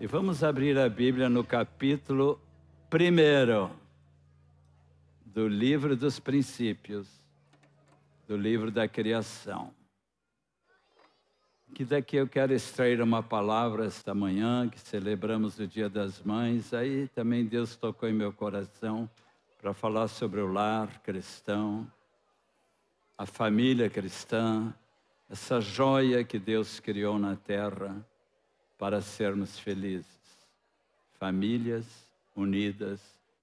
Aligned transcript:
E 0.00 0.06
vamos 0.06 0.44
abrir 0.44 0.78
a 0.78 0.88
Bíblia 0.88 1.28
no 1.28 1.42
capítulo 1.42 2.40
1 2.88 3.68
do 5.26 5.48
livro 5.48 5.96
dos 5.96 6.20
princípios, 6.20 7.08
do 8.28 8.36
livro 8.36 8.70
da 8.70 8.86
criação. 8.86 9.74
Que 11.74 11.84
daqui 11.84 12.14
eu 12.14 12.28
quero 12.28 12.54
extrair 12.54 13.02
uma 13.02 13.24
palavra 13.24 13.86
esta 13.86 14.14
manhã, 14.14 14.68
que 14.68 14.78
celebramos 14.78 15.58
o 15.58 15.66
Dia 15.66 15.88
das 15.88 16.22
Mães. 16.22 16.72
Aí 16.72 17.08
também 17.08 17.44
Deus 17.44 17.74
tocou 17.74 18.08
em 18.08 18.14
meu 18.14 18.32
coração 18.32 19.10
para 19.60 19.74
falar 19.74 20.06
sobre 20.06 20.40
o 20.40 20.46
lar 20.46 21.02
cristão, 21.02 21.90
a 23.18 23.26
família 23.26 23.90
cristã, 23.90 24.72
essa 25.28 25.60
joia 25.60 26.22
que 26.22 26.38
Deus 26.38 26.78
criou 26.78 27.18
na 27.18 27.34
terra 27.34 28.06
para 28.78 29.00
sermos 29.00 29.58
felizes. 29.58 30.06
Famílias 31.18 31.84
unidas 32.34 33.00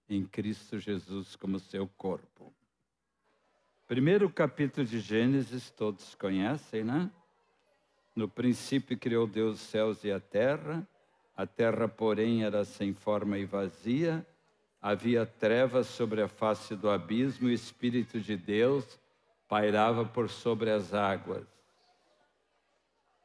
em 0.10 0.26
Cristo 0.26 0.80
Jesus 0.80 1.36
como 1.36 1.60
seu 1.60 1.88
corpo. 1.98 2.54
Primeiro 3.86 4.30
capítulo 4.30 4.88
de 4.88 5.00
Gênesis, 5.00 5.70
todos 5.70 6.16
conhecem, 6.16 6.84
né? 6.84 7.12
No 8.16 8.30
princípio 8.30 8.98
criou 8.98 9.28
Deus 9.28 9.56
os 9.56 9.68
céus 9.68 10.04
e 10.06 10.12
a 10.12 10.20
terra. 10.20 10.88
A 11.36 11.46
terra, 11.46 11.88
porém, 11.88 12.44
era 12.44 12.64
sem 12.64 12.94
forma 12.94 13.38
e 13.38 13.46
vazia. 13.46 14.26
Havia 14.82 15.26
trevas 15.26 15.88
sobre 15.88 16.22
a 16.22 16.28
face 16.28 16.76
do 16.76 16.90
abismo, 16.90 17.50
e 17.50 17.52
o 17.52 17.54
Espírito 17.54 18.22
de 18.22 18.38
Deus 18.38 18.98
pairava 19.50 20.06
por 20.06 20.30
sobre 20.30 20.72
as 20.72 20.94
águas. 20.94 21.46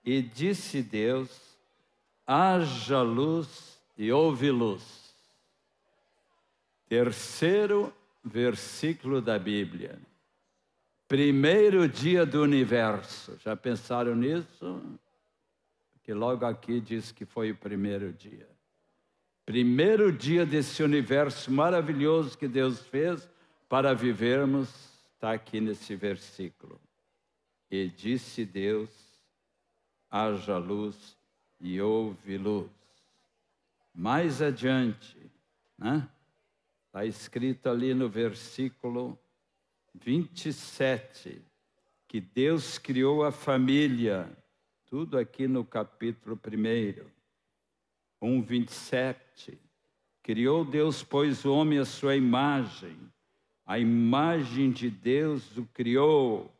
E 0.04 0.20
disse 0.20 0.82
Deus: 0.82 1.49
haja 2.32 3.02
luz 3.02 3.82
e 3.98 4.12
houve 4.12 4.52
luz. 4.52 5.12
Terceiro 6.88 7.92
versículo 8.22 9.20
da 9.20 9.36
Bíblia. 9.36 9.98
Primeiro 11.08 11.88
dia 11.88 12.24
do 12.24 12.40
universo. 12.40 13.36
Já 13.40 13.56
pensaram 13.56 14.14
nisso? 14.14 14.80
Porque 15.92 16.14
logo 16.14 16.46
aqui 16.46 16.80
diz 16.80 17.10
que 17.10 17.24
foi 17.24 17.50
o 17.50 17.56
primeiro 17.56 18.12
dia. 18.12 18.48
Primeiro 19.44 20.12
dia 20.12 20.46
desse 20.46 20.84
universo 20.84 21.50
maravilhoso 21.50 22.38
que 22.38 22.46
Deus 22.46 22.78
fez 22.78 23.28
para 23.68 23.92
vivermos, 23.92 24.68
está 25.14 25.32
aqui 25.32 25.60
nesse 25.60 25.96
versículo. 25.96 26.80
E 27.68 27.88
disse 27.88 28.44
Deus: 28.44 28.88
haja 30.08 30.56
luz 30.56 31.18
e 31.60 31.80
houve 31.80 32.38
luz. 32.38 32.70
Mais 33.94 34.40
adiante, 34.40 35.16
né? 35.76 36.08
Está 36.86 37.04
escrito 37.04 37.68
ali 37.68 37.94
no 37.94 38.08
versículo 38.08 39.18
27 39.94 41.42
que 42.08 42.20
Deus 42.20 42.78
criou 42.78 43.24
a 43.24 43.30
família, 43.30 44.28
tudo 44.86 45.16
aqui 45.16 45.46
no 45.46 45.64
capítulo 45.64 46.36
1. 46.36 47.08
1, 48.20 48.42
27. 48.42 49.60
Criou 50.20 50.64
Deus, 50.64 51.04
pois, 51.04 51.44
o 51.44 51.52
homem 51.52 51.78
à 51.78 51.84
sua 51.84 52.16
imagem, 52.16 52.98
a 53.64 53.78
imagem 53.78 54.72
de 54.72 54.90
Deus 54.90 55.56
o 55.56 55.64
criou 55.66 56.52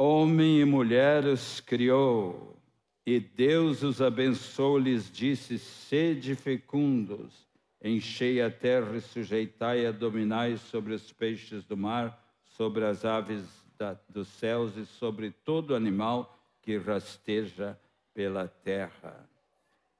Homem 0.00 0.60
e 0.60 0.64
mulher 0.64 1.24
os 1.24 1.58
criou, 1.58 2.56
e 3.04 3.18
Deus 3.18 3.82
os 3.82 4.00
abençoou, 4.00 4.78
lhes 4.78 5.10
disse: 5.10 5.58
Sede 5.58 6.36
fecundos, 6.36 7.48
enchei 7.82 8.40
a 8.40 8.48
terra 8.48 8.96
e 8.96 9.00
sujeitai 9.00 9.86
a 9.86 9.90
dominai 9.90 10.56
sobre 10.56 10.94
os 10.94 11.12
peixes 11.12 11.64
do 11.64 11.76
mar, 11.76 12.16
sobre 12.44 12.84
as 12.84 13.04
aves 13.04 13.44
da, 13.76 13.98
dos 14.08 14.28
céus 14.28 14.76
e 14.76 14.86
sobre 14.86 15.32
todo 15.32 15.74
animal 15.74 16.38
que 16.62 16.78
rasteja 16.78 17.76
pela 18.14 18.46
terra. 18.46 19.28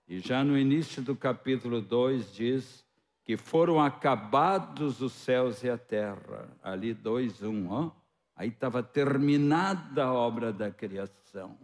E 0.07 0.21
já 0.21 0.45
no 0.45 0.57
início 0.57 1.03
do 1.03 1.17
capítulo 1.17 1.81
2 1.81 2.33
diz 2.33 2.85
que 3.25 3.37
foram 3.37 3.81
acabados 3.81 5.01
os 5.01 5.13
céus 5.13 5.65
e 5.65 5.69
a 5.69 5.77
terra. 5.77 6.49
Ali 6.63 6.95
2, 6.95 7.43
1, 7.43 7.49
um, 7.49 7.71
ó. 7.73 7.98
Aí 8.39 8.51
estava 8.51 8.85
terminada 8.85 10.05
a 10.05 10.13
obra 10.13 10.53
da 10.53 10.71
criação 10.71 11.59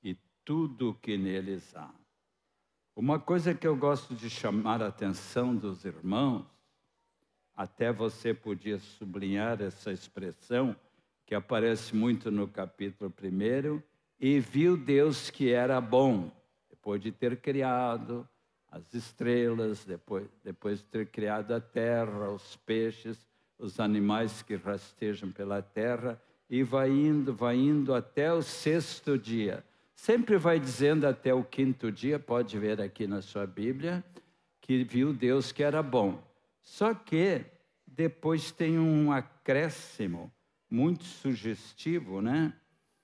e 0.00 0.16
tudo 0.44 0.90
o 0.90 0.94
que 0.94 1.18
neles 1.18 1.74
há. 1.74 1.92
Uma 2.94 3.18
coisa 3.18 3.52
que 3.52 3.66
eu 3.66 3.76
gosto 3.76 4.14
de 4.14 4.30
chamar 4.30 4.80
a 4.80 4.86
atenção 4.86 5.52
dos 5.52 5.84
irmãos, 5.84 6.46
até 7.56 7.92
você 7.92 8.32
podia 8.32 8.78
sublinhar 8.78 9.60
essa 9.60 9.90
expressão 9.90 10.76
que 11.26 11.34
aparece 11.34 11.96
muito 11.96 12.30
no 12.30 12.46
capítulo 12.46 13.12
1, 13.20 13.82
e 14.20 14.38
viu 14.38 14.76
Deus 14.76 15.28
que 15.28 15.50
era 15.50 15.80
bom, 15.80 16.30
depois 16.70 17.02
de 17.02 17.10
ter 17.10 17.40
criado 17.40 18.28
as 18.68 18.94
estrelas, 18.94 19.84
depois, 19.84 20.28
depois 20.44 20.78
de 20.78 20.84
ter 20.84 21.10
criado 21.10 21.52
a 21.52 21.60
terra, 21.60 22.30
os 22.30 22.54
peixes, 22.58 23.26
os 23.58 23.80
animais 23.80 24.42
que 24.42 24.56
rastejam 24.56 25.30
pela 25.30 25.62
terra, 25.62 26.20
e 26.48 26.62
vai 26.62 26.90
indo, 26.90 27.34
vai 27.34 27.56
indo 27.56 27.94
até 27.94 28.32
o 28.32 28.42
sexto 28.42 29.18
dia. 29.18 29.64
Sempre 29.94 30.36
vai 30.36 30.60
dizendo 30.60 31.06
até 31.06 31.32
o 31.34 31.42
quinto 31.42 31.90
dia, 31.90 32.18
pode 32.18 32.58
ver 32.58 32.80
aqui 32.80 33.06
na 33.06 33.22
sua 33.22 33.46
Bíblia, 33.46 34.04
que 34.60 34.84
viu 34.84 35.12
Deus 35.12 35.52
que 35.52 35.62
era 35.62 35.82
bom. 35.82 36.22
Só 36.60 36.94
que 36.94 37.44
depois 37.86 38.50
tem 38.50 38.78
um 38.78 39.10
acréscimo 39.10 40.30
muito 40.70 41.04
sugestivo, 41.04 42.20
né? 42.20 42.52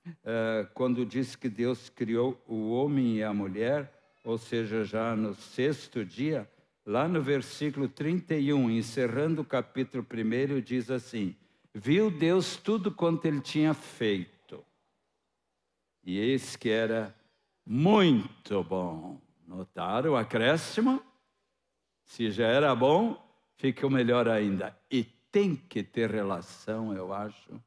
Uh, 0.06 0.68
quando 0.74 1.06
diz 1.06 1.36
que 1.36 1.48
Deus 1.48 1.88
criou 1.88 2.40
o 2.46 2.72
homem 2.72 3.18
e 3.18 3.22
a 3.22 3.32
mulher, 3.32 3.92
ou 4.24 4.36
seja, 4.36 4.84
já 4.84 5.14
no 5.14 5.34
sexto 5.34 6.04
dia, 6.04 6.48
lá 6.84 7.06
no 7.06 7.22
versículo 7.22 7.88
31, 7.88 8.70
encerrando 8.70 9.42
o 9.42 9.44
capítulo 9.44 10.04
1, 10.04 10.60
diz 10.60 10.90
assim: 10.90 11.36
Viu 11.74 12.10
Deus 12.10 12.56
tudo 12.56 12.92
quanto 12.92 13.26
ele 13.26 13.40
tinha 13.40 13.72
feito, 13.74 14.64
e 16.04 16.18
eis 16.18 16.56
que 16.56 16.68
era 16.68 17.14
muito 17.64 18.62
bom. 18.64 19.20
Notaram 19.46 20.12
o 20.12 20.16
acréscimo? 20.16 21.02
Se 22.04 22.30
já 22.30 22.46
era 22.46 22.74
bom, 22.74 23.20
fica 23.56 23.88
melhor 23.88 24.28
ainda. 24.28 24.76
E 24.90 25.04
tem 25.30 25.56
que 25.56 25.82
ter 25.82 26.10
relação, 26.10 26.94
eu 26.94 27.12
acho, 27.12 27.60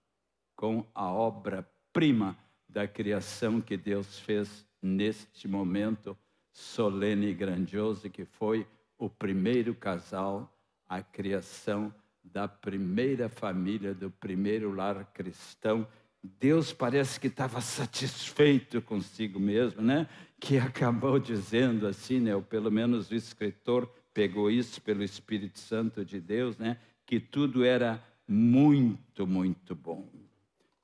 com 0.56 0.86
a 0.94 1.12
obra-prima 1.12 2.38
da 2.68 2.88
criação 2.88 3.62
que 3.62 3.78
Deus 3.78 4.20
fez 4.20 4.66
neste 4.82 5.48
momento 5.48 6.18
solene 6.52 7.28
e 7.28 7.34
grandioso 7.34 8.10
que 8.10 8.26
foi 8.26 8.68
o 8.98 9.10
primeiro 9.10 9.76
casal, 9.76 10.52
a 10.88 11.02
criação 11.02 11.94
da 12.24 12.48
primeira 12.48 13.30
família, 13.30 13.94
do 13.94 14.10
primeiro 14.10 14.74
lar 14.74 15.06
cristão. 15.14 15.88
Deus 16.24 16.74
parece 16.74 17.20
que 17.20 17.28
estava 17.28 17.62
satisfeito 17.62 18.82
consigo 18.82 19.40
mesmo, 19.40 19.82
né? 19.82 20.08
Que 20.40 20.58
acabou 20.58 21.20
dizendo 21.20 21.88
assim, 21.88 22.20
né? 22.20 22.36
Ou 22.36 22.42
pelo 22.42 22.72
menos 22.72 23.12
o 23.12 23.16
escritor 23.16 23.88
pegou 24.14 24.50
isso 24.50 24.82
pelo 24.82 25.04
Espírito 25.04 25.60
Santo 25.60 26.04
de 26.04 26.20
Deus, 26.20 26.58
né? 26.58 26.78
Que 27.06 27.20
tudo 27.20 27.64
era 27.64 28.04
muito, 28.28 29.28
muito 29.28 29.76
bom. 29.76 30.08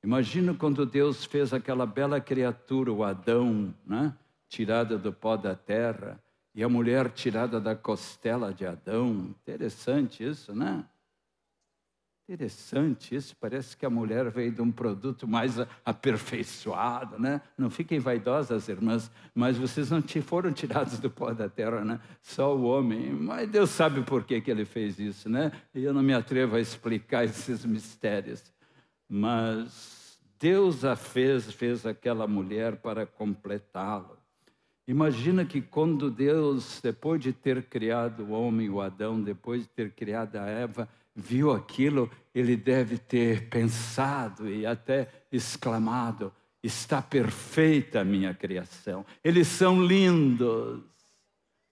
Imagina 0.04 0.54
quando 0.54 0.86
Deus 0.86 1.26
fez 1.26 1.54
aquela 1.54 1.86
bela 1.86 2.20
criatura, 2.20 2.92
o 2.92 3.04
Adão, 3.04 3.74
né? 3.86 4.16
Tirada 4.48 4.98
do 4.98 5.14
pó 5.14 5.38
da 5.38 5.56
terra 5.56 6.22
e 6.54 6.64
a 6.64 6.70
mulher 6.70 7.10
tirada 7.12 7.60
da 7.60 7.76
costela 7.76 8.54
de 8.54 8.66
Adão. 8.66 9.36
Interessante 9.42 10.24
isso, 10.24 10.54
né? 10.54 10.86
Interessante 12.32 13.14
isso. 13.14 13.36
Parece 13.38 13.76
que 13.76 13.86
a 13.86 13.90
mulher 13.90 14.30
veio 14.30 14.52
de 14.52 14.62
um 14.62 14.72
produto 14.72 15.28
mais 15.28 15.56
aperfeiçoado, 15.84 17.20
né? 17.20 17.42
Não 17.58 17.70
fiquem 17.70 18.00
vaidosas, 18.00 18.70
irmãs, 18.70 19.12
mas 19.36 19.58
vocês 19.58 19.92
não 19.92 20.02
foram 20.02 20.54
tirados 20.54 20.98
do 21.00 21.10
pó 21.10 21.34
da 21.34 21.50
terra, 21.50 21.84
né? 21.84 22.00
Só 22.22 22.56
o 22.56 22.64
homem. 22.64 23.12
Mas 23.12 23.50
Deus 23.50 23.70
sabe 23.70 24.02
por 24.02 24.24
que, 24.24 24.40
que 24.40 24.50
ele 24.50 24.64
fez 24.64 24.98
isso, 25.00 25.28
né? 25.30 25.52
E 25.74 25.84
eu 25.84 25.94
não 25.94 26.02
me 26.02 26.14
atrevo 26.14 26.56
a 26.56 26.62
explicar 26.62 27.26
esses 27.26 27.66
mistérios. 27.66 28.54
Mas 29.10 30.18
Deus 30.40 30.86
a 30.86 30.96
fez, 30.96 31.52
fez 31.52 31.86
aquela 31.86 32.28
mulher 32.28 32.78
para 32.78 33.06
completá-lo. 33.06 34.21
Imagina 34.92 35.46
que 35.46 35.62
quando 35.62 36.12
Deus, 36.12 36.82
depois 36.84 37.22
de 37.22 37.32
ter 37.32 37.64
criado 37.64 38.26
o 38.26 38.32
homem, 38.32 38.70
o 38.70 38.82
Adão, 38.82 39.22
depois 39.22 39.62
de 39.62 39.70
ter 39.70 39.92
criado 39.92 40.36
a 40.36 40.46
Eva, 40.46 40.90
viu 41.16 41.50
aquilo, 41.50 42.12
ele 42.36 42.58
deve 42.58 42.98
ter 42.98 43.48
pensado 43.48 44.50
e 44.50 44.66
até 44.66 45.08
exclamado: 45.32 46.34
Está 46.62 47.02
perfeita 47.02 48.02
a 48.02 48.04
minha 48.04 48.34
criação. 48.34 49.06
Eles 49.24 49.48
são 49.48 49.82
lindos. 49.82 50.84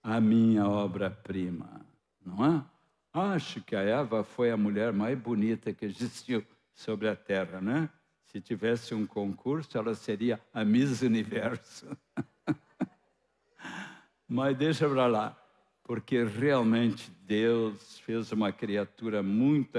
A 0.01 0.21
minha 0.21 0.65
obra-prima, 0.65 1.85
não 2.25 2.45
é? 2.45 2.63
Acho 3.11 3.61
que 3.61 3.75
a 3.75 3.81
Eva 3.81 4.23
foi 4.23 4.49
a 4.49 4.55
mulher 4.55 4.93
mais 4.93 5.19
bonita 5.19 5.73
que 5.73 5.83
existiu 5.83 6.41
sobre 6.73 7.09
a 7.09 7.17
terra, 7.17 7.59
né? 7.59 7.89
Se 8.27 8.39
tivesse 8.39 8.95
um 8.95 9.05
concurso, 9.05 9.77
ela 9.77 9.93
seria 9.93 10.39
a 10.53 10.63
Miss 10.63 11.01
Universo. 11.01 11.85
Mas 14.29 14.55
deixa 14.55 14.87
para 14.87 15.07
lá, 15.07 15.35
porque 15.83 16.23
realmente 16.23 17.09
Deus 17.25 17.97
fez 18.01 18.31
uma 18.31 18.51
criatura 18.51 19.23
muito 19.23 19.71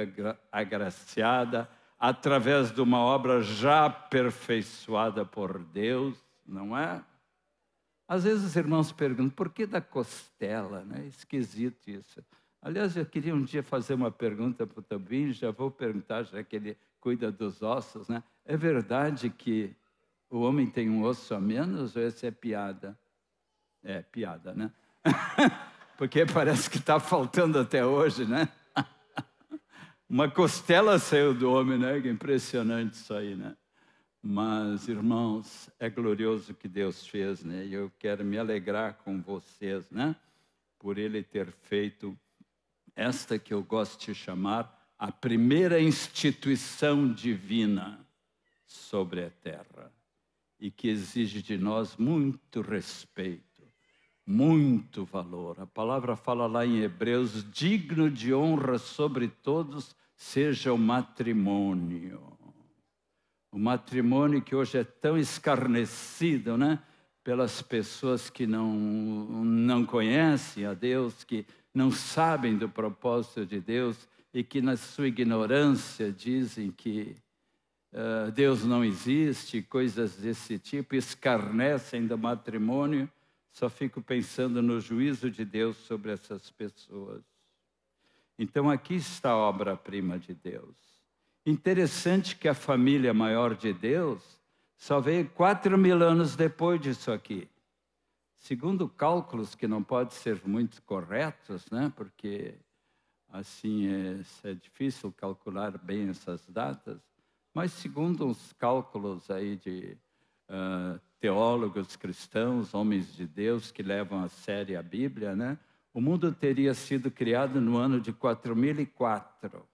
agraciada 0.50 1.70
através 1.96 2.72
de 2.72 2.80
uma 2.80 2.98
obra 2.98 3.40
já 3.42 3.86
aperfeiçoada 3.86 5.24
por 5.24 5.62
Deus, 5.62 6.18
não 6.44 6.76
é? 6.76 7.00
Às 8.08 8.24
vezes 8.24 8.44
os 8.44 8.56
irmãos 8.56 8.90
perguntam, 8.90 9.30
por 9.30 9.50
que 9.50 9.64
da 9.64 9.80
costela? 9.80 10.84
Né? 10.84 11.06
Esquisito 11.06 11.88
isso. 11.88 12.20
Aliás, 12.60 12.96
eu 12.96 13.06
queria 13.06 13.32
um 13.32 13.44
dia 13.44 13.62
fazer 13.62 13.94
uma 13.94 14.10
pergunta 14.10 14.66
para 14.66 14.80
o 14.80 14.82
Tobin, 14.82 15.32
já 15.32 15.52
vou 15.52 15.70
perguntar, 15.70 16.24
já 16.24 16.42
que 16.42 16.56
ele 16.56 16.76
cuida 16.98 17.30
dos 17.30 17.62
ossos, 17.62 18.08
né? 18.08 18.22
É 18.44 18.56
verdade 18.56 19.30
que 19.30 19.76
o 20.28 20.40
homem 20.40 20.66
tem 20.66 20.90
um 20.90 21.04
osso 21.04 21.34
a 21.34 21.40
menos 21.40 21.94
ou 21.94 22.02
essa 22.02 22.26
é 22.26 22.30
piada? 22.32 22.98
É, 23.82 24.02
piada, 24.02 24.54
né? 24.54 24.70
Porque 25.96 26.24
parece 26.26 26.68
que 26.68 26.78
está 26.78 26.98
faltando 26.98 27.58
até 27.58 27.84
hoje, 27.84 28.24
né? 28.24 28.48
Uma 30.08 30.30
costela 30.30 30.98
saiu 30.98 31.34
do 31.34 31.50
homem, 31.50 31.78
né? 31.78 31.98
Impressionante 31.98 32.94
isso 32.94 33.14
aí, 33.14 33.34
né? 33.34 33.56
Mas, 34.22 34.88
irmãos, 34.88 35.70
é 35.78 35.88
glorioso 35.88 36.52
que 36.52 36.68
Deus 36.68 37.06
fez, 37.06 37.42
né? 37.42 37.64
E 37.64 37.72
eu 37.72 37.90
quero 37.98 38.24
me 38.24 38.38
alegrar 38.38 38.98
com 38.98 39.20
vocês, 39.20 39.90
né? 39.90 40.14
Por 40.78 40.98
Ele 40.98 41.22
ter 41.22 41.50
feito 41.50 42.18
esta 42.94 43.38
que 43.38 43.54
eu 43.54 43.62
gosto 43.62 44.04
de 44.06 44.14
chamar 44.14 44.78
a 44.98 45.10
primeira 45.10 45.80
instituição 45.80 47.10
divina 47.10 48.06
sobre 48.66 49.24
a 49.24 49.30
terra 49.30 49.90
e 50.58 50.70
que 50.70 50.88
exige 50.88 51.40
de 51.40 51.56
nós 51.56 51.96
muito 51.96 52.60
respeito, 52.60 53.49
muito 54.30 55.04
valor. 55.04 55.58
A 55.58 55.66
palavra 55.66 56.14
fala 56.14 56.46
lá 56.46 56.64
em 56.64 56.82
Hebreus: 56.82 57.44
digno 57.50 58.08
de 58.08 58.32
honra 58.32 58.78
sobre 58.78 59.26
todos 59.26 59.96
seja 60.14 60.72
o 60.72 60.78
matrimônio. 60.78 62.22
O 63.50 63.58
matrimônio 63.58 64.40
que 64.40 64.54
hoje 64.54 64.78
é 64.78 64.84
tão 64.84 65.18
escarnecido, 65.18 66.56
né? 66.56 66.78
Pelas 67.24 67.60
pessoas 67.60 68.30
que 68.30 68.46
não, 68.46 68.72
não 68.72 69.84
conhecem 69.84 70.64
a 70.64 70.74
Deus, 70.74 71.24
que 71.24 71.44
não 71.74 71.90
sabem 71.90 72.56
do 72.56 72.68
propósito 72.68 73.44
de 73.44 73.60
Deus 73.60 74.08
e 74.32 74.44
que, 74.44 74.62
na 74.62 74.76
sua 74.76 75.08
ignorância, 75.08 76.12
dizem 76.12 76.70
que 76.70 77.16
uh, 77.92 78.30
Deus 78.30 78.64
não 78.64 78.84
existe, 78.84 79.60
coisas 79.60 80.14
desse 80.14 80.56
tipo, 80.58 80.94
escarnecem 80.94 82.06
do 82.06 82.16
matrimônio, 82.16 83.10
só 83.60 83.68
fico 83.68 84.00
pensando 84.00 84.62
no 84.62 84.80
juízo 84.80 85.30
de 85.30 85.44
Deus 85.44 85.76
sobre 85.76 86.10
essas 86.10 86.50
pessoas. 86.50 87.22
Então, 88.38 88.70
aqui 88.70 88.94
está 88.94 89.32
a 89.32 89.36
obra-prima 89.36 90.18
de 90.18 90.32
Deus. 90.32 90.74
Interessante 91.44 92.36
que 92.36 92.48
a 92.48 92.54
família 92.54 93.12
maior 93.12 93.54
de 93.54 93.74
Deus 93.74 94.40
só 94.78 94.98
veio 94.98 95.28
quatro 95.28 95.76
mil 95.76 96.02
anos 96.02 96.34
depois 96.36 96.80
disso 96.80 97.12
aqui. 97.12 97.46
Segundo 98.34 98.88
cálculos 98.88 99.54
que 99.54 99.68
não 99.68 99.82
podem 99.82 100.16
ser 100.16 100.40
muito 100.46 100.80
corretos, 100.84 101.70
né? 101.70 101.92
porque 101.94 102.54
assim 103.28 103.88
é, 103.88 104.48
é 104.48 104.54
difícil 104.54 105.12
calcular 105.12 105.76
bem 105.76 106.08
essas 106.08 106.48
datas, 106.48 106.98
mas 107.52 107.72
segundo 107.72 108.26
os 108.26 108.54
cálculos 108.54 109.30
aí 109.30 109.56
de 109.56 109.98
uh, 110.48 110.98
teólogos 111.20 111.96
cristãos, 111.96 112.72
homens 112.72 113.14
de 113.14 113.26
Deus 113.26 113.70
que 113.70 113.82
levam 113.82 114.24
a 114.24 114.28
sério 114.28 114.78
a 114.78 114.82
Bíblia, 114.82 115.36
né? 115.36 115.58
O 115.92 116.00
mundo 116.00 116.32
teria 116.32 116.72
sido 116.72 117.10
criado 117.10 117.60
no 117.60 117.76
ano 117.76 118.00
de 118.00 118.12
4004 118.12 119.68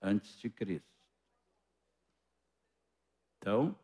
antes 0.00 0.38
de 0.38 0.48
Cristo. 0.48 0.86
Então, 3.38 3.76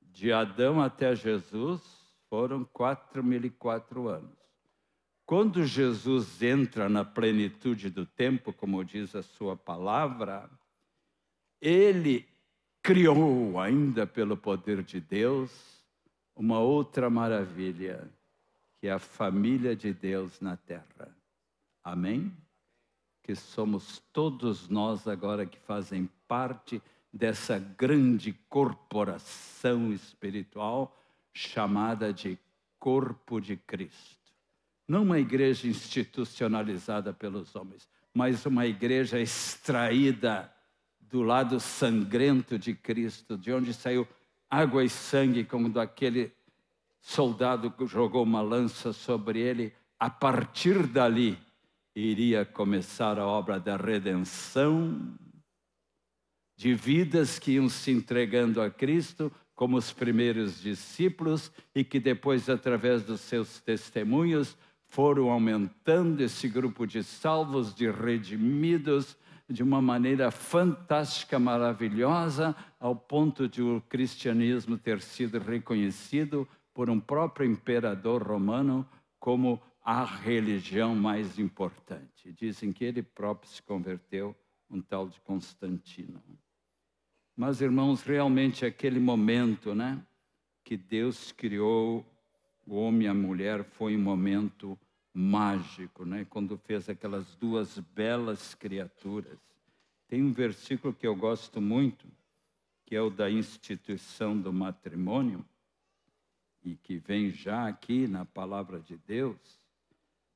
de 0.00 0.32
Adão 0.32 0.80
até 0.80 1.14
Jesus 1.14 1.82
foram 2.28 2.64
4004 2.64 4.08
anos. 4.08 4.38
Quando 5.26 5.64
Jesus 5.64 6.42
entra 6.42 6.88
na 6.88 7.04
plenitude 7.04 7.90
do 7.90 8.06
tempo, 8.06 8.52
como 8.52 8.84
diz 8.84 9.14
a 9.14 9.22
sua 9.22 9.56
palavra, 9.56 10.50
ele 11.60 12.28
criou, 12.82 13.60
ainda 13.60 14.06
pelo 14.06 14.36
poder 14.36 14.82
de 14.82 15.00
Deus, 15.00 15.50
uma 16.34 16.58
outra 16.58 17.08
maravilha, 17.08 18.10
que 18.80 18.88
é 18.88 18.92
a 18.92 18.98
família 18.98 19.76
de 19.76 19.92
Deus 19.92 20.40
na 20.40 20.56
terra. 20.56 21.16
Amém? 21.84 22.36
Que 23.22 23.36
somos 23.36 24.02
todos 24.12 24.68
nós 24.68 25.06
agora 25.06 25.46
que 25.46 25.58
fazem 25.60 26.10
parte 26.26 26.82
dessa 27.12 27.58
grande 27.58 28.32
corporação 28.48 29.92
espiritual 29.92 30.98
chamada 31.32 32.12
de 32.12 32.36
corpo 32.80 33.40
de 33.40 33.56
Cristo. 33.56 34.32
Não 34.88 35.04
uma 35.04 35.20
igreja 35.20 35.68
institucionalizada 35.68 37.12
pelos 37.12 37.54
homens, 37.54 37.88
mas 38.12 38.44
uma 38.44 38.66
igreja 38.66 39.20
extraída 39.20 40.52
do 41.12 41.20
lado 41.20 41.60
sangrento 41.60 42.58
de 42.58 42.74
Cristo, 42.74 43.36
de 43.36 43.52
onde 43.52 43.74
saiu 43.74 44.08
água 44.48 44.82
e 44.82 44.88
sangue, 44.88 45.44
como 45.44 45.68
daquele 45.68 46.32
soldado 47.02 47.70
que 47.70 47.86
jogou 47.86 48.22
uma 48.22 48.40
lança 48.40 48.94
sobre 48.94 49.38
ele. 49.38 49.74
A 50.00 50.08
partir 50.08 50.86
dali, 50.86 51.38
iria 51.94 52.46
começar 52.46 53.18
a 53.18 53.26
obra 53.26 53.60
da 53.60 53.76
redenção 53.76 55.14
de 56.56 56.72
vidas 56.72 57.38
que 57.38 57.52
iam 57.52 57.68
se 57.68 57.90
entregando 57.90 58.62
a 58.62 58.70
Cristo 58.70 59.30
como 59.54 59.76
os 59.76 59.92
primeiros 59.92 60.62
discípulos 60.62 61.52
e 61.74 61.84
que 61.84 62.00
depois, 62.00 62.48
através 62.48 63.02
dos 63.02 63.20
seus 63.20 63.60
testemunhos, 63.60 64.56
foram 64.86 65.30
aumentando 65.30 66.22
esse 66.22 66.48
grupo 66.48 66.86
de 66.86 67.04
salvos, 67.04 67.74
de 67.74 67.90
redimidos, 67.90 69.14
de 69.52 69.62
uma 69.62 69.82
maneira 69.82 70.30
fantástica, 70.30 71.38
maravilhosa, 71.38 72.56
ao 72.80 72.96
ponto 72.96 73.46
de 73.46 73.62
o 73.62 73.82
cristianismo 73.82 74.78
ter 74.78 75.00
sido 75.02 75.38
reconhecido 75.38 76.48
por 76.72 76.88
um 76.88 76.98
próprio 76.98 77.46
imperador 77.46 78.22
romano 78.22 78.88
como 79.20 79.60
a 79.84 80.04
religião 80.04 80.94
mais 80.94 81.38
importante. 81.38 82.32
Dizem 82.32 82.72
que 82.72 82.84
ele 82.84 83.02
próprio 83.02 83.50
se 83.50 83.62
converteu, 83.62 84.34
um 84.70 84.80
tal 84.80 85.06
de 85.06 85.20
Constantino. 85.20 86.22
Mas, 87.36 87.60
irmãos, 87.60 88.02
realmente 88.02 88.64
aquele 88.64 88.98
momento, 88.98 89.74
né, 89.74 90.00
que 90.64 90.78
Deus 90.78 91.30
criou 91.30 92.06
o 92.66 92.76
homem 92.76 93.06
e 93.06 93.08
a 93.08 93.14
mulher 93.14 93.64
foi 93.64 93.96
um 93.96 94.00
momento 94.00 94.78
mágico, 95.12 96.04
né? 96.04 96.26
quando 96.28 96.56
fez 96.56 96.88
aquelas 96.88 97.34
duas 97.36 97.78
belas 97.78 98.54
criaturas. 98.54 99.38
Tem 100.08 100.22
um 100.22 100.32
versículo 100.32 100.92
que 100.94 101.06
eu 101.06 101.14
gosto 101.14 101.60
muito, 101.60 102.06
que 102.84 102.96
é 102.96 103.00
o 103.00 103.10
da 103.10 103.30
instituição 103.30 104.38
do 104.38 104.52
matrimônio, 104.52 105.44
e 106.64 106.76
que 106.76 106.98
vem 106.98 107.30
já 107.30 107.66
aqui 107.66 108.06
na 108.06 108.24
palavra 108.24 108.78
de 108.78 108.96
Deus. 108.96 109.38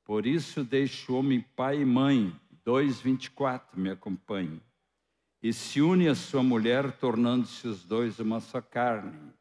Por 0.04 0.26
isso 0.26 0.64
deixa 0.64 1.12
o 1.12 1.16
homem 1.16 1.40
pai 1.54 1.82
e 1.82 1.84
mãe, 1.84 2.34
2,24, 2.64 3.76
me 3.76 3.90
acompanhe, 3.90 4.60
e 5.42 5.52
se 5.52 5.80
une 5.80 6.08
a 6.08 6.14
sua 6.14 6.42
mulher, 6.42 6.90
tornando-se 6.92 7.68
os 7.68 7.84
dois 7.84 8.18
uma 8.18 8.40
só 8.40 8.60
carne. 8.60 9.32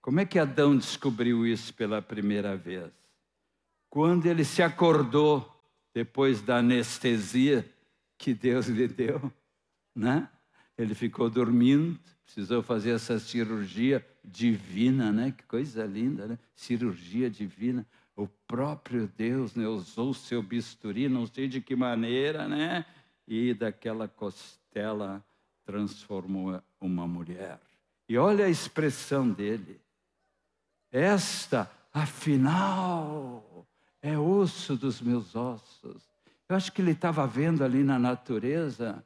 Como 0.00 0.18
é 0.18 0.26
que 0.26 0.38
Adão 0.38 0.76
descobriu 0.76 1.46
isso 1.46 1.72
pela 1.74 2.02
primeira 2.02 2.56
vez? 2.56 3.01
Quando 3.92 4.24
ele 4.24 4.42
se 4.42 4.62
acordou 4.62 5.46
depois 5.92 6.40
da 6.40 6.56
anestesia 6.56 7.70
que 8.16 8.32
Deus 8.32 8.66
lhe 8.66 8.88
deu, 8.88 9.30
né? 9.94 10.30
Ele 10.78 10.94
ficou 10.94 11.28
dormindo, 11.28 12.00
precisou 12.24 12.62
fazer 12.62 12.92
essa 12.92 13.18
cirurgia 13.18 14.02
divina, 14.24 15.12
né? 15.12 15.34
Que 15.36 15.44
coisa 15.44 15.84
linda, 15.84 16.26
né? 16.26 16.38
Cirurgia 16.56 17.28
divina. 17.28 17.86
O 18.16 18.26
próprio 18.26 19.06
Deus 19.14 19.54
né, 19.54 19.68
usou 19.68 20.14
seu 20.14 20.42
bisturi, 20.42 21.06
não 21.06 21.26
sei 21.26 21.46
de 21.46 21.60
que 21.60 21.76
maneira, 21.76 22.48
né? 22.48 22.86
E 23.28 23.52
daquela 23.52 24.08
costela 24.08 25.22
transformou 25.66 26.62
uma 26.80 27.06
mulher. 27.06 27.60
E 28.08 28.16
olha 28.16 28.46
a 28.46 28.50
expressão 28.50 29.28
dele. 29.28 29.78
Esta, 30.90 31.70
afinal, 31.92 33.52
é 34.02 34.18
osso 34.18 34.76
dos 34.76 35.00
meus 35.00 35.34
ossos. 35.34 36.02
Eu 36.48 36.56
acho 36.56 36.72
que 36.72 36.82
ele 36.82 36.90
estava 36.90 37.26
vendo 37.26 37.64
ali 37.64 37.82
na 37.82 37.98
natureza 37.98 39.02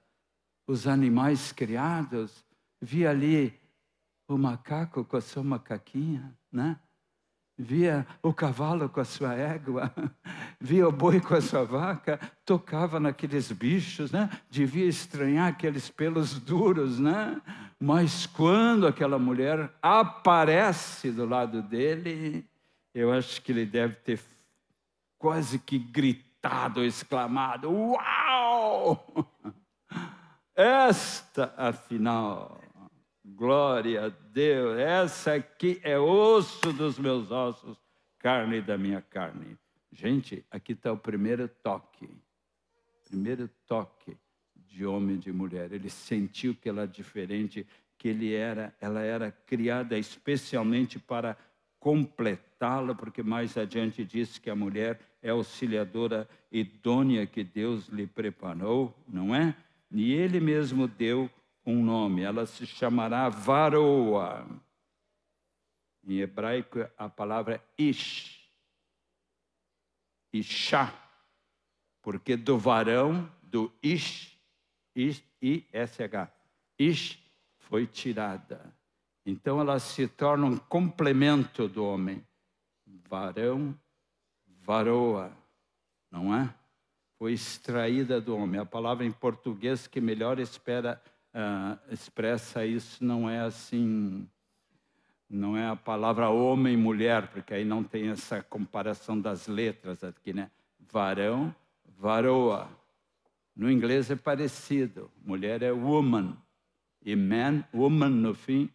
os 0.67 0.89
animais 0.89 1.53
criados, 1.53 2.45
via 2.81 3.11
ali 3.11 3.55
o 4.27 4.37
macaco 4.37 5.05
com 5.05 5.17
a 5.17 5.21
sua 5.21 5.45
macaquinha, 5.45 6.37
né? 6.51 6.77
via 7.59 8.07
o 8.23 8.33
cavalo 8.35 8.89
com 8.89 9.01
a 9.01 9.05
sua 9.05 9.35
égua, 9.35 9.93
via 10.61 10.87
o 10.87 10.93
boi 10.93 11.21
com 11.21 11.35
a 11.35 11.41
sua 11.41 11.65
vaca, 11.65 12.21
tocava 12.45 13.01
naqueles 13.01 13.51
bichos, 13.51 14.13
né? 14.13 14.29
Devia 14.51 14.87
estranhar 14.87 15.49
aqueles 15.49 15.89
pelos 15.89 16.39
duros, 16.39 16.99
né? 16.99 17.41
Mas 17.81 18.27
quando 18.27 18.87
aquela 18.87 19.19
mulher 19.19 19.71
aparece 19.81 21.11
do 21.11 21.25
lado 21.25 21.63
dele, 21.63 22.47
eu 22.95 23.13
acho 23.13 23.41
que 23.41 23.53
ele 23.53 23.65
deve 23.65 23.95
ter 23.97 24.19
quase 25.19 25.59
que 25.59 25.79
gritado, 25.79 26.85
exclamado: 26.85 27.71
Uau! 27.71 29.35
Esta, 30.55 31.53
afinal, 31.57 32.59
Glória 33.37 34.07
a 34.07 34.09
Deus. 34.09 34.79
Essa 34.79 35.35
aqui 35.35 35.81
é 35.83 35.99
osso 35.99 36.73
dos 36.73 36.97
meus 36.97 37.31
ossos, 37.31 37.77
carne 38.19 38.63
da 38.63 38.79
minha 38.79 39.03
carne. 39.03 39.59
Gente, 39.91 40.45
aqui 40.51 40.73
está 40.73 40.93
o 40.93 40.97
primeiro 40.97 41.49
toque. 41.49 42.09
Primeiro 43.05 43.51
toque 43.67 44.17
de 44.55 44.87
homem 44.87 45.17
e 45.17 45.19
de 45.19 45.33
mulher. 45.33 45.73
Ele 45.73 45.91
sentiu 45.91 46.55
que 46.55 46.69
ela 46.69 46.83
era 46.83 46.91
diferente, 46.91 47.67
que 47.99 48.09
ele 48.09 48.33
era, 48.33 48.73
ela 48.81 49.03
era 49.03 49.33
criada 49.33 49.99
especialmente 49.99 50.99
para 50.99 51.37
completá-la, 51.87 52.97
porque 52.97 53.23
mais 53.23 53.57
adiante 53.57 54.05
diz 54.05 54.39
que 54.39 54.51
a 54.51 54.57
mulher 54.57 54.99
é 55.23 55.31
auxiliadora 55.31 56.29
idônea 56.51 57.25
que 57.29 57.45
Deus 57.45 57.87
lhe 57.87 58.09
preparou, 58.09 58.93
não 59.07 59.33
é? 59.33 59.55
E 59.93 60.13
ele 60.13 60.41
mesmo 60.41 60.89
deu 60.89 61.31
um 61.65 61.85
nome, 61.85 62.23
ela 62.23 62.45
se 62.45 62.67
chamará 62.67 63.29
Varoa. 63.29 64.49
Em 66.05 66.19
hebraico, 66.19 66.81
a 66.99 67.09
palavra 67.09 67.63
Ish. 67.79 68.51
Ishá. 70.33 70.93
Porque 72.03 72.37
do 72.37 72.59
varão, 72.59 73.31
do 73.41 73.73
Ish, 73.81 74.37
Ish 74.93 75.23
I-S-H, 75.41 76.33
Ish 76.81 77.17
foi 77.59 77.87
tirada. 77.87 78.76
Então 79.27 79.61
ela 79.61 79.81
se 79.81 80.07
torna 80.07 80.47
um 80.47 80.57
complemento 80.57 81.67
do 81.67 81.85
homem. 81.85 82.25
Varão, 83.11 83.77
varoa, 84.63 85.33
não 86.09 86.33
é? 86.33 86.55
Foi 87.19 87.33
extraída 87.33 88.21
do 88.21 88.37
homem. 88.37 88.61
A 88.61 88.65
palavra 88.65 89.05
em 89.05 89.11
português 89.11 89.89
que 89.89 90.01
melhor 90.01 90.39
espera 90.39 91.03
uh, 91.35 91.93
expressa 91.93 92.65
isso 92.65 93.05
não 93.05 93.29
é 93.29 93.41
assim, 93.41 94.29
não 95.29 95.57
é 95.57 95.67
a 95.67 95.75
palavra 95.75 96.29
homem 96.29 96.75
e 96.75 96.77
mulher, 96.77 97.27
porque 97.29 97.53
aí 97.53 97.65
não 97.65 97.83
tem 97.83 98.09
essa 98.09 98.43
comparação 98.45 99.21
das 99.21 99.49
letras 99.49 100.05
aqui, 100.05 100.33
né? 100.33 100.51
Varão, 100.79 101.53
varoa. 101.99 102.69
No 103.57 103.69
inglês 103.69 104.09
é 104.09 104.15
parecido. 104.15 105.11
Mulher 105.25 105.63
é 105.63 105.73
woman. 105.73 106.37
E 107.03 107.17
man, 107.17 107.65
woman 107.73 108.11
no 108.11 108.35
fim, 108.35 108.71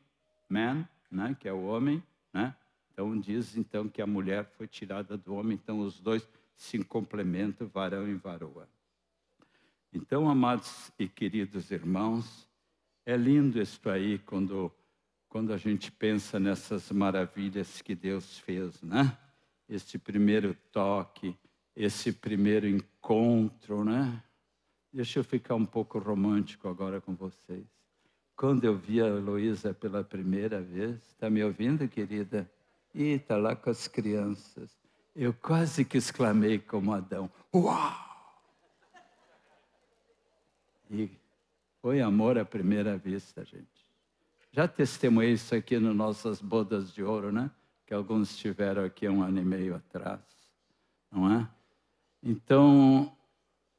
man, 0.52 0.88
né? 1.10 1.36
que 1.40 1.48
é 1.48 1.54
o 1.54 1.64
homem, 1.64 2.04
né? 2.34 2.56
Então 2.92 3.18
diz 3.18 3.56
então 3.56 3.88
que 3.88 4.02
a 4.02 4.08
mulher 4.08 4.46
foi 4.58 4.68
tirada 4.68 5.18
do 5.18 5.34
homem, 5.34 5.54
então 5.62 5.80
os 5.80 6.00
dois 6.00 6.28
se 6.56 6.84
complementam, 6.84 7.68
varão 7.68 8.08
e 8.08 8.14
varoa. 8.14 8.68
Então, 9.94 10.30
amados 10.30 10.92
e 11.00 11.08
queridos 11.08 11.72
irmãos, 11.72 12.48
é 13.06 13.18
lindo 13.18 13.62
isso 13.62 13.90
aí 13.90 14.20
quando, 14.20 14.72
quando 15.28 15.52
a 15.52 15.58
gente 15.58 15.92
pensa 15.92 16.40
nessas 16.40 16.92
maravilhas 16.92 17.82
que 17.82 17.96
Deus 17.96 18.38
fez, 18.38 18.82
né? 18.82 19.18
Este 19.68 19.98
primeiro 19.98 20.54
toque, 20.72 21.36
esse 21.76 22.12
primeiro 22.12 22.68
encontro, 22.68 23.84
né? 23.84 24.24
Deixa 24.94 25.20
eu 25.20 25.24
ficar 25.24 25.56
um 25.56 25.66
pouco 25.66 25.98
romântico 25.98 26.68
agora 26.68 27.02
com 27.02 27.16
vocês. 27.16 27.66
Quando 28.36 28.64
eu 28.64 28.76
vi 28.76 29.02
a 29.02 29.08
Heloísa 29.08 29.74
pela 29.74 30.04
primeira 30.04 30.62
vez, 30.62 30.96
está 31.10 31.30
me 31.30 31.44
ouvindo, 31.44 31.88
querida? 31.88 32.50
E 32.94 33.04
está 33.14 33.38
lá 33.38 33.56
com 33.56 33.70
as 33.70 33.88
crianças. 33.88 34.72
Eu 35.16 35.34
quase 35.34 35.86
que 35.86 35.98
exclamei 35.98 36.60
como 36.60 36.94
Adão: 36.94 37.30
Uau! 37.54 38.12
E 40.90 41.10
foi 41.82 42.02
amor 42.02 42.38
à 42.38 42.46
primeira 42.46 42.98
vista, 42.98 43.46
gente. 43.46 43.68
Já 44.52 44.68
testemunhei 44.68 45.34
isso 45.34 45.56
aqui 45.56 45.80
nas 45.80 45.96
nossas 45.96 46.42
bodas 46.42 46.94
de 46.94 47.02
ouro, 47.02 47.32
né? 47.32 47.50
Que 47.86 47.94
alguns 47.94 48.36
tiveram 48.38 48.84
aqui 48.84 49.08
um 49.08 49.24
ano 49.24 49.40
e 49.40 49.46
meio 49.46 49.76
atrás, 49.76 50.20
não 51.10 51.32
é? 51.32 51.48
Então, 52.22 53.12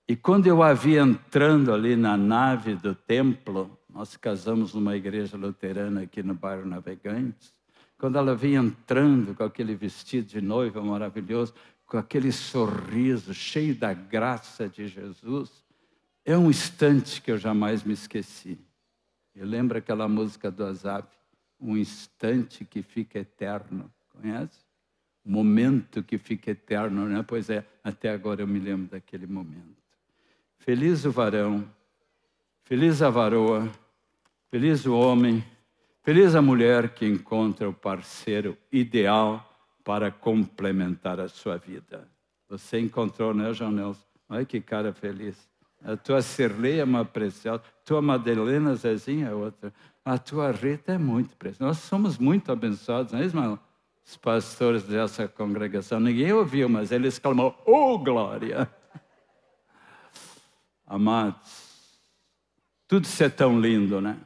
e 0.09 0.17
quando 0.17 0.47
eu 0.47 0.63
a 0.63 0.73
vi 0.73 0.97
entrando 0.97 1.73
ali 1.73 1.95
na 1.95 2.17
nave 2.17 2.75
do 2.75 2.95
templo, 2.95 3.79
nós 3.93 4.17
casamos 4.17 4.75
numa 4.75 4.97
igreja 4.97 5.37
luterana 5.37 6.03
aqui 6.03 6.23
no 6.23 6.35
bairro 6.35 6.67
Navegantes, 6.67 7.55
quando 7.99 8.19
ela 8.19 8.35
vinha 8.35 8.61
entrando 8.61 9.35
com 9.35 9.45
aquele 9.45 9.75
vestido 9.75 10.27
de 10.27 10.41
noiva 10.41 10.83
maravilhoso, 10.83 11.55
com 11.87 11.99
aquele 11.99 12.33
sorriso 12.33 13.35
cheio 13.35 13.75
da 13.75 13.93
graça 13.93 14.69
de 14.69 14.89
Jesus, 14.89 15.63
é 16.25 16.37
um 16.37 16.51
instante 16.51 17.21
que 17.21 17.31
eu 17.31 17.39
jamais 17.39 17.85
me 17.85 17.93
esqueci. 17.93 18.59
Eu 19.35 19.47
lembro 19.47 19.79
aquela 19.79 20.09
música 20.09 20.51
do 20.51 20.65
Azap, 20.65 21.09
um 21.61 21.77
instante 21.77 22.65
que 22.65 22.83
fica 22.83 23.19
eterno. 23.19 23.93
Conhece? 24.11 24.59
Um 25.25 25.33
momento 25.33 26.03
que 26.03 26.19
fica 26.19 26.51
eterno, 26.51 27.07
né? 27.07 27.25
Pois 27.27 27.49
é, 27.51 27.65
até 27.85 28.11
agora 28.11 28.43
eu 28.43 28.49
me 28.49 28.59
lembro 28.59 28.91
daquele 28.91 29.27
momento. 29.27 29.83
Feliz 30.59 31.05
o 31.05 31.11
varão, 31.11 31.69
feliz 32.65 33.03
a 33.03 33.11
varoa, 33.11 33.71
feliz 34.53 34.85
o 34.85 34.95
homem, 34.95 35.43
feliz 36.03 36.35
a 36.35 36.43
mulher 36.43 36.91
que 36.91 37.07
encontra 37.07 37.67
o 37.67 37.73
parceiro 37.73 38.55
ideal 38.71 39.43
para 39.83 40.11
complementar 40.11 41.19
a 41.19 41.27
sua 41.27 41.57
vida. 41.57 42.07
Você 42.51 42.79
encontrou, 42.79 43.33
né, 43.33 43.51
João 43.55 43.73
Nelson? 43.73 44.05
Olha 44.29 44.45
que 44.45 44.61
cara 44.61 44.93
feliz. 44.93 45.49
A 45.83 45.97
tua 45.97 46.21
Cirlei 46.21 46.81
é 46.81 46.85
uma 46.85 47.03
preciosa. 47.03 47.63
A 47.65 47.85
tua 47.87 48.03
Madalena 48.03 48.75
Zezinha 48.75 49.29
é 49.29 49.35
outra. 49.35 49.73
A 50.05 50.19
tua 50.19 50.53
Rita 50.53 50.93
é 50.93 50.99
muito 50.99 51.35
preciosa. 51.35 51.69
Nós 51.69 51.79
somos 51.79 52.19
muito 52.19 52.53
abençoados, 52.53 53.15
não 53.15 53.21
é, 53.21 53.25
Ismael? 53.25 53.59
Os 54.05 54.19
pastores 54.19 54.83
dessa 54.83 55.27
congregação. 55.27 55.99
Ninguém 55.99 56.31
ouviu, 56.31 56.69
mas 56.69 56.93
ele 56.93 57.09
exclamou: 57.09 57.59
Oh, 57.65 57.99
glória! 57.99 58.71
Amados, 60.87 61.99
tudo 62.87 63.05
isso 63.05 63.25
é 63.25 63.31
tão 63.31 63.59
lindo, 63.59 63.99
né? 63.99 64.21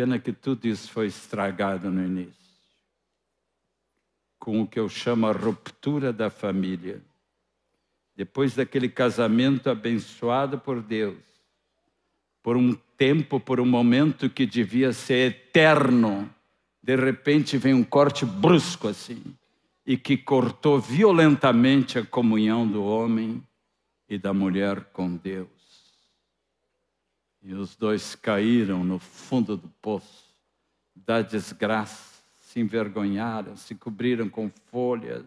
Pena 0.00 0.18
que 0.18 0.32
tudo 0.32 0.66
isso 0.66 0.90
foi 0.90 1.08
estragado 1.08 1.90
no 1.90 2.02
início. 2.02 2.32
Com 4.38 4.62
o 4.62 4.66
que 4.66 4.80
eu 4.80 4.88
chamo 4.88 5.26
a 5.26 5.32
ruptura 5.32 6.10
da 6.10 6.30
família 6.30 7.02
depois 8.16 8.54
daquele 8.54 8.88
casamento 8.88 9.68
abençoado 9.68 10.58
por 10.58 10.80
Deus, 10.80 11.18
por 12.42 12.56
um 12.56 12.72
tempo, 12.96 13.38
por 13.38 13.60
um 13.60 13.66
momento 13.66 14.30
que 14.30 14.46
devia 14.46 14.94
ser 14.94 15.32
eterno, 15.32 16.34
de 16.82 16.96
repente 16.96 17.58
vem 17.58 17.74
um 17.74 17.84
corte 17.84 18.24
brusco 18.24 18.88
assim, 18.88 19.22
e 19.84 19.98
que 19.98 20.16
cortou 20.16 20.80
violentamente 20.80 21.98
a 21.98 22.06
comunhão 22.06 22.66
do 22.66 22.82
homem 22.82 23.46
e 24.08 24.16
da 24.16 24.32
mulher 24.32 24.82
com 24.94 25.14
Deus. 25.14 25.59
E 27.42 27.54
os 27.54 27.74
dois 27.74 28.14
caíram 28.14 28.84
no 28.84 28.98
fundo 28.98 29.56
do 29.56 29.68
poço 29.80 30.30
da 30.94 31.22
desgraça, 31.22 32.22
se 32.38 32.60
envergonharam, 32.60 33.56
se 33.56 33.74
cobriram 33.74 34.28
com 34.28 34.50
folhas, 34.70 35.24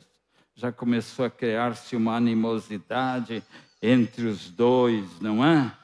já 0.55 0.71
começou 0.71 1.25
a 1.25 1.29
criar-se 1.29 1.95
uma 1.95 2.15
animosidade 2.15 3.43
entre 3.81 4.27
os 4.27 4.49
dois, 4.49 5.19
não 5.19 5.43
é? 5.43 5.75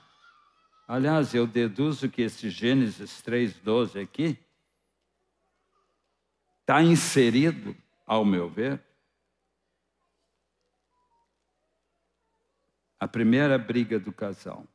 Aliás, 0.87 1.33
eu 1.33 1.45
deduzo 1.45 2.09
que 2.09 2.21
esse 2.21 2.49
Gênesis 2.49 3.21
3,12 3.21 4.01
aqui 4.01 4.37
está 6.61 6.81
inserido, 6.83 7.75
ao 8.05 8.23
meu 8.23 8.49
ver, 8.49 8.81
a 12.99 13.07
primeira 13.07 13.57
briga 13.57 13.99
do 13.99 14.11
casal. 14.11 14.67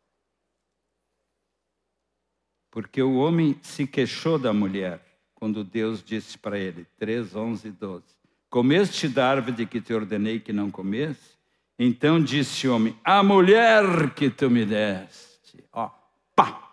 Porque 2.74 3.00
o 3.00 3.18
homem 3.18 3.56
se 3.62 3.86
queixou 3.86 4.36
da 4.36 4.52
mulher 4.52 5.00
quando 5.32 5.62
Deus 5.62 6.02
disse 6.02 6.36
para 6.36 6.58
ele, 6.58 6.84
3, 6.98 7.36
11 7.36 7.68
e 7.68 7.70
12: 7.70 8.02
Comeste 8.50 9.06
da 9.06 9.30
árvore 9.30 9.58
de 9.58 9.64
que 9.64 9.80
te 9.80 9.94
ordenei 9.94 10.40
que 10.40 10.52
não 10.52 10.72
comesse? 10.72 11.38
Então 11.78 12.20
disse 12.20 12.66
o 12.66 12.74
homem: 12.74 12.98
A 13.04 13.22
mulher 13.22 14.12
que 14.14 14.28
tu 14.28 14.50
me 14.50 14.66
deste, 14.66 15.64
ó, 15.72 15.88
pá, 16.34 16.68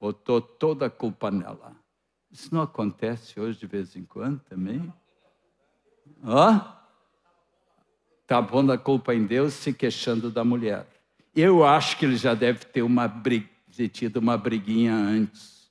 botou 0.00 0.40
toda 0.40 0.86
a 0.86 0.90
culpa 0.90 1.30
nela. 1.30 1.76
Isso 2.28 2.52
não 2.52 2.62
acontece 2.62 3.38
hoje 3.38 3.60
de 3.60 3.68
vez 3.68 3.94
em 3.94 4.02
quando 4.02 4.40
também? 4.40 4.92
Ó, 6.24 6.58
tá 8.26 8.42
pondo 8.42 8.72
a 8.72 8.78
culpa 8.78 9.14
em 9.14 9.24
Deus 9.24 9.52
se 9.54 9.72
queixando 9.72 10.28
da 10.28 10.42
mulher. 10.42 10.88
Eu 11.36 11.64
acho 11.64 11.96
que 11.96 12.04
ele 12.04 12.16
já 12.16 12.34
deve 12.34 12.64
ter 12.64 12.82
uma 12.82 13.06
briga, 13.06 13.51
tido 13.88 14.18
uma 14.18 14.36
briguinha 14.36 14.94
antes. 14.94 15.70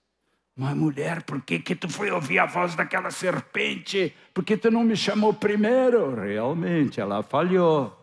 Mas 0.56 0.76
mulher, 0.76 1.24
por 1.24 1.42
que 1.42 1.60
que 1.60 1.76
tu 1.76 1.90
foi 1.90 2.12
ouvir 2.12 2.40
a 2.40 2.46
voz 2.46 2.76
daquela 2.76 3.10
serpente? 3.10 4.14
Por 4.34 4.44
que 4.44 4.58
tu 4.58 4.70
não 4.70 4.84
me 4.84 4.96
chamou 4.96 5.34
primeiro? 5.34 6.14
Realmente, 6.14 7.00
ela 7.00 7.24
falhou. 7.24 7.98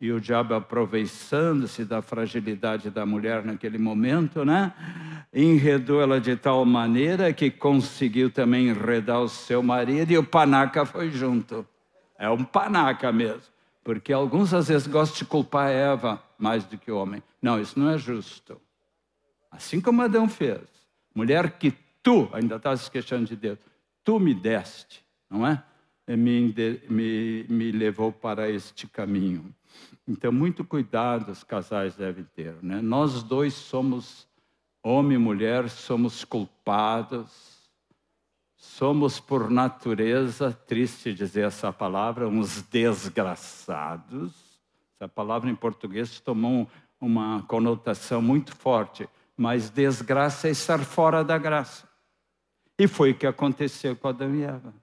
E 0.00 0.12
o 0.12 0.20
diabo 0.20 0.54
aproveitando-se 0.54 1.84
da 1.84 2.02
fragilidade 2.02 2.90
da 2.90 3.06
mulher 3.06 3.44
naquele 3.44 3.78
momento, 3.78 4.44
né? 4.44 4.74
Enredou 5.32 6.02
ela 6.02 6.20
de 6.20 6.36
tal 6.36 6.64
maneira 6.64 7.32
que 7.32 7.50
conseguiu 7.50 8.30
também 8.30 8.68
enredar 8.68 9.20
o 9.20 9.28
seu 9.28 9.62
marido 9.62 10.12
e 10.12 10.18
o 10.18 10.24
panaca 10.24 10.84
foi 10.84 11.10
junto. 11.10 11.66
É 12.18 12.28
um 12.28 12.44
panaca 12.44 13.10
mesmo. 13.10 13.54
Porque 13.82 14.12
alguns 14.12 14.52
às 14.54 14.68
vezes 14.68 14.86
gostam 14.86 15.18
de 15.18 15.24
culpar 15.24 15.70
Eva 15.70 16.22
mais 16.38 16.64
do 16.64 16.76
que 16.76 16.90
o 16.90 16.96
homem. 16.96 17.22
Não, 17.40 17.60
isso 17.60 17.78
não 17.78 17.90
é 17.90 17.98
justo. 17.98 18.60
Assim 19.54 19.80
como 19.80 20.02
Adão 20.02 20.28
fez. 20.28 20.60
Mulher 21.14 21.58
que 21.58 21.72
tu, 22.02 22.28
ainda 22.32 22.56
está 22.56 22.76
se 22.76 22.90
queixando 22.90 23.26
de 23.26 23.36
Deus, 23.36 23.58
tu 24.02 24.18
me 24.18 24.34
deste, 24.34 25.04
não 25.30 25.46
é? 25.46 25.62
Me, 26.06 26.52
me, 26.90 27.44
me 27.48 27.72
levou 27.72 28.12
para 28.12 28.50
este 28.50 28.86
caminho. 28.86 29.54
Então, 30.06 30.30
muito 30.30 30.64
cuidado 30.64 31.30
os 31.30 31.42
casais 31.42 31.94
devem 31.94 32.24
ter. 32.34 32.54
Né? 32.62 32.82
Nós 32.82 33.22
dois 33.22 33.54
somos, 33.54 34.28
homem 34.82 35.14
e 35.14 35.18
mulher, 35.18 35.70
somos 35.70 36.24
culpados, 36.24 37.70
somos 38.54 39.18
por 39.20 39.48
natureza, 39.48 40.52
triste 40.52 41.14
dizer 41.14 41.46
essa 41.46 41.72
palavra, 41.72 42.28
uns 42.28 42.60
desgraçados. 42.62 44.32
Essa 44.94 45.08
palavra 45.08 45.48
em 45.48 45.54
português 45.54 46.20
tomou 46.20 46.68
uma 47.00 47.42
conotação 47.44 48.20
muito 48.20 48.54
forte, 48.54 49.08
mas 49.36 49.70
desgraça 49.70 50.48
é 50.48 50.50
estar 50.50 50.78
fora 50.80 51.24
da 51.24 51.36
graça. 51.36 51.88
E 52.78 52.86
foi 52.88 53.12
o 53.12 53.14
que 53.14 53.26
aconteceu 53.26 53.94
com 53.94 54.08
Adão 54.08 54.34
e 54.34 54.42
Eva. 54.42 54.74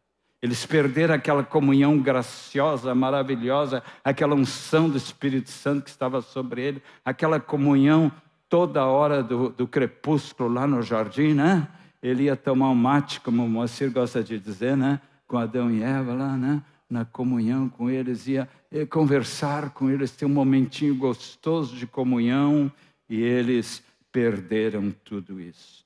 Eles 0.41 0.65
perderam 0.65 1.13
aquela 1.13 1.43
comunhão 1.43 1.99
graciosa, 1.99 2.95
maravilhosa, 2.95 3.83
aquela 4.03 4.33
unção 4.33 4.89
do 4.89 4.97
Espírito 4.97 5.51
Santo 5.51 5.83
que 5.83 5.89
estava 5.91 6.21
sobre 6.21 6.63
ele, 6.63 6.83
aquela 7.05 7.39
comunhão 7.39 8.11
toda 8.49 8.85
hora 8.85 9.21
do, 9.21 9.49
do 9.49 9.67
crepúsculo 9.67 10.51
lá 10.51 10.65
no 10.65 10.81
jardim, 10.81 11.33
né? 11.33 11.67
Ele 12.01 12.23
ia 12.23 12.35
tomar 12.35 12.69
um 12.69 12.75
mate, 12.75 13.21
como 13.21 13.45
o 13.45 13.49
Moacir 13.49 13.91
gosta 13.91 14.23
de 14.23 14.39
dizer, 14.39 14.75
né? 14.75 14.99
Com 15.27 15.37
Adão 15.37 15.69
e 15.69 15.83
Eva 15.83 16.13
lá, 16.13 16.35
né? 16.35 16.63
Na 16.89 17.05
comunhão 17.05 17.69
com 17.69 17.89
eles, 17.89 18.27
ia, 18.27 18.49
conversar 18.89 19.69
com 19.69 19.89
eles, 19.89 20.11
ter 20.11 20.25
um 20.25 20.29
momentinho 20.29 20.95
gostoso 20.95 21.75
de 21.75 21.85
comunhão, 21.85 22.71
e 23.07 23.21
eles 23.21 23.83
perderam 24.11 24.91
tudo 24.91 25.39
isso. 25.39 25.85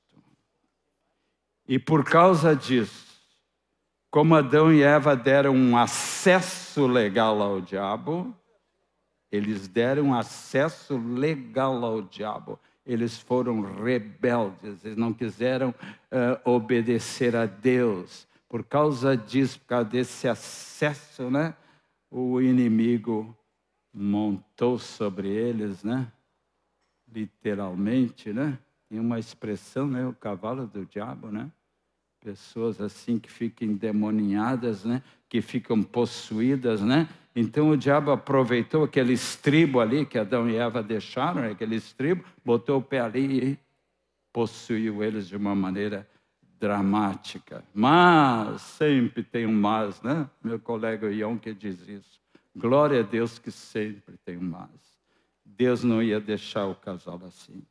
E 1.67 1.79
por 1.79 2.03
causa 2.03 2.55
disso, 2.55 3.05
como 4.09 4.35
Adão 4.35 4.71
e 4.71 4.81
Eva 4.81 5.15
deram 5.15 5.53
um 5.55 5.77
acesso 5.77 6.87
legal 6.87 7.41
ao 7.41 7.59
diabo, 7.59 8.35
eles 9.31 9.67
deram 9.67 10.13
acesso 10.13 10.97
legal 10.97 11.83
ao 11.83 12.01
diabo. 12.01 12.59
Eles 12.85 13.17
foram 13.17 13.61
rebeldes, 13.61 14.85
eles 14.85 14.95
não 14.95 15.11
quiseram 15.11 15.69
uh, 15.69 16.49
obedecer 16.49 17.35
a 17.35 17.45
Deus. 17.45 18.27
Por 18.47 18.63
causa 18.63 19.17
disso, 19.17 19.59
por 19.59 19.65
causa 19.65 19.89
desse 19.89 20.27
acesso, 20.27 21.29
né, 21.29 21.55
o 22.09 22.39
inimigo 22.39 23.35
montou 23.93 24.77
sobre 24.77 25.27
eles, 25.27 25.83
né? 25.83 26.11
Literalmente, 27.15 28.31
né? 28.31 28.59
Tem 28.89 28.99
uma 28.99 29.17
expressão, 29.17 29.87
né? 29.87 30.05
O 30.05 30.13
cavalo 30.13 30.67
do 30.67 30.85
diabo, 30.85 31.31
né? 31.31 31.49
pessoas 32.25 32.81
assim 32.81 33.19
que 33.19 33.31
ficam 33.31 33.67
endemoninhadas, 33.67 34.83
né? 34.83 35.03
que 35.29 35.41
ficam 35.43 35.83
possuídas, 35.83 36.81
né? 36.81 37.07
Então 37.35 37.69
o 37.69 37.77
diabo 37.77 38.09
aproveitou 38.09 38.83
aquele 38.83 39.13
estribo 39.13 39.79
ali 39.79 40.07
que 40.07 40.17
Adão 40.17 40.49
e 40.49 40.55
Eva 40.55 40.81
deixaram, 40.81 41.41
né? 41.41 41.51
aquele 41.51 41.75
estribo, 41.75 42.25
botou 42.43 42.79
o 42.79 42.81
pé 42.81 43.01
ali 43.01 43.51
e 43.51 43.59
possuiu 44.33 45.03
eles 45.03 45.27
de 45.27 45.35
uma 45.35 45.53
maneira 45.53 46.09
dramática. 46.59 47.63
Mas, 47.71 48.61
sempre 48.61 49.21
tem 49.21 49.45
um 49.45 49.53
mas, 49.53 50.01
né? 50.01 50.27
Meu 50.43 50.59
colega 50.59 51.11
Ion 51.11 51.37
que 51.37 51.53
diz 51.53 51.87
isso. 51.87 52.19
Glória 52.55 53.01
a 53.01 53.03
Deus 53.03 53.37
que 53.37 53.51
sempre 53.51 54.15
tem 54.25 54.37
um 54.37 54.49
mas. 54.49 54.94
Deus 55.57 55.83
não 55.83 56.01
ia 56.01 56.19
deixar 56.19 56.65
o 56.65 56.75
casal 56.75 57.19
assim. 57.25 57.63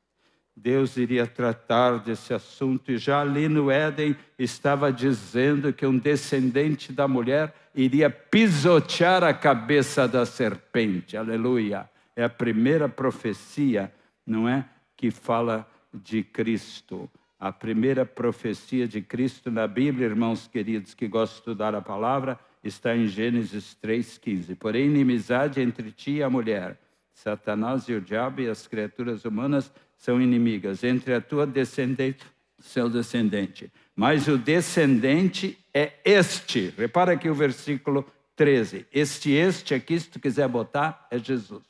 Deus 0.56 0.96
iria 0.96 1.26
tratar 1.26 1.98
desse 1.98 2.32
assunto, 2.32 2.92
e 2.92 2.96
já 2.96 3.20
ali 3.20 3.48
no 3.48 3.70
Éden 3.70 4.16
estava 4.38 4.92
dizendo 4.92 5.72
que 5.72 5.84
um 5.84 5.98
descendente 5.98 6.92
da 6.92 7.08
mulher 7.08 7.52
iria 7.74 8.08
pisotear 8.08 9.24
a 9.24 9.34
cabeça 9.34 10.06
da 10.06 10.24
serpente. 10.24 11.16
Aleluia! 11.16 11.90
É 12.14 12.22
a 12.22 12.28
primeira 12.28 12.88
profecia, 12.88 13.92
não 14.24 14.48
é? 14.48 14.64
Que 14.96 15.10
fala 15.10 15.68
de 15.92 16.22
Cristo. 16.22 17.10
A 17.38 17.50
primeira 17.52 18.06
profecia 18.06 18.86
de 18.86 19.02
Cristo 19.02 19.50
na 19.50 19.66
Bíblia, 19.66 20.06
irmãos 20.06 20.46
queridos 20.46 20.94
que 20.94 21.08
gostam 21.08 21.34
de 21.34 21.40
estudar 21.40 21.74
a 21.74 21.82
palavra, 21.82 22.38
está 22.62 22.96
em 22.96 23.08
Gênesis 23.08 23.76
3,15. 23.82 24.56
Porém, 24.56 24.86
inimizade 24.86 25.60
entre 25.60 25.90
ti 25.90 26.12
e 26.12 26.22
a 26.22 26.30
mulher, 26.30 26.78
Satanás 27.14 27.88
e 27.88 27.94
o 27.94 28.00
diabo 28.00 28.40
e 28.40 28.48
as 28.48 28.66
criaturas 28.66 29.24
humanas 29.24 29.72
são 29.96 30.20
inimigas, 30.20 30.85
entre 30.85 31.14
a 31.14 31.20
tua 31.20 31.46
descendente 31.46 32.27
e 32.59 32.62
seu 32.62 32.90
descendente. 32.90 33.72
Mas 33.96 34.29
o 34.29 34.37
descendente 34.37 35.57
é 35.72 35.92
este. 36.05 36.74
Repara 36.77 37.12
aqui 37.12 37.31
o 37.31 37.35
versículo 37.35 38.05
13. 38.37 38.87
Este, 38.92 39.31
este 39.31 39.74
aqui, 39.74 39.98
se 39.98 40.11
tu 40.11 40.20
quiser 40.20 40.48
botar, 40.48 41.07
é 41.11 41.18
Jesus. 41.18 41.62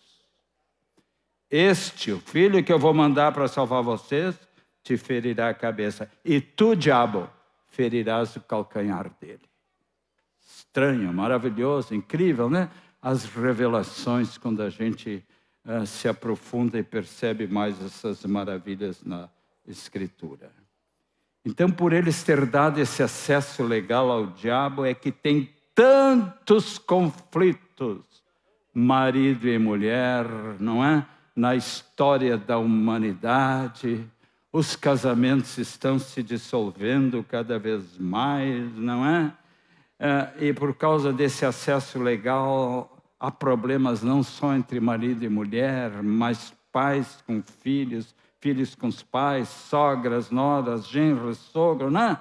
Este, 1.50 2.10
o 2.10 2.18
filho 2.18 2.64
que 2.64 2.72
eu 2.72 2.78
vou 2.78 2.94
mandar 2.94 3.30
para 3.32 3.46
salvar 3.46 3.82
vocês, 3.82 4.34
te 4.82 4.96
ferirá 4.96 5.50
a 5.50 5.54
cabeça. 5.54 6.10
E 6.24 6.40
tu, 6.40 6.74
diabo, 6.74 7.28
ferirás 7.68 8.34
o 8.34 8.40
calcanhar 8.40 9.10
dele. 9.20 9.42
Estranho, 10.44 11.12
maravilhoso, 11.12 11.94
incrível, 11.94 12.50
né? 12.50 12.70
As 13.00 13.24
revelações 13.26 14.38
quando 14.38 14.62
a 14.62 14.70
gente 14.70 15.24
uh, 15.64 15.86
se 15.86 16.08
aprofunda 16.08 16.78
e 16.78 16.82
percebe 16.82 17.46
mais 17.46 17.80
essas 17.82 18.24
maravilhas 18.24 19.02
na 19.04 19.28
Escritura. 19.66 20.50
Então, 21.44 21.70
por 21.70 21.92
eles 21.92 22.22
ter 22.22 22.46
dado 22.46 22.78
esse 22.78 23.02
acesso 23.02 23.62
legal 23.62 24.10
ao 24.10 24.26
diabo, 24.26 24.84
é 24.84 24.94
que 24.94 25.12
tem 25.12 25.50
tantos 25.74 26.78
conflitos, 26.78 28.02
marido 28.72 29.46
e 29.48 29.58
mulher, 29.58 30.26
não 30.58 30.84
é? 30.84 31.06
Na 31.36 31.54
história 31.54 32.38
da 32.38 32.56
humanidade, 32.58 34.08
os 34.52 34.76
casamentos 34.76 35.58
estão 35.58 35.98
se 35.98 36.22
dissolvendo 36.22 37.24
cada 37.24 37.58
vez 37.58 37.98
mais, 37.98 38.72
não 38.76 39.04
é? 39.04 39.32
é 39.98 40.46
e 40.46 40.52
por 40.52 40.74
causa 40.76 41.12
desse 41.12 41.44
acesso 41.44 41.98
legal 41.98 42.93
há 43.18 43.30
problemas 43.30 44.02
não 44.02 44.22
só 44.22 44.54
entre 44.54 44.80
marido 44.80 45.24
e 45.24 45.28
mulher, 45.28 46.02
mas 46.02 46.54
pais 46.72 47.22
com 47.26 47.42
filhos, 47.42 48.14
filhos 48.40 48.74
com 48.74 48.88
os 48.88 49.02
pais, 49.02 49.48
sogras, 49.48 50.30
noras, 50.30 50.86
genros, 50.86 51.38
sogro, 51.38 51.90
né? 51.90 52.20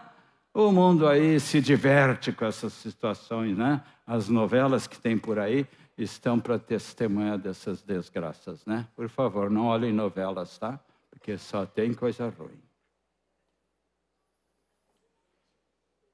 O 0.53 0.71
mundo 0.71 1.07
aí 1.07 1.39
se 1.39 1.59
diverte 1.59 2.31
com 2.31 2.45
essas 2.45 2.73
situações, 2.73 3.57
né? 3.57 3.83
As 4.05 4.29
novelas 4.29 4.85
que 4.85 4.99
tem 4.99 5.17
por 5.17 5.39
aí 5.39 5.67
estão 5.97 6.39
para 6.39 6.59
testemunhar 6.59 7.37
dessas 7.37 7.81
desgraças, 7.81 8.65
né? 8.65 8.87
Por 8.95 9.09
favor, 9.09 9.49
não 9.49 9.65
olhem 9.65 9.91
novelas, 9.91 10.57
tá? 10.57 10.79
Porque 11.09 11.37
só 11.37 11.65
tem 11.65 11.93
coisa 11.93 12.29
ruim. 12.29 12.61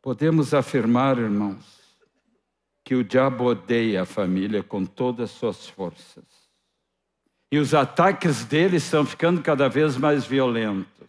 Podemos 0.01 0.53
afirmar, 0.53 1.17
irmãos, 1.17 1.88
que 2.89 2.95
o 2.95 3.03
diabo 3.03 3.43
odeia 3.43 4.01
a 4.01 4.05
família 4.05 4.63
com 4.63 4.83
todas 4.83 5.29
as 5.29 5.37
suas 5.37 5.67
forças. 5.67 6.25
E 7.51 7.59
os 7.59 7.75
ataques 7.75 8.45
dele 8.45 8.77
estão 8.77 9.05
ficando 9.05 9.43
cada 9.43 9.69
vez 9.69 9.95
mais 9.95 10.25
violentos. 10.25 11.07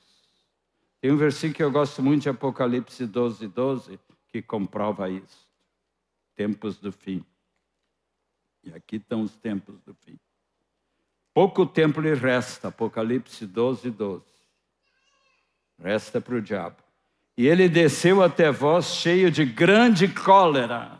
Tem 1.00 1.10
um 1.10 1.16
versículo 1.16 1.54
que 1.54 1.62
eu 1.62 1.70
gosto 1.70 2.02
muito 2.02 2.24
de 2.24 2.28
Apocalipse 2.28 3.06
12, 3.06 3.46
12, 3.46 3.98
que 4.28 4.42
comprova 4.42 5.08
isso. 5.08 5.48
Tempos 6.36 6.76
do 6.76 6.92
fim. 6.92 7.24
E 8.62 8.74
aqui 8.74 8.96
estão 8.96 9.22
os 9.22 9.34
tempos 9.36 9.80
do 9.80 9.94
fim. 9.94 10.18
Pouco 11.32 11.64
tempo 11.64 11.98
lhe 11.98 12.12
resta, 12.12 12.68
Apocalipse 12.68 13.46
12, 13.46 13.90
12. 13.90 14.22
Resta 15.82 16.20
para 16.20 16.34
o 16.34 16.42
diabo. 16.42 16.76
E 17.38 17.48
ele 17.48 17.70
desceu 17.70 18.22
até 18.22 18.52
vós 18.52 18.96
cheio 18.96 19.30
de 19.30 19.46
grande 19.46 20.08
cólera. 20.08 20.99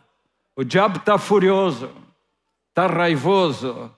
O 0.61 0.63
diabo 0.63 0.99
está 0.99 1.17
furioso, 1.17 1.91
está 2.69 2.87
raivoso, 2.87 3.91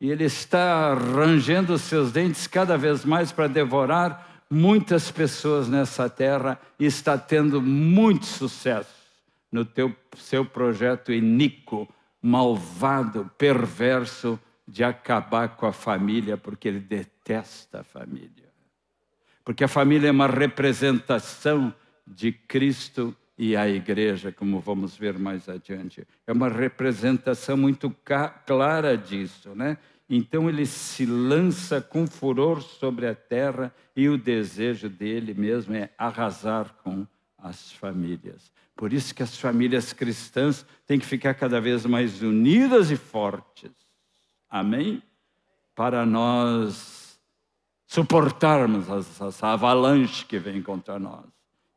e 0.00 0.10
ele 0.10 0.24
está 0.24 0.92
rangendo 0.92 1.78
seus 1.78 2.10
dentes 2.10 2.48
cada 2.48 2.76
vez 2.76 3.04
mais 3.04 3.30
para 3.30 3.46
devorar 3.46 4.42
muitas 4.50 5.12
pessoas 5.12 5.68
nessa 5.68 6.10
terra 6.10 6.60
e 6.76 6.86
está 6.86 7.16
tendo 7.16 7.62
muito 7.62 8.26
sucesso 8.26 8.96
no 9.52 9.64
teu, 9.64 9.94
seu 10.16 10.44
projeto 10.44 11.12
iníquo, 11.12 11.88
malvado, 12.20 13.30
perverso 13.38 14.40
de 14.66 14.82
acabar 14.82 15.50
com 15.50 15.66
a 15.66 15.72
família, 15.72 16.36
porque 16.36 16.66
ele 16.66 16.80
detesta 16.80 17.82
a 17.82 17.84
família. 17.84 18.48
Porque 19.44 19.62
a 19.62 19.68
família 19.68 20.08
é 20.08 20.10
uma 20.10 20.26
representação 20.26 21.72
de 22.04 22.32
Cristo 22.32 23.16
e 23.38 23.56
a 23.56 23.68
igreja, 23.68 24.32
como 24.32 24.58
vamos 24.58 24.96
ver 24.96 25.16
mais 25.16 25.48
adiante. 25.48 26.04
É 26.26 26.32
uma 26.32 26.48
representação 26.48 27.56
muito 27.56 27.94
clara 28.44 28.98
disso, 28.98 29.54
né? 29.54 29.78
Então 30.10 30.48
ele 30.48 30.66
se 30.66 31.06
lança 31.06 31.80
com 31.80 32.06
furor 32.06 32.60
sobre 32.62 33.06
a 33.06 33.14
terra 33.14 33.72
e 33.94 34.08
o 34.08 34.18
desejo 34.18 34.88
dele 34.88 35.34
mesmo 35.34 35.74
é 35.74 35.90
arrasar 35.96 36.74
com 36.82 37.06
as 37.36 37.70
famílias. 37.72 38.50
Por 38.74 38.92
isso 38.92 39.14
que 39.14 39.22
as 39.22 39.38
famílias 39.38 39.92
cristãs 39.92 40.64
têm 40.86 40.98
que 40.98 41.06
ficar 41.06 41.34
cada 41.34 41.60
vez 41.60 41.84
mais 41.84 42.22
unidas 42.22 42.90
e 42.90 42.96
fortes. 42.96 43.70
Amém? 44.48 45.02
Para 45.74 46.06
nós 46.06 47.20
suportarmos 47.86 48.88
essa 48.88 49.48
avalanche 49.48 50.24
que 50.24 50.38
vem 50.38 50.62
contra 50.62 50.98
nós, 50.98 51.26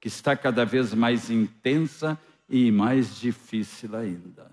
que 0.01 0.09
está 0.09 0.35
cada 0.35 0.65
vez 0.65 0.93
mais 0.93 1.29
intensa 1.29 2.19
e 2.49 2.69
mais 2.71 3.15
difícil 3.15 3.95
ainda. 3.95 4.51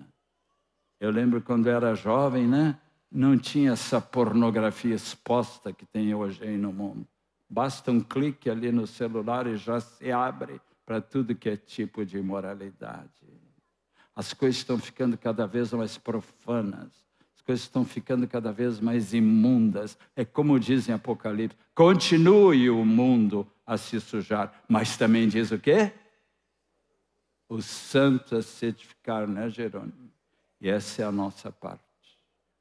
Eu 1.00 1.10
lembro 1.10 1.42
quando 1.42 1.68
era 1.68 1.94
jovem, 1.96 2.46
né? 2.46 2.78
não 3.10 3.38
tinha 3.38 3.72
essa 3.72 4.00
pornografia 4.00 4.94
exposta 4.94 5.72
que 5.72 5.86
tem 5.86 6.14
hoje 6.14 6.42
aí 6.44 6.56
no 6.56 6.72
mundo. 6.72 7.06
Basta 7.48 7.90
um 7.90 8.00
clique 8.00 8.50
ali 8.50 8.70
no 8.70 8.86
celular 8.86 9.46
e 9.46 9.56
já 9.56 9.80
se 9.80 10.12
abre 10.12 10.60
para 10.84 11.00
tudo 11.00 11.34
que 11.34 11.48
é 11.48 11.56
tipo 11.56 12.04
de 12.04 12.18
imoralidade. 12.18 13.08
As 14.14 14.34
coisas 14.34 14.58
estão 14.58 14.78
ficando 14.78 15.16
cada 15.16 15.46
vez 15.46 15.72
mais 15.72 15.96
profanas, 15.96 16.92
as 16.92 17.07
coisas 17.48 17.64
estão 17.64 17.82
ficando 17.82 18.28
cada 18.28 18.52
vez 18.52 18.78
mais 18.78 19.14
imundas. 19.14 19.96
É 20.14 20.22
como 20.22 20.60
diz 20.60 20.86
em 20.86 20.92
Apocalipse: 20.92 21.56
continue 21.74 22.68
o 22.68 22.84
mundo 22.84 23.50
a 23.66 23.78
se 23.78 23.98
sujar, 24.02 24.52
mas 24.68 24.98
também 24.98 25.26
diz 25.26 25.50
o 25.50 25.58
quê? 25.58 25.92
Os 27.48 27.64
santos 27.64 28.34
a 28.34 28.42
certificar, 28.42 29.26
né, 29.26 29.48
Jerônimo? 29.48 30.10
E 30.60 30.68
essa 30.68 31.00
é 31.00 31.06
a 31.06 31.10
nossa 31.10 31.50
parte 31.50 31.82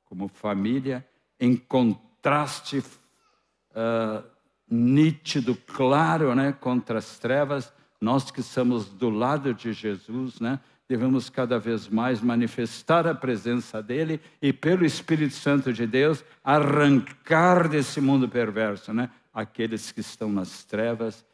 como 0.05 0.29
família, 0.29 1.05
em 1.37 1.57
contraste 1.57 2.77
uh, 2.77 4.23
nítido, 4.69 5.53
claro, 5.53 6.33
né, 6.33 6.53
contra 6.53 6.99
as 6.99 7.19
trevas. 7.19 7.73
Nós 7.99 8.31
que 8.31 8.39
estamos 8.39 8.85
do 8.85 9.09
lado 9.09 9.53
de 9.53 9.73
Jesus, 9.73 10.39
né, 10.39 10.61
devemos 10.87 11.29
cada 11.29 11.59
vez 11.59 11.87
mais 11.87 12.21
manifestar 12.21 13.05
a 13.07 13.13
presença 13.13 13.81
dele 13.81 14.21
e, 14.41 14.53
pelo 14.53 14.85
Espírito 14.85 15.33
Santo 15.33 15.73
de 15.73 15.85
Deus, 15.85 16.23
arrancar 16.43 17.67
desse 17.67 17.99
mundo 17.99 18.29
perverso 18.29 18.93
né, 18.93 19.09
aqueles 19.33 19.91
que 19.91 20.01
estão 20.01 20.31
nas 20.31 20.63
trevas 20.63 21.25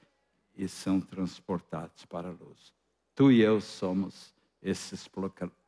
e 0.56 0.68
são 0.68 1.00
transportados 1.00 2.06
para 2.06 2.30
a 2.30 2.32
luz. 2.32 2.74
Tu 3.16 3.32
e 3.32 3.42
eu 3.42 3.62
somos 3.62 4.34
esses 4.62 5.10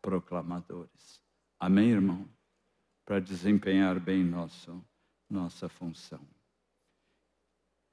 proclamadores. 0.02 1.22
Amém, 1.60 1.90
irmão? 1.92 2.28
para 3.06 3.20
desempenhar 3.20 4.00
bem 4.00 4.24
nosso, 4.24 4.84
nossa 5.30 5.70
função. 5.70 6.20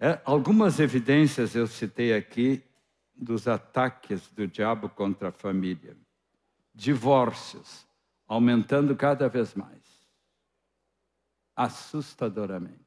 É, 0.00 0.20
algumas 0.24 0.81
evidências 0.81 1.55
eu 1.55 1.66
citei 1.66 2.14
aqui 2.14 2.62
dos 3.14 3.46
ataques 3.46 4.29
do 4.31 4.46
diabo 4.46 4.88
contra 4.88 5.29
a 5.29 5.33
família. 5.33 5.96
Divórcios 6.75 7.87
aumentando 8.27 8.96
cada 8.96 9.29
vez 9.29 9.55
mais, 9.55 9.83
assustadoramente. 11.55 12.81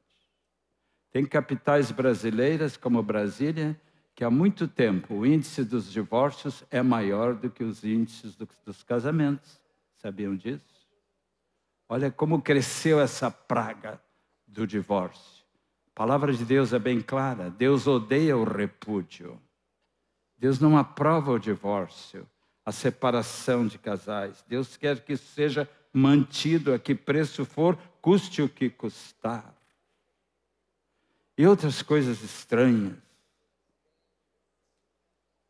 Tem 1.12 1.24
capitais 1.24 1.92
brasileiras, 1.92 2.76
como 2.76 3.02
Brasília, 3.02 3.80
que 4.12 4.24
há 4.24 4.30
muito 4.30 4.66
tempo 4.66 5.14
o 5.14 5.26
índice 5.26 5.62
dos 5.62 5.92
divórcios 5.92 6.64
é 6.70 6.82
maior 6.82 7.34
do 7.34 7.48
que 7.48 7.62
os 7.62 7.84
índices 7.84 8.36
dos 8.64 8.82
casamentos. 8.82 9.60
Sabiam 9.94 10.34
disso? 10.34 10.86
Olha 11.88 12.10
como 12.10 12.42
cresceu 12.42 13.00
essa 13.00 13.30
praga 13.30 14.02
do 14.46 14.66
divórcio. 14.66 15.44
A 15.88 15.94
palavra 15.94 16.32
de 16.32 16.44
Deus 16.44 16.72
é 16.72 16.78
bem 16.78 17.00
clara: 17.00 17.50
Deus 17.50 17.86
odeia 17.86 18.36
o 18.36 18.44
repúdio. 18.44 19.40
Deus 20.38 20.60
não 20.60 20.76
aprova 20.76 21.32
o 21.32 21.38
divórcio, 21.38 22.28
a 22.64 22.70
separação 22.70 23.66
de 23.66 23.78
casais. 23.78 24.44
Deus 24.46 24.76
quer 24.76 25.00
que 25.04 25.14
isso 25.14 25.32
seja 25.32 25.68
mantido 25.92 26.74
a 26.74 26.78
que 26.78 26.94
preço 26.94 27.44
for, 27.44 27.76
custe 28.02 28.42
o 28.42 28.48
que 28.48 28.68
custar. 28.68 29.54
E 31.38 31.46
outras 31.46 31.82
coisas 31.82 32.22
estranhas. 32.22 32.96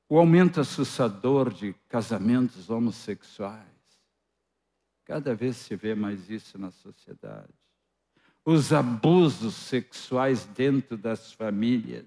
O 0.09 0.19
aumento 0.19 0.61
assustador 0.61 1.53
de 1.53 1.75
casamentos 1.89 2.71
homossexuais. 2.71 3.67
Cada 5.05 5.35
vez 5.35 5.57
se 5.57 5.75
vê 5.75 5.95
mais 5.95 6.31
isso 6.31 6.59
na 6.59 6.71
sociedade. 6.71 7.53
Os 8.45 8.73
abusos 8.73 9.55
sexuais 9.55 10.45
dentro 10.47 10.97
das 10.97 11.33
famílias, 11.33 12.07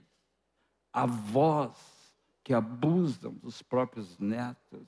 avós 0.94 1.89
que 2.50 2.54
abusam 2.56 3.32
dos 3.32 3.62
próprios 3.62 4.18
netos, 4.18 4.88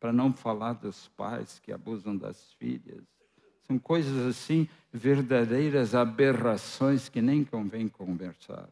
para 0.00 0.10
não 0.10 0.32
falar 0.32 0.72
dos 0.72 1.06
pais 1.08 1.58
que 1.58 1.70
abusam 1.70 2.16
das 2.16 2.54
filhas. 2.54 3.04
São 3.64 3.78
coisas 3.78 4.26
assim, 4.26 4.66
verdadeiras 4.90 5.94
aberrações 5.94 7.10
que 7.10 7.20
nem 7.20 7.44
convém 7.44 7.88
conversar. 7.88 8.70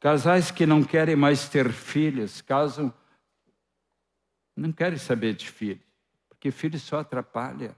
Casais 0.00 0.50
que 0.50 0.66
não 0.66 0.82
querem 0.82 1.14
mais 1.14 1.48
ter 1.48 1.70
filhos, 1.70 2.40
casam, 2.40 2.92
não 4.56 4.72
querem 4.72 4.98
saber 4.98 5.34
de 5.34 5.48
filhos. 5.48 5.86
Porque 6.28 6.50
filho 6.50 6.80
só 6.80 6.98
atrapalha. 6.98 7.76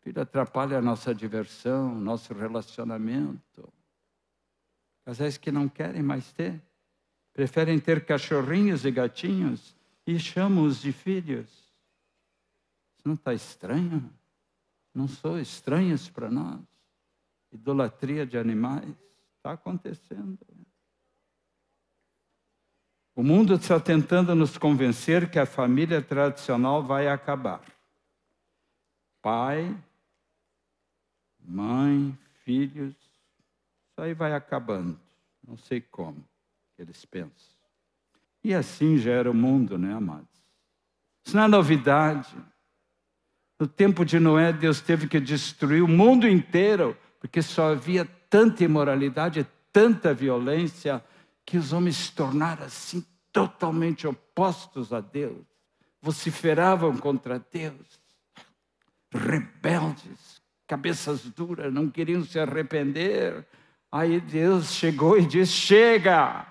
Filho 0.00 0.20
atrapalha 0.20 0.76
a 0.76 0.82
nossa 0.82 1.14
diversão, 1.14 1.94
nosso 1.94 2.34
relacionamento. 2.34 3.72
Casais 5.02 5.38
que 5.38 5.50
não 5.50 5.66
querem 5.66 6.02
mais 6.02 6.30
ter, 6.30 6.62
preferem 7.36 7.78
ter 7.78 8.06
cachorrinhos 8.06 8.86
e 8.86 8.90
gatinhos 8.90 9.76
e 10.06 10.18
chamam-os 10.18 10.80
de 10.80 10.90
filhos. 10.90 11.46
Isso 12.96 13.06
não 13.06 13.12
está 13.12 13.34
estranho? 13.34 14.10
Não 14.94 15.06
sou 15.06 15.38
estranhos 15.38 16.08
para 16.08 16.30
nós. 16.30 16.58
Idolatria 17.52 18.24
de 18.24 18.38
animais 18.38 18.88
está 19.36 19.52
acontecendo. 19.52 20.38
O 23.14 23.22
mundo 23.22 23.56
está 23.56 23.78
tentando 23.78 24.34
nos 24.34 24.56
convencer 24.56 25.30
que 25.30 25.38
a 25.38 25.44
família 25.44 26.00
tradicional 26.00 26.82
vai 26.82 27.06
acabar 27.06 27.62
pai, 29.20 29.76
mãe, 31.40 32.16
filhos, 32.44 32.94
isso 32.94 34.00
aí 34.00 34.14
vai 34.14 34.32
acabando. 34.32 34.98
Não 35.46 35.58
sei 35.58 35.80
como 35.80 36.24
eles 36.78 37.04
pensam. 37.04 37.56
E 38.42 38.54
assim 38.54 38.96
já 38.98 39.12
era 39.12 39.30
o 39.30 39.34
mundo, 39.34 39.76
né, 39.78 39.94
amados? 39.94 40.28
Isso 41.24 41.36
não 41.36 41.44
é 41.44 41.48
novidade. 41.48 42.34
No 43.58 43.66
tempo 43.66 44.04
de 44.04 44.18
Noé, 44.18 44.52
Deus 44.52 44.80
teve 44.80 45.08
que 45.08 45.18
destruir 45.18 45.82
o 45.82 45.88
mundo 45.88 46.28
inteiro, 46.28 46.96
porque 47.18 47.42
só 47.42 47.72
havia 47.72 48.04
tanta 48.28 48.62
imoralidade, 48.64 49.46
tanta 49.72 50.12
violência, 50.12 51.04
que 51.44 51.56
os 51.56 51.72
homens 51.72 51.96
se 51.96 52.12
tornaram 52.12 52.64
assim 52.64 53.04
totalmente 53.32 54.06
opostos 54.06 54.92
a 54.92 55.00
Deus, 55.00 55.44
vociferavam 56.00 56.96
contra 56.96 57.38
Deus 57.38 58.06
rebeldes, 59.16 60.40
cabeças 60.66 61.22
duras, 61.22 61.72
não 61.72 61.90
queriam 61.90 62.24
se 62.24 62.38
arrepender. 62.38 63.46
Aí 63.90 64.20
Deus 64.20 64.72
chegou 64.72 65.18
e 65.18 65.26
disse: 65.26 65.52
Chega! 65.52 66.46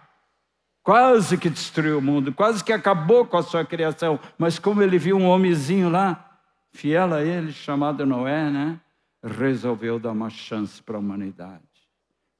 Quase 0.85 1.35
que 1.35 1.49
destruiu 1.49 1.97
o 1.97 2.01
mundo, 2.01 2.31
quase 2.31 2.63
que 2.63 2.71
acabou 2.71 3.25
com 3.25 3.35
a 3.37 3.41
sua 3.41 3.65
criação, 3.65 4.19
mas 4.37 4.59
como 4.59 4.83
ele 4.83 4.99
viu 4.99 5.17
um 5.17 5.27
homenzinho 5.27 5.89
lá, 5.89 6.37
fiel 6.71 7.11
a 7.11 7.23
ele, 7.23 7.51
chamado 7.51 8.05
Noé, 8.05 8.51
né? 8.51 8.79
Resolveu 9.23 9.97
dar 9.97 10.11
uma 10.11 10.29
chance 10.29 10.83
para 10.83 10.95
a 10.95 10.99
humanidade. 10.99 11.63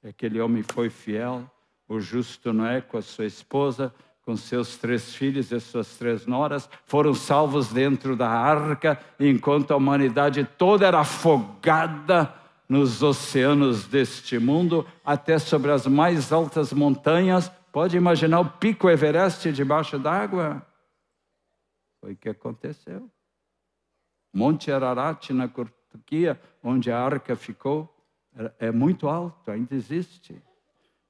Aquele 0.08 0.40
homem 0.40 0.62
foi 0.62 0.92
fiel, 0.92 1.50
o 1.90 2.00
justo 2.00 2.54
Noé 2.54 2.82
com 2.82 3.00
a 3.00 3.02
sua 3.02 3.26
esposa, 3.26 3.92
com 4.24 4.38
seus 4.38 4.78
três 4.78 5.16
filhos 5.16 5.52
e 5.52 5.60
suas 5.60 5.98
três 5.98 6.28
noras, 6.28 6.70
foram 6.86 7.16
salvos 7.16 7.70
dentro 7.70 8.16
da 8.16 8.30
arca, 8.30 9.00
enquanto 9.20 9.72
a 9.72 9.78
humanidade 9.78 10.48
toda 10.56 10.86
era 10.86 11.00
afogada 11.00 12.32
nos 12.70 13.02
oceanos 13.02 13.86
deste 13.88 14.38
mundo, 14.38 14.86
até 15.04 15.40
sobre 15.40 15.72
as 15.72 15.88
mais 15.88 16.32
altas 16.32 16.72
montanhas, 16.72 17.52
Pode 17.76 17.98
imaginar 17.98 18.40
o 18.40 18.50
pico 18.52 18.90
Everest 18.90 19.52
debaixo 19.52 20.00
d'água? 20.00 20.66
Foi 22.00 22.14
o 22.14 22.16
que 22.16 22.30
aconteceu. 22.30 23.12
Monte 24.34 24.72
Ararat, 24.72 25.32
na 25.32 25.50
Turquia, 25.50 26.40
onde 26.64 26.90
a 26.90 26.98
arca 26.98 27.36
ficou, 27.36 27.94
é 28.60 28.72
muito 28.72 29.10
alto, 29.10 29.52
ainda 29.52 29.76
existe. 29.76 30.42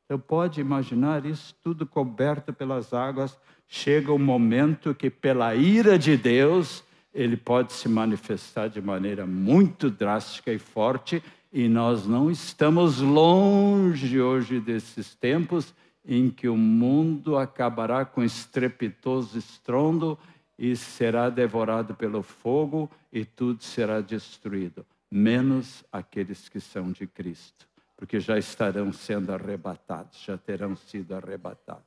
Então 0.03 0.17
pode 0.17 0.59
imaginar 0.59 1.23
isso 1.27 1.55
tudo 1.61 1.85
coberto 1.85 2.51
pelas 2.51 2.95
águas. 2.95 3.39
Chega 3.67 4.11
um 4.11 4.17
momento 4.17 4.95
que, 4.95 5.11
pela 5.11 5.53
ira 5.53 5.99
de 5.99 6.17
Deus, 6.17 6.83
ele 7.13 7.37
pode 7.37 7.73
se 7.73 7.87
manifestar 7.87 8.69
de 8.69 8.81
maneira 8.81 9.27
muito 9.27 9.87
drástica 9.87 10.51
e 10.51 10.57
forte, 10.57 11.21
e 11.53 11.69
nós 11.69 12.07
não 12.07 12.31
estamos 12.31 13.01
longe 13.01 14.19
hoje 14.19 14.59
desses 14.59 15.13
tempos 15.13 15.71
em 16.07 16.29
que 16.29 16.47
o 16.47 16.55
mundo 16.55 17.37
acabará 17.37 18.05
com 18.05 18.23
estrepitoso 18.23 19.37
estrondo 19.37 20.17
e 20.57 20.75
será 20.75 21.29
devorado 21.29 21.95
pelo 21.95 22.21
fogo 22.21 22.89
e 23.11 23.25
tudo 23.25 23.63
será 23.63 23.99
destruído, 24.01 24.85
menos 25.09 25.83
aqueles 25.91 26.47
que 26.47 26.59
são 26.59 26.91
de 26.91 27.07
Cristo, 27.07 27.67
porque 27.97 28.19
já 28.19 28.37
estarão 28.37 28.93
sendo 28.93 29.33
arrebatados, 29.33 30.21
já 30.21 30.37
terão 30.37 30.75
sido 30.75 31.15
arrebatados. 31.15 31.83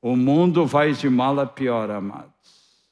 O 0.00 0.14
mundo 0.14 0.66
vai 0.66 0.92
de 0.92 1.08
mal 1.08 1.38
a 1.40 1.46
pior, 1.46 1.90
amados, 1.90 2.86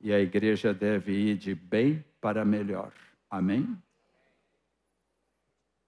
e 0.00 0.12
a 0.12 0.20
igreja 0.20 0.74
deve 0.74 1.12
ir 1.12 1.36
de 1.36 1.54
bem 1.54 2.04
para 2.20 2.44
melhor. 2.44 2.92
Amém? 3.30 3.76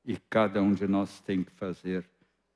E 0.04 0.16
cada 0.28 0.62
um 0.62 0.72
de 0.72 0.88
nós 0.88 1.20
tem 1.20 1.44
que 1.44 1.52
fazer 1.52 2.08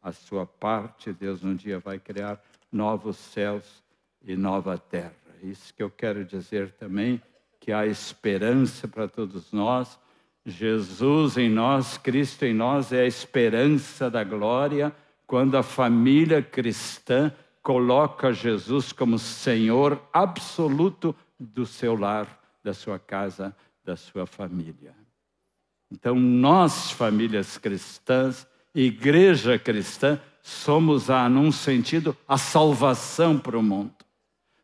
a 0.04 0.12
sua 0.12 0.44
parte, 0.44 1.14
Deus 1.14 1.42
um 1.42 1.56
dia 1.56 1.78
vai 1.78 1.98
criar 1.98 2.38
novos 2.70 3.16
céus 3.16 3.82
e 4.22 4.36
nova 4.36 4.76
terra. 4.76 5.14
Isso 5.42 5.72
que 5.72 5.82
eu 5.82 5.90
quero 5.90 6.26
dizer 6.26 6.72
também, 6.72 7.22
que 7.58 7.72
há 7.72 7.86
esperança 7.86 8.86
para 8.86 9.08
todos 9.08 9.50
nós. 9.50 9.98
Jesus 10.44 11.38
em 11.38 11.48
nós, 11.48 11.96
Cristo 11.96 12.44
em 12.44 12.52
nós 12.52 12.92
é 12.92 13.00
a 13.00 13.06
esperança 13.06 14.10
da 14.10 14.22
glória 14.22 14.94
quando 15.26 15.56
a 15.56 15.62
família 15.62 16.42
cristã 16.42 17.32
coloca 17.62 18.30
Jesus 18.30 18.92
como 18.92 19.18
Senhor 19.18 19.98
absoluto 20.12 21.16
do 21.40 21.64
seu 21.64 21.96
lar, 21.96 22.28
da 22.62 22.74
sua 22.74 22.98
casa, 22.98 23.56
da 23.82 23.96
sua 23.96 24.26
família. 24.26 24.94
Então, 25.90 26.14
nós, 26.14 26.90
famílias 26.90 27.56
cristãs, 27.56 28.46
igreja 28.74 29.58
cristã, 29.58 30.20
somos, 30.42 31.08
a, 31.08 31.28
num 31.28 31.52
sentido, 31.52 32.16
a 32.26 32.36
salvação 32.36 33.38
para 33.38 33.58
o 33.58 33.62
mundo. 33.62 33.94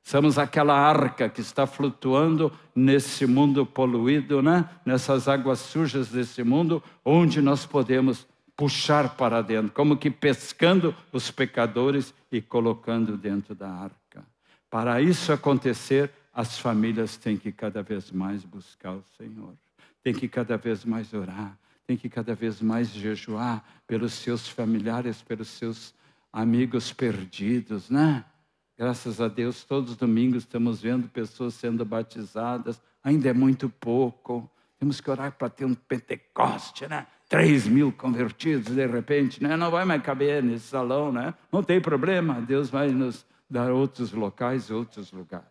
Somos 0.02 0.38
aquela 0.38 0.74
arca 0.74 1.28
que 1.28 1.40
está 1.40 1.66
flutuando 1.66 2.52
nesse 2.74 3.26
mundo 3.26 3.64
poluído, 3.64 4.42
né? 4.42 4.68
nessas 4.84 5.28
águas 5.28 5.60
sujas 5.60 6.08
desse 6.08 6.42
mundo, 6.42 6.82
onde 7.04 7.40
nós 7.40 7.64
podemos 7.64 8.26
puxar 8.56 9.16
para 9.16 9.40
dentro, 9.40 9.72
como 9.72 9.96
que 9.96 10.10
pescando 10.10 10.94
os 11.12 11.30
pecadores 11.30 12.12
e 12.30 12.42
colocando 12.42 13.16
dentro 13.16 13.54
da 13.54 13.70
arca. 13.70 14.26
Para 14.68 15.00
isso 15.00 15.32
acontecer, 15.32 16.10
as 16.32 16.58
famílias 16.58 17.16
têm 17.16 17.36
que 17.36 17.50
cada 17.52 17.82
vez 17.82 18.10
mais 18.10 18.44
buscar 18.44 18.92
o 18.92 19.04
Senhor, 19.16 19.54
têm 20.02 20.12
que 20.12 20.28
cada 20.28 20.56
vez 20.56 20.84
mais 20.84 21.14
orar, 21.14 21.56
tem 21.90 21.96
que 21.96 22.08
cada 22.08 22.36
vez 22.36 22.62
mais 22.62 22.88
jejuar 22.90 23.64
pelos 23.84 24.12
seus 24.12 24.48
familiares, 24.48 25.22
pelos 25.22 25.48
seus 25.48 25.92
amigos 26.32 26.92
perdidos, 26.92 27.90
né? 27.90 28.24
Graças 28.78 29.20
a 29.20 29.26
Deus, 29.26 29.64
todos 29.64 29.90
os 29.90 29.96
domingos 29.96 30.44
estamos 30.44 30.80
vendo 30.80 31.08
pessoas 31.08 31.54
sendo 31.54 31.84
batizadas, 31.84 32.80
ainda 33.02 33.28
é 33.28 33.32
muito 33.32 33.68
pouco. 33.68 34.48
Temos 34.78 35.00
que 35.00 35.10
orar 35.10 35.32
para 35.32 35.48
ter 35.50 35.64
um 35.64 35.74
Pentecoste, 35.74 36.86
né? 36.86 37.08
Três 37.28 37.66
mil 37.66 37.90
convertidos 37.90 38.72
de 38.72 38.86
repente, 38.86 39.42
né? 39.42 39.56
Não 39.56 39.68
vai 39.68 39.84
mais 39.84 40.00
caber 40.00 40.44
nesse 40.44 40.68
salão, 40.68 41.10
né? 41.10 41.34
Não 41.50 41.60
tem 41.60 41.80
problema, 41.80 42.40
Deus 42.40 42.70
vai 42.70 42.90
nos 42.90 43.26
dar 43.50 43.72
outros 43.72 44.12
locais, 44.12 44.70
outros 44.70 45.10
lugares. 45.10 45.48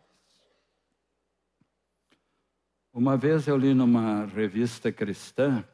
Uma 2.93 3.17
vez 3.17 3.45
eu 3.45 3.57
li 3.57 3.73
numa 3.73 4.25
revista 4.25 4.89
cristã 4.89 5.65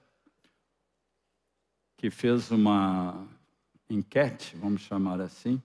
que 2.05 2.11
fez 2.11 2.51
uma 2.51 3.27
enquete, 3.89 4.55
vamos 4.57 4.81
chamar 4.81 5.19
assim, 5.19 5.59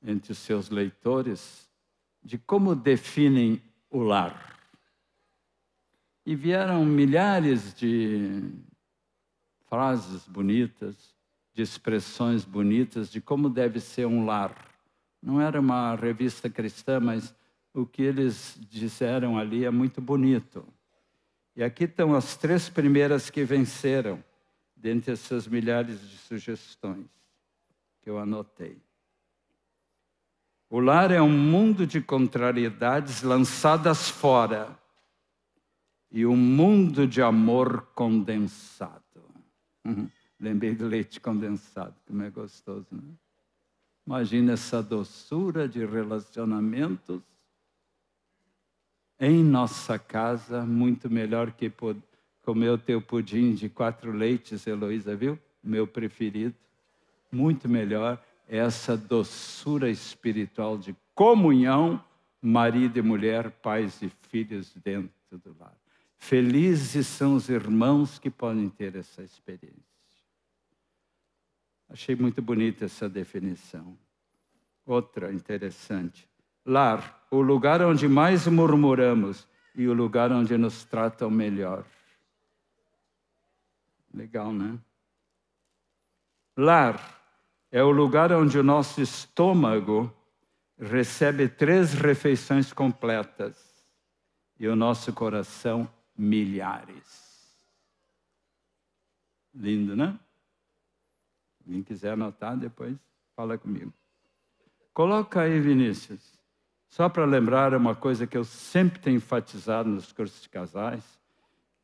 entre 0.00 0.30
os 0.30 0.38
seus 0.38 0.70
leitores, 0.70 1.68
de 2.22 2.38
como 2.38 2.76
definem 2.76 3.60
o 3.90 3.98
lar. 4.04 4.56
E 6.24 6.36
vieram 6.36 6.84
milhares 6.84 7.74
de 7.74 8.52
frases 9.68 10.28
bonitas, 10.28 11.12
de 11.52 11.62
expressões 11.62 12.44
bonitas 12.44 13.10
de 13.10 13.20
como 13.20 13.50
deve 13.50 13.80
ser 13.80 14.06
um 14.06 14.24
lar. 14.24 14.54
Não 15.20 15.40
era 15.40 15.58
uma 15.58 15.96
revista 15.96 16.48
cristã, 16.48 17.00
mas 17.00 17.34
o 17.74 17.84
que 17.84 18.02
eles 18.02 18.56
disseram 18.70 19.36
ali 19.36 19.64
é 19.64 19.72
muito 19.72 20.00
bonito. 20.00 20.64
E 21.56 21.64
aqui 21.64 21.82
estão 21.82 22.14
as 22.14 22.36
três 22.36 22.68
primeiras 22.68 23.28
que 23.28 23.42
venceram 23.42 24.22
dentre 24.82 25.12
essas 25.12 25.46
milhares 25.46 26.00
de 26.00 26.18
sugestões 26.18 27.06
que 28.00 28.10
eu 28.10 28.18
anotei. 28.18 28.76
O 30.68 30.80
lar 30.80 31.12
é 31.12 31.22
um 31.22 31.30
mundo 31.30 31.86
de 31.86 32.00
contrariedades 32.00 33.22
lançadas 33.22 34.08
fora 34.08 34.76
e 36.10 36.26
um 36.26 36.36
mundo 36.36 37.06
de 37.06 37.22
amor 37.22 37.82
condensado. 37.94 39.22
Uhum. 39.84 40.10
Lembrei 40.40 40.74
do 40.74 40.88
leite 40.88 41.20
condensado, 41.20 41.94
como 42.04 42.24
é 42.24 42.30
gostoso, 42.30 42.88
né? 42.90 43.14
Imagina 44.04 44.54
essa 44.54 44.82
doçura 44.82 45.68
de 45.68 45.86
relacionamentos 45.86 47.22
em 49.20 49.44
nossa 49.44 49.96
casa, 49.96 50.66
muito 50.66 51.08
melhor 51.08 51.52
que 51.52 51.70
Comeu 52.42 52.76
teu 52.76 53.00
pudim 53.00 53.54
de 53.54 53.68
quatro 53.68 54.12
leites, 54.12 54.66
Heloísa, 54.66 55.14
viu? 55.14 55.38
Meu 55.62 55.86
preferido. 55.86 56.54
Muito 57.30 57.68
melhor 57.68 58.22
essa 58.48 58.96
doçura 58.96 59.88
espiritual 59.88 60.76
de 60.76 60.94
comunhão, 61.14 62.02
marido 62.40 62.98
e 62.98 63.02
mulher, 63.02 63.50
pais 63.50 64.02
e 64.02 64.10
filhos 64.28 64.74
dentro 64.84 65.38
do 65.38 65.56
lar. 65.58 65.76
Felizes 66.18 67.06
são 67.06 67.34
os 67.34 67.48
irmãos 67.48 68.18
que 68.18 68.30
podem 68.30 68.68
ter 68.68 68.94
essa 68.96 69.22
experiência. 69.22 69.82
Achei 71.88 72.14
muito 72.14 72.40
bonita 72.40 72.84
essa 72.84 73.08
definição. 73.08 73.96
Outra 74.84 75.32
interessante. 75.32 76.28
Lar, 76.64 77.26
o 77.30 77.40
lugar 77.40 77.82
onde 77.82 78.08
mais 78.08 78.46
murmuramos 78.46 79.46
e 79.74 79.86
o 79.86 79.92
lugar 79.92 80.32
onde 80.32 80.56
nos 80.56 80.84
tratam 80.84 81.30
melhor. 81.30 81.84
Legal, 84.12 84.52
né? 84.52 84.78
Lar 86.56 87.20
é 87.70 87.82
o 87.82 87.90
lugar 87.90 88.30
onde 88.32 88.58
o 88.58 88.62
nosso 88.62 89.00
estômago 89.00 90.12
recebe 90.78 91.48
três 91.48 91.94
refeições 91.94 92.72
completas 92.72 93.86
e 94.58 94.68
o 94.68 94.76
nosso 94.76 95.12
coração 95.12 95.88
milhares. 96.16 97.32
Lindo, 99.54 99.96
né? 99.96 100.18
Quem 101.64 101.82
quiser 101.82 102.12
anotar, 102.12 102.56
depois 102.56 102.96
fala 103.34 103.56
comigo. 103.56 103.92
Coloca 104.92 105.40
aí, 105.40 105.58
Vinícius. 105.58 106.38
Só 106.88 107.08
para 107.08 107.24
lembrar 107.24 107.74
uma 107.74 107.94
coisa 107.94 108.26
que 108.26 108.36
eu 108.36 108.44
sempre 108.44 108.98
tenho 108.98 109.16
enfatizado 109.16 109.88
nos 109.88 110.12
cursos 110.12 110.42
de 110.42 110.48
casais 110.50 111.21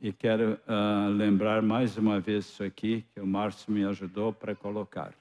e 0.01 0.13
quero 0.13 0.59
uh, 0.69 1.09
lembrar 1.11 1.63
mais 1.63 1.97
uma 1.97 2.21
vez 2.21 2.47
isso 2.47 2.63
aqui, 2.63 3.05
que 3.13 3.21
o 3.21 3.27
Márcio 3.27 3.73
me 3.73 3.85
ajudou 3.85 4.33
para 4.33 4.55
colocar. 4.55 5.13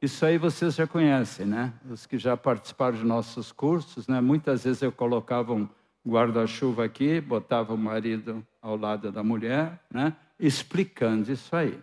Isso 0.00 0.24
aí 0.24 0.38
vocês 0.38 0.74
já 0.74 0.86
conhecem, 0.86 1.46
né? 1.46 1.72
Os 1.90 2.06
que 2.06 2.18
já 2.18 2.36
participaram 2.36 2.96
de 2.98 3.04
nossos 3.04 3.50
cursos, 3.52 4.06
né? 4.06 4.20
Muitas 4.20 4.64
vezes 4.64 4.82
eu 4.82 4.92
colocava 4.92 5.52
um 5.52 5.68
guarda-chuva 6.06 6.84
aqui, 6.84 7.20
botava 7.20 7.74
o 7.74 7.78
marido 7.78 8.46
ao 8.62 8.76
lado 8.76 9.10
da 9.10 9.22
mulher, 9.22 9.80
né? 9.90 10.14
Explicando 10.38 11.32
isso 11.32 11.54
aí. 11.56 11.78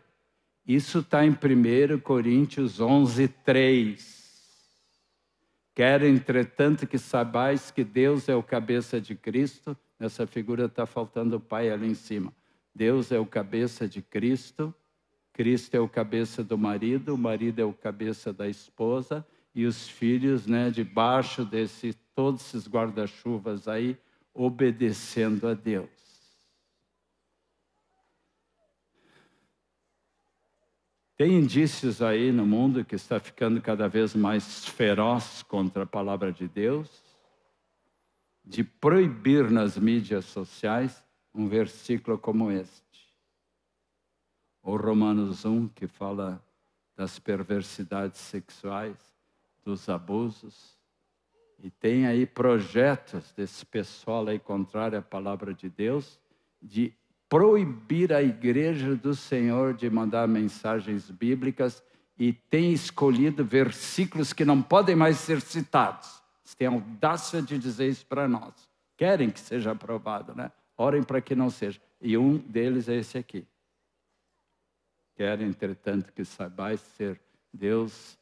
Isso 0.65 0.99
está 0.99 1.25
em 1.25 1.31
1 1.31 1.99
Coríntios 1.99 2.79
11, 2.79 3.27
3. 3.27 4.23
Quero, 5.75 6.05
entretanto, 6.05 6.85
que 6.85 6.97
sabais 6.97 7.71
que 7.71 7.83
Deus 7.83 8.29
é 8.29 8.35
o 8.35 8.43
cabeça 8.43 9.01
de 9.01 9.15
Cristo. 9.15 9.75
Nessa 10.03 10.27
figura 10.27 10.65
está 10.65 10.85
faltando 10.85 11.37
o 11.37 11.39
pai 11.39 11.71
ali 11.71 11.87
em 11.87 11.95
cima. 11.95 12.33
Deus 12.75 13.09
é 13.09 13.17
o 13.17 13.25
cabeça 13.25 13.87
de 13.87 14.01
Cristo 14.01 14.75
Cristo 15.33 15.75
é 15.75 15.79
o 15.79 15.87
cabeça 15.87 16.43
do 16.43 16.57
marido, 16.57 17.15
o 17.15 17.17
marido 17.17 17.59
é 17.59 17.65
o 17.65 17.73
cabeça 17.73 18.33
da 18.33 18.47
esposa 18.47 19.25
e 19.55 19.65
os 19.65 19.87
filhos, 19.87 20.45
né, 20.45 20.69
debaixo 20.69 21.43
desse 21.43 21.93
todos 22.13 22.41
esses 22.41 22.67
guarda-chuvas 22.67 23.67
aí, 23.67 23.97
obedecendo 24.33 25.47
a 25.47 25.53
Deus. 25.53 25.89
Tem 31.17 31.33
indícios 31.33 32.01
aí 32.01 32.31
no 32.31 32.45
mundo 32.45 32.83
que 32.83 32.95
está 32.95 33.19
ficando 33.19 33.61
cada 33.61 33.87
vez 33.87 34.13
mais 34.13 34.65
feroz 34.65 35.41
contra 35.43 35.83
a 35.83 35.87
palavra 35.87 36.31
de 36.31 36.47
Deus, 36.47 37.12
de 38.43 38.63
proibir 38.63 39.49
nas 39.49 39.77
mídias 39.77 40.25
sociais 40.25 41.03
um 41.33 41.47
versículo 41.47 42.17
como 42.17 42.51
este 42.51 42.83
ou 44.63 44.77
Romanos 44.77 45.43
1, 45.43 45.67
que 45.67 45.87
fala 45.87 46.41
das 46.95 47.19
perversidades 47.19 48.21
sexuais, 48.21 48.95
dos 49.63 49.89
abusos. 49.89 50.77
E 51.59 51.69
tem 51.69 52.07
aí 52.07 52.25
projetos 52.25 53.33
desse 53.33 53.65
pessoal 53.65 54.27
aí 54.27 54.39
contrário 54.39 54.97
à 54.97 55.01
palavra 55.01 55.53
de 55.53 55.69
Deus, 55.69 56.19
de 56.61 56.93
proibir 57.27 58.13
a 58.13 58.21
igreja 58.21 58.95
do 58.95 59.13
Senhor 59.13 59.73
de 59.73 59.89
mandar 59.89 60.27
mensagens 60.27 61.11
bíblicas 61.11 61.83
e 62.17 62.31
tem 62.31 62.71
escolhido 62.71 63.43
versículos 63.43 64.31
que 64.31 64.45
não 64.45 64.61
podem 64.61 64.95
mais 64.95 65.17
ser 65.17 65.41
citados. 65.41 66.22
Eles 66.43 66.55
têm 66.55 66.67
audácia 66.67 67.41
de 67.41 67.57
dizer 67.57 67.87
isso 67.87 68.05
para 68.05 68.27
nós. 68.27 68.53
Querem 68.97 69.29
que 69.29 69.39
seja 69.39 69.71
aprovado, 69.71 70.35
né? 70.35 70.51
Orem 70.77 71.03
para 71.03 71.21
que 71.21 71.35
não 71.35 71.49
seja. 71.49 71.81
E 72.01 72.17
um 72.17 72.37
deles 72.37 72.89
é 72.89 72.95
esse 72.95 73.17
aqui. 73.17 73.47
Quero, 75.15 75.43
entretanto, 75.43 76.11
que 76.11 76.25
saibais 76.25 76.81
ser 76.81 77.19
Deus 77.53 78.17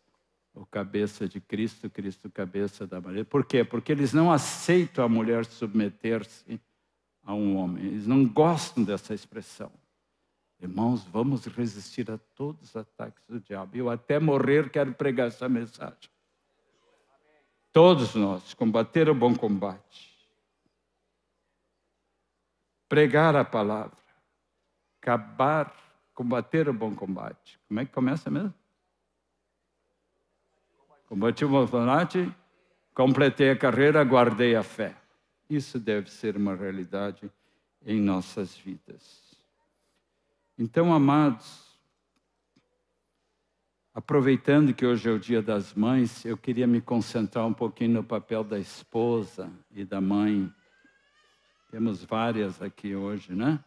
o 0.54 0.66
cabeça 0.66 1.28
de 1.28 1.40
Cristo, 1.40 1.90
Cristo 1.90 2.30
cabeça 2.30 2.86
da 2.86 3.00
mulher. 3.00 3.26
Por 3.26 3.46
quê? 3.46 3.64
Porque 3.64 3.92
eles 3.92 4.12
não 4.14 4.32
aceitam 4.32 5.04
a 5.04 5.10
mulher 5.10 5.46
submeter-se 5.46 6.60
a 7.24 7.34
um 7.34 7.56
homem. 7.56 7.86
Eles 7.86 8.06
não 8.06 8.28
gostam 8.28 8.84
dessa 8.84 9.14
expressão. 9.14 9.72
Irmãos, 10.60 11.04
vamos 11.06 11.46
resistir 11.46 12.12
a 12.12 12.18
todos 12.36 12.70
os 12.70 12.76
ataques 12.76 13.24
do 13.28 13.40
diabo. 13.40 13.76
Eu 13.76 13.90
até 13.90 14.20
morrer 14.20 14.70
quero 14.70 14.94
pregar 14.94 15.28
essa 15.28 15.48
mensagem. 15.50 16.11
Todos 17.72 18.16
nós, 18.16 18.54
combater 18.54 19.10
o 19.10 19.16
bom 19.16 19.34
combate. 19.34 20.12
Pregar 22.90 23.36
a 23.36 23.46
palavra. 23.46 23.98
Acabar 25.02 25.74
combater 26.14 26.68
o 26.68 26.74
bom 26.74 26.94
combate. 26.94 27.60
Como 27.68 27.80
é 27.80 27.86
que 27.86 27.92
começa 27.92 28.30
mesmo? 28.30 28.54
Combati 31.08 31.44
o 31.44 31.50
bom 31.50 31.68
combate, 31.68 32.34
completei 32.94 33.50
a 33.50 33.58
carreira, 33.58 34.04
guardei 34.04 34.56
a 34.56 34.64
fé. 34.64 34.96
Isso 35.50 35.80
deve 35.80 36.10
ser 36.10 36.38
uma 36.38 36.56
realidade 36.56 37.30
em 37.86 38.00
nossas 38.00 38.56
vidas. 38.56 39.36
Então, 40.58 40.94
amados, 40.94 41.71
aproveitando 43.94 44.74
que 44.74 44.86
hoje 44.86 45.10
é 45.10 45.12
o 45.12 45.20
Dia 45.20 45.42
das 45.42 45.74
Mães, 45.74 46.26
eu 46.26 46.38
queria 46.38 46.66
me 46.66 46.82
concentrar 46.82 47.46
um 47.46 47.54
pouquinho 47.54 47.94
no 47.94 48.04
papel 48.04 48.44
da 48.44 48.58
esposa 48.58 49.52
e 49.72 49.84
da 49.84 50.00
mãe. 50.00 50.52
Temos 51.70 52.04
várias 52.04 52.62
aqui 52.62 52.96
hoje, 52.96 53.34
né? 53.34 53.64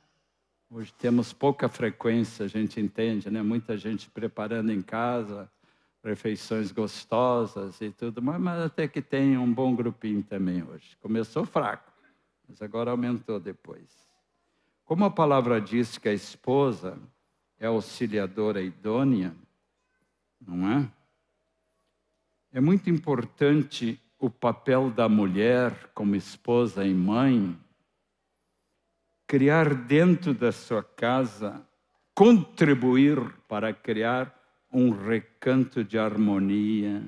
Hoje 0.70 0.92
temos 0.94 1.32
pouca 1.32 1.68
frequência, 1.68 2.44
a 2.44 2.48
gente 2.48 2.80
entende, 2.80 3.30
né? 3.30 3.42
Muita 3.42 3.76
gente 3.76 4.10
preparando 4.10 4.72
em 4.72 4.82
casa 4.82 5.50
refeições 6.04 6.70
gostosas 6.70 7.80
e 7.80 7.90
tudo, 7.90 8.20
mas, 8.20 8.38
mas 8.38 8.60
até 8.60 8.86
que 8.86 9.00
tem 9.00 9.38
um 9.38 9.52
bom 9.52 9.74
grupinho 9.74 10.22
também 10.22 10.62
hoje. 10.62 10.96
Começou 11.00 11.46
fraco, 11.46 11.90
mas 12.46 12.60
agora 12.60 12.90
aumentou 12.90 13.40
depois. 13.40 13.88
Como 14.84 15.04
a 15.06 15.10
palavra 15.10 15.60
diz 15.60 15.96
que 15.96 16.08
a 16.08 16.12
esposa 16.12 16.98
é 17.58 17.66
auxiliadora 17.66 18.60
idônea, 18.60 19.34
não 20.46 20.68
é? 20.68 20.90
É 22.52 22.60
muito 22.60 22.88
importante 22.88 24.00
o 24.18 24.30
papel 24.30 24.90
da 24.90 25.08
mulher 25.08 25.90
como 25.94 26.14
esposa 26.14 26.84
e 26.84 26.94
mãe 26.94 27.58
criar 29.26 29.74
dentro 29.74 30.34
da 30.34 30.52
sua 30.52 30.82
casa, 30.82 31.66
contribuir 32.14 33.18
para 33.48 33.72
criar 33.72 34.32
um 34.72 34.90
recanto 34.90 35.82
de 35.82 35.98
harmonia, 35.98 37.02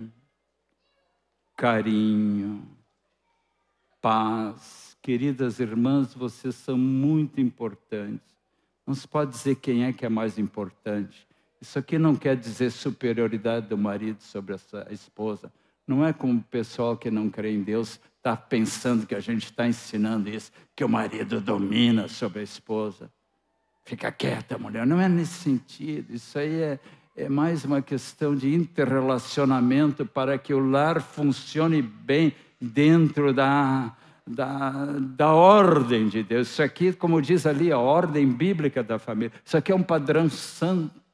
carinho, 1.56 2.66
paz. 4.00 4.96
Queridas 5.00 5.60
irmãs, 5.60 6.14
vocês 6.14 6.54
são 6.54 6.76
muito 6.76 7.40
importantes. 7.40 8.34
Não 8.86 8.94
se 8.94 9.06
pode 9.06 9.32
dizer 9.32 9.56
quem 9.56 9.84
é 9.84 9.92
que 9.92 10.04
é 10.04 10.08
mais 10.08 10.38
importante. 10.38 11.26
Isso 11.60 11.78
aqui 11.78 11.98
não 11.98 12.14
quer 12.14 12.36
dizer 12.36 12.70
superioridade 12.70 13.66
do 13.68 13.78
marido 13.78 14.22
sobre 14.22 14.54
a 14.54 14.92
esposa. 14.92 15.52
Não 15.86 16.04
é 16.04 16.12
como 16.12 16.40
o 16.40 16.42
pessoal 16.42 16.96
que 16.96 17.10
não 17.10 17.30
crê 17.30 17.52
em 17.52 17.62
Deus 17.62 18.00
está 18.16 18.36
pensando 18.36 19.06
que 19.06 19.14
a 19.14 19.20
gente 19.20 19.44
está 19.44 19.68
ensinando 19.68 20.28
isso, 20.28 20.50
que 20.74 20.84
o 20.84 20.88
marido 20.88 21.40
domina 21.40 22.08
sobre 22.08 22.40
a 22.40 22.42
esposa. 22.42 23.10
Fica 23.84 24.10
quieta, 24.10 24.58
mulher. 24.58 24.84
Não 24.84 25.00
é 25.00 25.08
nesse 25.08 25.34
sentido. 25.34 26.12
Isso 26.12 26.36
aí 26.36 26.60
é, 26.60 26.80
é 27.16 27.28
mais 27.28 27.64
uma 27.64 27.80
questão 27.80 28.34
de 28.34 28.52
interrelacionamento 28.52 30.04
para 30.04 30.36
que 30.36 30.52
o 30.52 30.58
lar 30.58 31.00
funcione 31.00 31.80
bem 31.80 32.34
dentro 32.60 33.32
da, 33.32 33.96
da, 34.26 34.70
da 34.98 35.32
ordem 35.32 36.08
de 36.08 36.24
Deus. 36.24 36.48
Isso 36.48 36.62
aqui, 36.62 36.92
como 36.92 37.22
diz 37.22 37.46
ali, 37.46 37.70
a 37.70 37.78
ordem 37.78 38.26
bíblica 38.26 38.82
da 38.82 38.98
família. 38.98 39.32
Isso 39.44 39.56
aqui 39.56 39.70
é 39.70 39.74
um 39.74 39.84
padrão 39.84 40.28
santo 40.28 41.05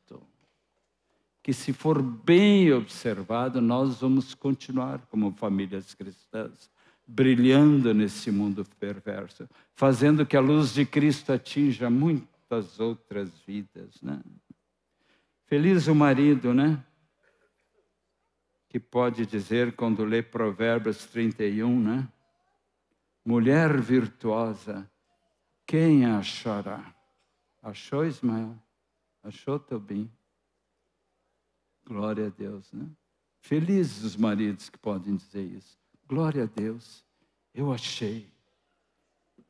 que, 1.43 1.53
se 1.53 1.73
for 1.73 2.01
bem 2.01 2.73
observado, 2.73 3.61
nós 3.61 4.01
vamos 4.01 4.35
continuar 4.35 5.01
como 5.11 5.33
famílias 5.33 5.93
cristãs, 5.93 6.71
brilhando 7.07 7.93
nesse 7.93 8.31
mundo 8.31 8.65
perverso, 8.79 9.49
fazendo 9.75 10.25
que 10.25 10.37
a 10.37 10.41
luz 10.41 10.73
de 10.73 10.87
Cristo 10.87 11.33
atinja 11.33 11.91
muitas 11.91 12.79
outras 12.79 13.31
vidas. 13.45 14.01
Né? 14.01 14.21
Feliz 15.47 15.89
o 15.89 15.95
marido, 15.95 16.55
né? 16.55 16.83
Que 18.69 18.79
pode 18.79 19.27
dizer, 19.27 19.75
quando 19.75 20.05
lê 20.05 20.23
Provérbios 20.23 21.05
31, 21.07 21.79
né? 21.79 22.09
Mulher 23.25 23.81
virtuosa, 23.81 24.91
quem 25.67 26.07
a 26.07 26.19
achará? 26.19 26.95
Achou, 27.61 28.05
Ismael? 28.05 28.57
Achou, 29.23 29.59
Tobin? 29.59 30.11
Glória 31.87 32.27
a 32.27 32.31
Deus, 32.31 32.73
né? 32.73 32.87
Felizes 33.41 34.05
os 34.05 34.17
maridos 34.17 34.69
que 34.69 34.79
podem 34.79 35.17
dizer 35.17 35.43
isso. 35.43 35.77
Glória 36.09 36.45
a 36.45 36.47
Deus, 36.47 37.05
eu 37.55 37.73
achei. 37.73 38.31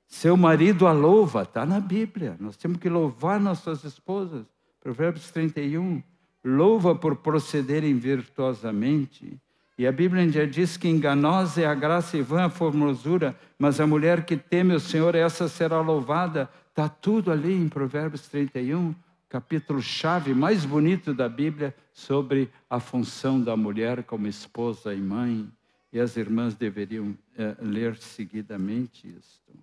Seu 0.06 0.36
marido 0.36 0.86
a 0.86 0.92
louva, 0.92 1.42
está 1.42 1.64
na 1.66 1.80
Bíblia. 1.80 2.36
Nós 2.40 2.56
temos 2.56 2.78
que 2.78 2.88
louvar 2.88 3.40
nossas 3.40 3.84
esposas. 3.84 4.46
Provérbios 4.80 5.30
31. 5.30 6.02
Louva 6.44 6.94
por 6.94 7.16
procederem 7.16 7.98
virtuosamente. 7.98 9.40
E 9.78 9.86
a 9.86 9.92
Bíblia 9.92 10.28
já 10.28 10.44
diz 10.44 10.76
que 10.76 10.88
enganosa 10.88 11.62
é 11.62 11.66
a 11.66 11.74
graça 11.74 12.16
e 12.16 12.22
vã 12.22 12.44
a 12.44 12.50
formosura, 12.50 13.36
mas 13.58 13.80
a 13.80 13.86
mulher 13.86 14.24
que 14.24 14.36
teme 14.36 14.74
o 14.74 14.80
Senhor, 14.80 15.14
essa 15.14 15.48
será 15.48 15.80
louvada. 15.80 16.48
Está 16.68 16.88
tudo 16.88 17.30
ali 17.30 17.54
em 17.54 17.68
Provérbios 17.68 18.28
31 18.28 18.94
capítulo 19.32 19.80
chave 19.80 20.34
mais 20.34 20.66
bonito 20.66 21.14
da 21.14 21.26
Bíblia 21.26 21.74
sobre 21.90 22.52
a 22.68 22.78
função 22.78 23.42
da 23.42 23.56
mulher 23.56 24.04
como 24.04 24.26
esposa 24.26 24.92
e 24.92 25.00
mãe. 25.00 25.50
E 25.90 25.98
as 25.98 26.18
irmãs 26.18 26.54
deveriam 26.54 27.16
é, 27.34 27.56
ler 27.58 27.96
seguidamente 27.96 29.08
isto. 29.08 29.54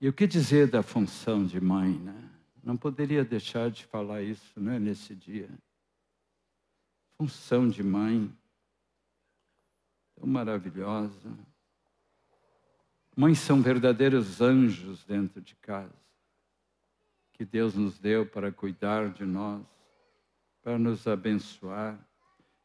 E 0.00 0.08
o 0.08 0.12
que 0.12 0.26
dizer 0.26 0.68
da 0.68 0.82
função 0.82 1.44
de 1.44 1.60
mãe, 1.60 1.98
né? 1.98 2.30
Não 2.64 2.78
poderia 2.78 3.22
deixar 3.22 3.70
de 3.70 3.84
falar 3.84 4.22
isso 4.22 4.58
né, 4.58 4.78
nesse 4.78 5.14
dia. 5.14 5.50
função 7.18 7.68
de 7.68 7.82
mãe, 7.82 8.32
tão 10.14 10.26
maravilhosa. 10.26 11.30
Mães 13.14 13.38
são 13.38 13.60
verdadeiros 13.60 14.40
anjos 14.40 15.04
dentro 15.04 15.42
de 15.42 15.54
casa, 15.56 16.01
que 17.32 17.44
Deus 17.44 17.74
nos 17.74 17.98
deu 17.98 18.26
para 18.26 18.52
cuidar 18.52 19.10
de 19.10 19.24
nós, 19.24 19.62
para 20.62 20.78
nos 20.78 21.06
abençoar. 21.06 21.98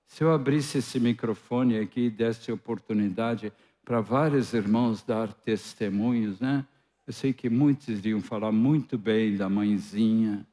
Se 0.05 0.23
eu 0.23 0.31
abrisse 0.31 0.77
esse 0.77 0.99
microfone 0.99 1.77
aqui 1.77 2.05
e 2.05 2.09
desse 2.09 2.51
oportunidade 2.51 3.51
para 3.83 4.01
vários 4.01 4.53
irmãos 4.53 5.01
dar 5.01 5.33
testemunhos, 5.33 6.39
né? 6.39 6.65
Eu 7.05 7.13
sei 7.13 7.31
que 7.33 7.49
muitos 7.49 7.87
iriam 7.87 8.21
falar 8.21 8.51
muito 8.51 8.97
bem 8.97 9.37
da 9.37 9.47
mãezinha 9.49 10.45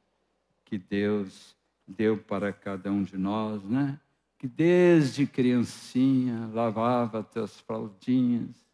que 0.63 0.77
Deus 0.77 1.55
deu 1.87 2.17
para 2.17 2.51
cada 2.51 2.91
um 2.91 3.03
de 3.03 3.17
nós, 3.17 3.63
né? 3.63 3.99
Que 4.37 4.47
desde 4.47 5.25
criancinha 5.27 6.49
lavava 6.53 7.23
teus 7.23 7.59
fraldinhas, 7.59 8.65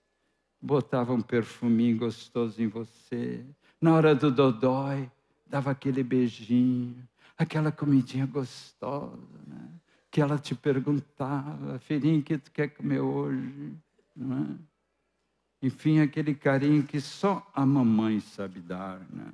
botava 0.62 1.14
um 1.14 1.22
perfuminho 1.22 1.98
gostoso 1.98 2.62
em 2.62 2.68
você. 2.68 3.44
Na 3.82 3.96
hora 3.96 4.14
do 4.14 4.32
dodói, 4.32 5.10
dava 5.52 5.70
aquele 5.70 6.02
beijinho, 6.02 7.06
aquela 7.38 7.74
comidinha 7.74 8.26
gostosa, 8.26 9.18
né? 9.46 9.70
Que 10.10 10.22
ela 10.22 10.40
te 10.40 10.56
perguntava, 10.56 11.78
filhinho, 11.80 12.22
o 12.22 12.24
que 12.24 12.38
tu 12.38 12.50
quer 12.52 12.70
comer 12.70 13.02
hoje? 13.02 13.76
Não 14.16 14.38
é? 14.38 15.68
Enfim, 15.68 16.00
aquele 16.00 16.34
carinho 16.34 16.84
que 16.84 17.02
só 17.02 17.46
a 17.54 17.66
mamãe 17.66 18.22
sabe 18.22 18.62
dar, 18.62 19.00
né? 19.10 19.30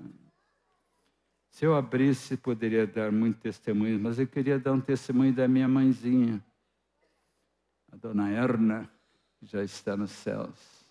Se 1.52 1.66
eu 1.66 1.76
abrisse, 1.76 2.36
poderia 2.36 2.86
dar 2.86 3.12
muito 3.12 3.40
testemunho, 3.40 4.00
mas 4.00 4.20
eu 4.20 4.28
queria 4.28 4.60
dar 4.60 4.74
um 4.74 4.82
testemunho 4.82 5.34
da 5.34 5.48
minha 5.48 5.68
mãezinha, 5.68 6.44
a 7.92 7.96
dona 7.96 8.30
Erna, 8.30 8.90
que 9.40 9.46
já 9.46 9.64
está 9.64 9.96
nos 9.96 10.12
céus. 10.12 10.86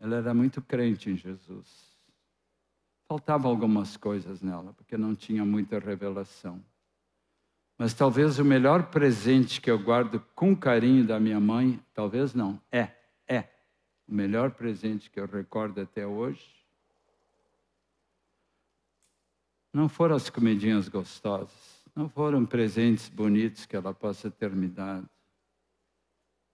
Ela 0.00 0.16
era 0.16 0.32
muito 0.34 0.62
crente 0.62 1.10
em 1.10 1.16
Jesus. 1.16 1.85
Faltavam 3.08 3.50
algumas 3.50 3.96
coisas 3.96 4.42
nela, 4.42 4.72
porque 4.72 4.96
não 4.96 5.14
tinha 5.14 5.44
muita 5.44 5.78
revelação. 5.78 6.62
Mas 7.78 7.94
talvez 7.94 8.38
o 8.38 8.44
melhor 8.44 8.90
presente 8.90 9.60
que 9.60 9.70
eu 9.70 9.78
guardo 9.78 10.20
com 10.34 10.56
carinho 10.56 11.06
da 11.06 11.20
minha 11.20 11.38
mãe, 11.38 11.80
talvez 11.94 12.34
não, 12.34 12.60
é, 12.72 12.90
é 13.28 13.44
o 14.08 14.14
melhor 14.14 14.50
presente 14.50 15.10
que 15.10 15.20
eu 15.20 15.26
recordo 15.26 15.80
até 15.80 16.06
hoje. 16.06 16.56
Não 19.72 19.88
foram 19.88 20.16
as 20.16 20.30
comidinhas 20.30 20.88
gostosas, 20.88 21.84
não 21.94 22.08
foram 22.08 22.46
presentes 22.46 23.08
bonitos 23.08 23.66
que 23.66 23.76
ela 23.76 23.92
possa 23.92 24.30
ter 24.30 24.50
me 24.50 24.66
dado 24.66 25.08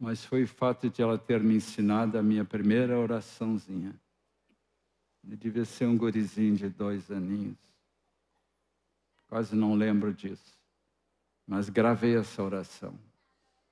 mas 0.02 0.24
foi 0.24 0.42
o 0.42 0.48
fato 0.48 0.90
de 0.90 1.00
ela 1.00 1.16
ter 1.16 1.40
me 1.40 1.54
ensinado 1.54 2.18
a 2.18 2.22
minha 2.22 2.44
primeira 2.44 2.98
oraçãozinha. 2.98 3.94
Ele 5.24 5.36
devia 5.36 5.64
ser 5.64 5.86
um 5.86 5.96
gurizinho 5.96 6.56
de 6.56 6.68
dois 6.68 7.10
aninhos. 7.10 7.58
Quase 9.28 9.54
não 9.54 9.74
lembro 9.74 10.12
disso. 10.12 10.58
Mas 11.46 11.68
gravei 11.68 12.16
essa 12.16 12.42
oração. 12.42 12.98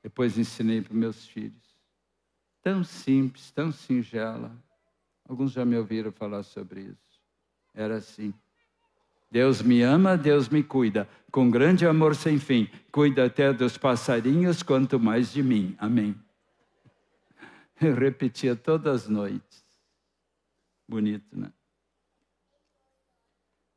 Depois 0.03 0.39
ensinei 0.39 0.81
para 0.81 0.95
meus 0.95 1.27
filhos. 1.27 1.77
Tão 2.63 2.85
simples, 2.85 3.51
tão 3.51 3.73
singela. 3.73 4.53
Alguns 5.29 5.53
já 5.53 5.65
me 5.65 5.77
ouviram 5.77 6.13
falar 6.13 6.43
sobre 6.43 6.83
isso. 6.83 7.21
Era 7.75 7.97
assim. 7.97 8.35
Deus 9.31 9.63
me 9.63 9.81
ama, 9.83 10.19
Deus 10.19 10.49
me 10.49 10.63
cuida, 10.63 11.09
com 11.31 11.49
grande 11.49 11.87
amor 11.87 12.17
sem 12.17 12.39
fim. 12.39 12.69
Cuida 12.91 13.27
até 13.27 13.53
dos 13.53 13.79
passarinhos, 13.79 14.63
quanto 14.63 14.99
mais 14.99 15.33
de 15.33 15.43
mim. 15.43 15.77
Amém. 15.79 16.17
Eu 17.81 17.95
repetia 17.95 18.57
todas 18.57 19.05
as 19.05 19.09
noites. 19.09 19.70
Bonito, 20.91 21.39
né? 21.39 21.53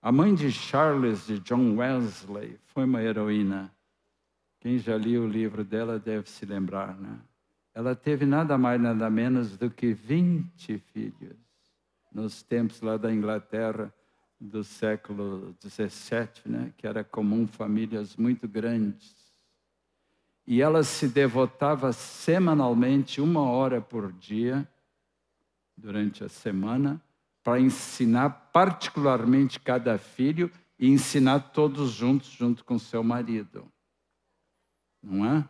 A 0.01 0.11
mãe 0.11 0.33
de 0.33 0.51
Charles 0.51 1.27
de 1.27 1.37
John 1.41 1.75
Wesley 1.75 2.57
foi 2.65 2.85
uma 2.85 3.03
heroína. 3.03 3.71
Quem 4.59 4.79
já 4.79 4.97
liu 4.97 5.25
o 5.25 5.27
livro 5.27 5.63
dela 5.63 5.99
deve 5.99 6.27
se 6.27 6.43
lembrar, 6.43 6.99
né? 6.99 7.19
Ela 7.71 7.95
teve 7.95 8.25
nada 8.25 8.57
mais, 8.57 8.81
nada 8.81 9.11
menos 9.11 9.55
do 9.55 9.69
que 9.69 9.93
20 9.93 10.79
filhos 10.91 11.37
nos 12.11 12.41
tempos 12.41 12.81
lá 12.81 12.97
da 12.97 13.13
Inglaterra 13.13 13.93
do 14.41 14.63
século 14.63 15.55
XVII, 15.61 16.27
né, 16.47 16.73
que 16.75 16.87
era 16.87 17.03
comum 17.03 17.45
famílias 17.45 18.15
muito 18.15 18.47
grandes. 18.47 19.15
E 20.47 20.63
ela 20.63 20.83
se 20.83 21.07
devotava 21.07 21.93
semanalmente, 21.93 23.21
uma 23.21 23.43
hora 23.43 23.79
por 23.79 24.11
dia, 24.11 24.67
durante 25.77 26.23
a 26.23 26.29
semana, 26.29 27.01
para 27.43 27.59
ensinar 27.59 28.29
particularmente 28.53 29.59
cada 29.59 29.97
filho 29.97 30.49
e 30.79 30.89
ensinar 30.89 31.39
todos 31.39 31.91
juntos, 31.91 32.29
junto 32.29 32.63
com 32.63 32.79
seu 32.79 33.03
marido. 33.03 33.67
Não 35.01 35.25
é? 35.25 35.49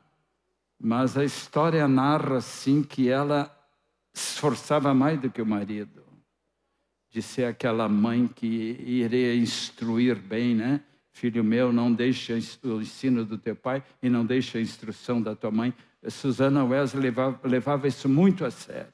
Mas 0.80 1.18
a 1.18 1.24
história 1.24 1.88
narra, 1.88 2.38
assim, 2.38 2.84
que 2.84 3.08
ela 3.08 3.56
esforçava 4.14 4.94
mais 4.94 5.20
do 5.20 5.30
que 5.30 5.42
o 5.42 5.46
marido 5.46 6.04
de 7.14 7.22
ser 7.22 7.46
aquela 7.46 7.88
mãe 7.88 8.28
que 8.28 8.48
iria 8.48 9.36
instruir 9.36 10.16
bem, 10.16 10.56
né? 10.56 10.82
Filho 11.12 11.44
meu, 11.44 11.72
não 11.72 11.94
deixe 11.94 12.34
o 12.64 12.82
ensino 12.82 13.24
do 13.24 13.38
teu 13.38 13.56
pai 13.56 13.84
e 14.02 14.10
não 14.10 14.26
deixe 14.26 14.58
a 14.58 14.62
instrução 14.62 15.22
da 15.22 15.36
tua 15.36 15.52
mãe. 15.52 15.72
Susana 16.10 16.66
Wesley 16.66 17.04
levava, 17.04 17.48
levava 17.48 17.88
isso 17.88 18.10
muito 18.10 18.44
a 18.44 18.50
sério 18.50 18.92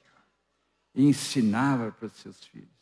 e 0.94 1.06
ensinava 1.06 1.94
para 1.94 2.08
os 2.08 2.12
seus 2.12 2.44
filhos. 2.44 2.79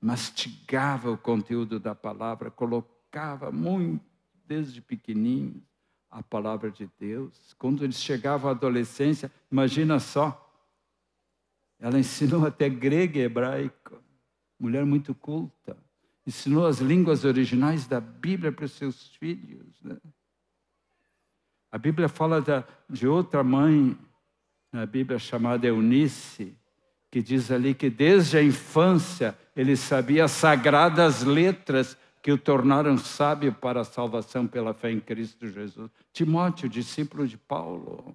Mastigava 0.00 1.10
o 1.10 1.18
conteúdo 1.18 1.78
da 1.78 1.94
palavra, 1.94 2.50
colocava 2.50 3.52
muito, 3.52 4.04
desde 4.46 4.80
pequenininho, 4.80 5.62
a 6.10 6.22
palavra 6.22 6.70
de 6.70 6.90
Deus. 6.98 7.54
Quando 7.58 7.84
eles 7.84 8.00
chegavam 8.00 8.50
à 8.50 8.52
adolescência, 8.54 9.30
imagina 9.50 10.00
só, 10.00 10.46
ela 11.78 11.98
ensinou 11.98 12.44
até 12.46 12.68
grego 12.68 13.18
e 13.18 13.22
hebraico 13.22 14.00
mulher 14.60 14.84
muito 14.84 15.14
culta, 15.14 15.76
ensinou 16.26 16.66
as 16.66 16.78
línguas 16.80 17.24
originais 17.24 17.86
da 17.86 17.98
Bíblia 17.98 18.52
para 18.52 18.66
os 18.66 18.72
seus 18.72 19.16
filhos. 19.16 19.82
Né? 19.82 19.96
A 21.72 21.78
Bíblia 21.78 22.08
fala 22.08 22.42
da, 22.42 22.64
de 22.88 23.08
outra 23.08 23.42
mãe, 23.42 23.98
na 24.70 24.84
Bíblia 24.84 25.18
chamada 25.18 25.66
Eunice, 25.66 26.56
que 27.10 27.22
diz 27.22 27.50
ali 27.50 27.74
que 27.74 27.90
desde 27.90 28.38
a 28.38 28.42
infância 28.42 29.36
ele 29.56 29.76
sabia 29.76 30.24
as 30.24 30.30
sagradas 30.30 31.22
letras 31.22 31.96
que 32.22 32.30
o 32.30 32.38
tornaram 32.38 32.96
sábio 32.98 33.52
para 33.52 33.80
a 33.80 33.84
salvação 33.84 34.46
pela 34.46 34.74
fé 34.74 34.90
em 34.90 35.00
Cristo 35.00 35.48
Jesus. 35.48 35.90
Timóteo, 36.12 36.68
discípulo 36.68 37.26
de 37.26 37.36
Paulo 37.36 38.14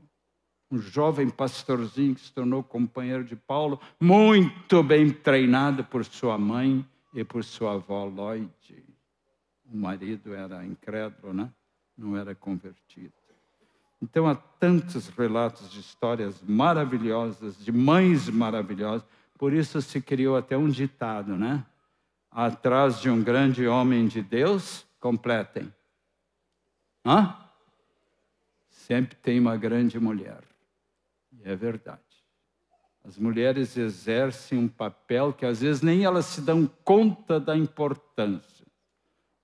um 0.72 0.80
jovem 0.80 1.30
pastorzinho 1.30 2.16
que 2.16 2.22
se 2.22 2.32
tornou 2.32 2.64
companheiro 2.64 3.24
de 3.24 3.36
Paulo, 3.36 3.80
muito 4.00 4.82
bem 4.84 5.12
treinado 5.12 5.84
por 5.84 6.04
sua 6.04 6.38
mãe 6.38 6.86
e 7.14 7.24
por 7.24 7.43
sua 7.43 7.74
avó 7.74 8.06
Lloyd. 8.06 8.50
O 9.66 9.78
marido 9.78 10.34
era 10.34 10.66
incrédulo, 10.66 11.34
né? 11.34 11.52
não 11.98 12.18
era 12.18 12.36
convertido. 12.36 13.14
Então 14.06 14.28
há 14.28 14.36
tantos 14.36 15.08
relatos 15.08 15.72
de 15.72 15.80
histórias 15.80 16.39
maravilhosas, 16.43 17.58
de 17.58 17.72
mães 17.72 18.30
maravilhosas, 18.30 19.03
por 19.36 19.51
isso 19.51 19.82
se 19.82 19.99
criou 19.99 20.38
até 20.38 20.56
um 20.56 20.70
ditado, 20.70 21.36
né? 21.36 21.66
Atrás 22.30 23.01
de 23.01 23.10
um 23.10 23.24
grande 23.24 23.68
homem 23.68 24.08
de 24.08 24.22
Deus, 24.22 24.86
completem. 24.99 25.74
Hã? 27.03 27.36
Sempre 28.70 29.16
tem 29.16 29.39
uma 29.39 29.58
grande 29.58 29.99
mulher. 29.99 30.43
É 31.43 31.56
verdade. 31.56 31.99
As 33.03 33.18
mulheres 33.18 33.76
exercem 33.76 34.60
um 34.60 34.68
papel 34.68 35.34
que 35.34 35.47
às 35.47 35.62
vezes 35.62 35.82
nem 35.82 36.03
elas 36.03 36.26
se 36.26 36.41
dão 36.41 36.70
conta 36.84 37.39
da 37.39 37.58
importância. 37.58 38.68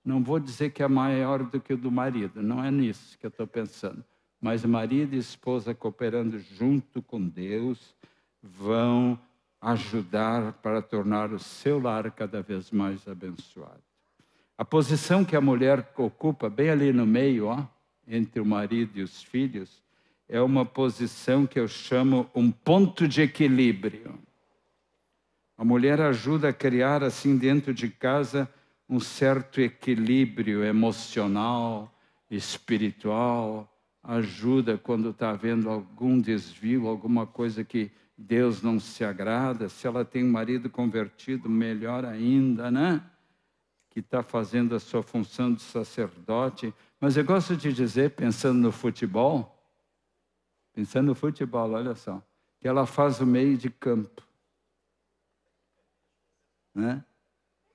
Não 0.04 0.22
vou 0.22 0.38
dizer 0.38 0.70
que 0.70 0.84
é 0.84 0.88
maior 0.88 1.42
do 1.42 1.60
que 1.60 1.72
o 1.72 1.76
do 1.76 1.90
marido, 1.90 2.40
não 2.40 2.62
é 2.62 2.70
nisso 2.70 3.18
que 3.18 3.26
eu 3.26 3.30
estou 3.30 3.46
pensando. 3.46 4.04
Mas 4.42 4.64
marido 4.64 5.14
e 5.14 5.18
esposa 5.18 5.72
cooperando 5.72 6.36
junto 6.40 7.00
com 7.00 7.28
Deus 7.28 7.94
vão 8.42 9.16
ajudar 9.60 10.54
para 10.54 10.82
tornar 10.82 11.32
o 11.32 11.38
seu 11.38 11.78
lar 11.78 12.10
cada 12.10 12.42
vez 12.42 12.72
mais 12.72 13.06
abençoado. 13.06 13.80
A 14.58 14.64
posição 14.64 15.24
que 15.24 15.36
a 15.36 15.40
mulher 15.40 15.88
ocupa, 15.96 16.50
bem 16.50 16.70
ali 16.70 16.92
no 16.92 17.06
meio, 17.06 17.46
ó, 17.46 17.64
entre 18.04 18.40
o 18.40 18.44
marido 18.44 18.98
e 18.98 19.02
os 19.02 19.22
filhos, 19.22 19.80
é 20.28 20.40
uma 20.40 20.64
posição 20.64 21.46
que 21.46 21.60
eu 21.60 21.68
chamo 21.68 22.28
um 22.34 22.50
ponto 22.50 23.06
de 23.06 23.22
equilíbrio. 23.22 24.18
A 25.56 25.64
mulher 25.64 26.00
ajuda 26.00 26.48
a 26.48 26.52
criar, 26.52 27.04
assim, 27.04 27.36
dentro 27.36 27.72
de 27.72 27.88
casa, 27.88 28.52
um 28.88 28.98
certo 28.98 29.60
equilíbrio 29.60 30.64
emocional, 30.64 31.96
espiritual, 32.28 33.71
ajuda 34.02 34.76
quando 34.76 35.10
está 35.10 35.30
havendo 35.30 35.70
algum 35.70 36.20
desvio, 36.20 36.88
alguma 36.88 37.26
coisa 37.26 37.62
que 37.62 37.90
Deus 38.16 38.62
não 38.62 38.80
se 38.80 39.04
agrada. 39.04 39.68
Se 39.68 39.86
ela 39.86 40.04
tem 40.04 40.24
um 40.24 40.30
marido 40.30 40.68
convertido, 40.68 41.48
melhor 41.48 42.04
ainda, 42.04 42.70
né? 42.70 43.02
Que 43.90 44.00
está 44.00 44.22
fazendo 44.22 44.74
a 44.74 44.80
sua 44.80 45.02
função 45.02 45.54
de 45.54 45.62
sacerdote. 45.62 46.74
Mas 47.00 47.16
eu 47.16 47.24
gosto 47.24 47.56
de 47.56 47.72
dizer, 47.72 48.10
pensando 48.12 48.58
no 48.58 48.72
futebol, 48.72 49.58
pensando 50.72 51.06
no 51.06 51.14
futebol, 51.14 51.70
olha 51.70 51.94
só, 51.94 52.22
que 52.58 52.66
ela 52.66 52.86
faz 52.86 53.20
o 53.20 53.26
meio 53.26 53.56
de 53.56 53.70
campo. 53.70 54.22
Né? 56.74 57.04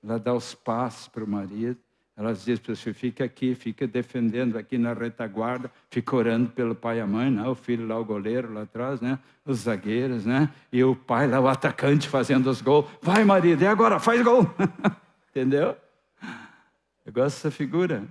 Ela 0.02 0.18
dá 0.18 0.34
os 0.34 0.54
passos 0.54 1.08
para 1.08 1.24
o 1.24 1.28
marido. 1.28 1.78
Ela 2.18 2.34
diz 2.34 2.58
para 2.58 2.72
o 2.72 2.76
filho, 2.76 2.94
fica 2.96 3.22
aqui, 3.22 3.54
fica 3.54 3.86
defendendo 3.86 4.58
aqui 4.58 4.76
na 4.76 4.92
retaguarda, 4.92 5.70
fica 5.88 6.16
orando 6.16 6.50
pelo 6.50 6.74
pai 6.74 6.98
e 6.98 7.00
a 7.00 7.06
mãe, 7.06 7.30
né? 7.30 7.46
o 7.46 7.54
filho 7.54 7.86
lá, 7.86 7.96
o 7.96 8.04
goleiro 8.04 8.52
lá 8.52 8.62
atrás, 8.62 9.00
né? 9.00 9.20
os 9.46 9.60
zagueiros, 9.60 10.26
né? 10.26 10.52
e 10.72 10.82
o 10.82 10.96
pai 10.96 11.28
lá, 11.28 11.38
o 11.38 11.46
atacante 11.46 12.08
fazendo 12.08 12.50
os 12.50 12.60
gols. 12.60 12.86
Vai, 13.00 13.22
marido, 13.22 13.62
e 13.62 13.68
agora? 13.68 14.00
Faz 14.00 14.20
gol! 14.20 14.52
Entendeu? 15.30 15.76
Eu 17.06 17.12
gosto 17.12 17.36
dessa 17.36 17.52
figura, 17.52 18.02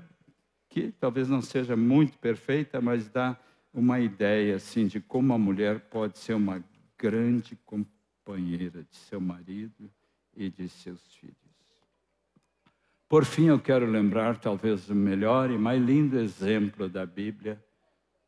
que 0.70 0.90
talvez 0.94 1.28
não 1.28 1.42
seja 1.42 1.76
muito 1.76 2.18
perfeita, 2.18 2.80
mas 2.80 3.10
dá 3.10 3.36
uma 3.74 4.00
ideia 4.00 4.56
assim 4.56 4.88
de 4.88 5.02
como 5.02 5.34
a 5.34 5.38
mulher 5.38 5.82
pode 5.82 6.18
ser 6.18 6.34
uma 6.34 6.64
grande 6.98 7.58
companheira 7.66 8.84
de 8.90 8.96
seu 8.96 9.20
marido 9.20 9.92
e 10.34 10.50
de 10.50 10.70
seus 10.70 11.02
filhos. 11.14 11.47
Por 13.10 13.24
fim, 13.24 13.46
eu 13.46 13.58
quero 13.58 13.86
lembrar 13.86 14.38
talvez 14.38 14.90
o 14.90 14.96
melhor 14.96 15.50
e 15.50 15.58
mais 15.58 15.82
lindo 15.82 16.20
exemplo 16.20 16.90
da 16.90 17.06
Bíblia 17.06 17.64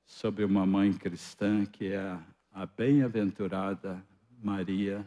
sobre 0.05 0.45
uma 0.45 0.65
mãe 0.65 0.93
cristã, 0.93 1.65
que 1.65 1.87
é 1.87 2.17
a 2.53 2.65
bem-aventurada 2.65 4.01
Maria, 4.41 5.05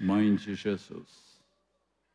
mãe 0.00 0.34
de 0.34 0.54
Jesus. 0.54 1.38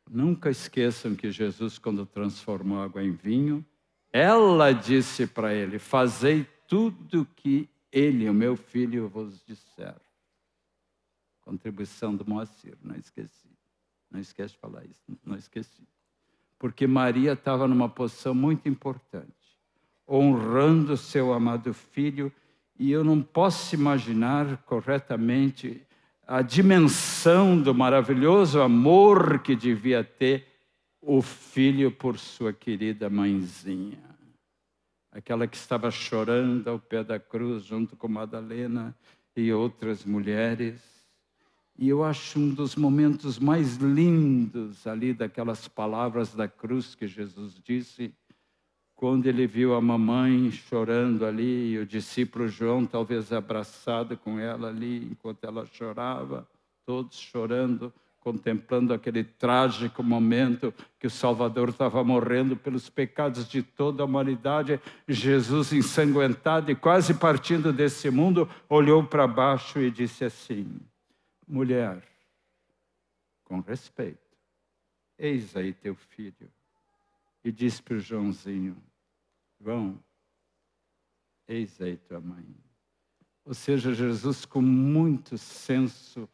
Nunca 0.09 0.49
esqueçam 0.49 1.15
que 1.15 1.31
Jesus, 1.31 1.77
quando 1.77 2.07
transformou 2.07 2.81
água 2.81 3.03
em 3.03 3.11
vinho, 3.11 3.63
ela 4.11 4.71
disse 4.71 5.27
para 5.27 5.53
ele: 5.53 5.77
Fazei 5.77 6.43
tudo 6.67 7.27
que 7.35 7.69
ele, 7.91 8.27
o 8.27 8.33
meu 8.33 8.55
filho, 8.55 9.07
vos 9.07 9.43
disser. 9.45 9.95
Contribuição 11.41 12.15
do 12.15 12.27
Moacir, 12.27 12.75
não 12.81 12.95
esqueci. 12.95 13.49
Não 14.09 14.19
esquece 14.19 14.55
de 14.55 14.59
falar 14.59 14.83
isso, 14.85 15.03
não 15.23 15.35
esqueci. 15.35 15.87
Porque 16.57 16.87
Maria 16.87 17.33
estava 17.33 17.67
numa 17.67 17.89
posição 17.89 18.33
muito 18.33 18.69
importante, 18.69 19.33
honrando 20.07 20.95
seu 20.95 21.33
amado 21.33 21.73
filho, 21.73 22.31
e 22.77 22.91
eu 22.91 23.03
não 23.03 23.21
posso 23.21 23.75
imaginar 23.75 24.57
corretamente 24.65 25.81
a 26.27 26.41
dimensão 26.41 27.61
do 27.61 27.73
maravilhoso 27.73 28.61
amor 28.61 29.39
que 29.39 29.55
devia 29.55 30.03
ter 30.03 30.47
o 31.01 31.21
filho 31.21 31.91
por 31.91 32.17
sua 32.17 32.51
querida 32.51 33.09
mãezinha. 33.09 34.03
Aquela 35.11 35.47
que 35.47 35.55
estava 35.55 35.91
chorando 35.91 36.67
ao 36.67 36.79
pé 36.79 37.03
da 37.03 37.19
cruz, 37.19 37.63
junto 37.63 37.95
com 37.95 38.07
Madalena 38.07 38.95
e 39.35 39.53
outras 39.53 40.03
mulheres 40.03 40.94
e 41.78 41.89
eu 41.89 42.03
acho 42.03 42.39
um 42.39 42.49
dos 42.49 42.76
momentos 42.76 43.38
mais 43.38 43.76
lindos 43.76 44.88
ali 44.88 45.13
daquelas 45.13 45.67
palavras 45.67 46.34
da 46.34 46.47
cruz 46.47 46.95
que 46.95 47.05
Jesus 47.05 47.59
disse, 47.61 48.13
quando 48.95 49.26
ele 49.26 49.45
viu 49.45 49.76
a 49.76 49.82
mamãe 49.82 50.49
chorando 50.51 51.26
ali, 51.26 51.73
e 51.73 51.78
o 51.78 51.86
discípulo 51.86 52.47
João 52.47 52.86
talvez 52.86 53.34
abraçado 53.34 54.15
com 54.15 54.39
ela 54.39 54.69
ali, 54.69 55.05
enquanto 55.11 55.43
ela 55.43 55.65
chorava, 55.65 56.47
todos 56.86 57.19
chorando, 57.19 57.93
contemplando 58.21 58.93
aquele 58.93 59.23
trágico 59.23 60.01
momento 60.01 60.73
que 60.97 61.07
o 61.07 61.11
Salvador 61.11 61.69
estava 61.69 62.03
morrendo 62.05 62.55
pelos 62.55 62.89
pecados 62.89 63.47
de 63.49 63.61
toda 63.61 64.01
a 64.01 64.05
humanidade. 64.05 64.80
Jesus, 65.07 65.73
ensanguentado 65.73 66.71
e 66.71 66.76
quase 66.76 67.13
partindo 67.13 67.73
desse 67.73 68.09
mundo, 68.09 68.49
olhou 68.69 69.03
para 69.03 69.28
baixo 69.28 69.80
e 69.80 69.91
disse 69.91 70.23
assim: 70.23 70.65
mulher, 71.47 72.03
com 73.43 73.59
respeito, 73.59 74.37
eis 75.17 75.55
aí 75.55 75.73
teu 75.73 75.95
filho. 75.95 76.51
E 77.43 77.51
disse 77.51 77.81
para 77.81 77.95
o 77.95 77.99
Joãozinho: 77.99 78.75
João, 79.59 80.03
eis 81.47 81.79
aí 81.79 81.97
tua 81.97 82.19
mãe. 82.19 82.45
Ou 83.45 83.53
seja, 83.53 83.93
Jesus, 83.93 84.45
com 84.45 84.61
muito 84.61 85.37
senso 85.37 86.27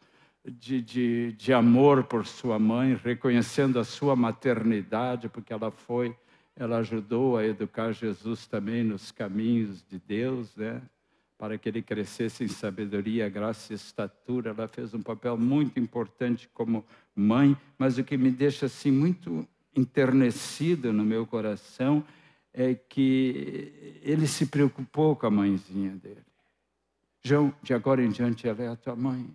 de, 0.46 0.82
de, 0.82 1.32
de 1.34 1.54
amor 1.54 2.06
por 2.06 2.26
sua 2.26 2.58
mãe, 2.58 2.96
reconhecendo 2.96 3.78
a 3.78 3.84
sua 3.84 4.16
maternidade, 4.16 5.28
porque 5.28 5.52
ela 5.52 5.70
foi, 5.70 6.16
ela 6.56 6.78
ajudou 6.78 7.38
a 7.38 7.46
educar 7.46 7.92
Jesus 7.92 8.48
também 8.48 8.84
nos 8.84 9.12
caminhos 9.12 9.84
de 9.84 10.00
Deus, 10.00 10.56
né? 10.56 10.82
Para 11.42 11.58
que 11.58 11.68
ele 11.68 11.82
crescesse 11.82 12.44
em 12.44 12.48
sabedoria, 12.48 13.28
graça 13.28 13.74
e 13.74 13.76
estatura. 13.76 14.52
Ela 14.52 14.68
fez 14.68 14.94
um 14.94 15.02
papel 15.02 15.36
muito 15.36 15.80
importante 15.80 16.48
como 16.54 16.86
mãe, 17.16 17.58
mas 17.80 17.98
o 17.98 18.04
que 18.04 18.16
me 18.16 18.30
deixa 18.30 18.68
assim 18.68 18.92
muito 18.92 19.48
enternecido 19.76 20.94
no 20.94 21.04
meu 21.04 21.26
coração 21.26 22.06
é 22.54 22.76
que 22.76 24.00
ele 24.04 24.28
se 24.28 24.46
preocupou 24.46 25.16
com 25.16 25.26
a 25.26 25.32
mãezinha 25.32 25.96
dele. 25.96 26.24
João, 27.24 27.52
de 27.64 27.74
agora 27.74 28.04
em 28.04 28.10
diante 28.10 28.48
ela 28.48 28.62
é 28.62 28.68
a 28.68 28.76
tua 28.76 28.96
mãe. 28.96 29.28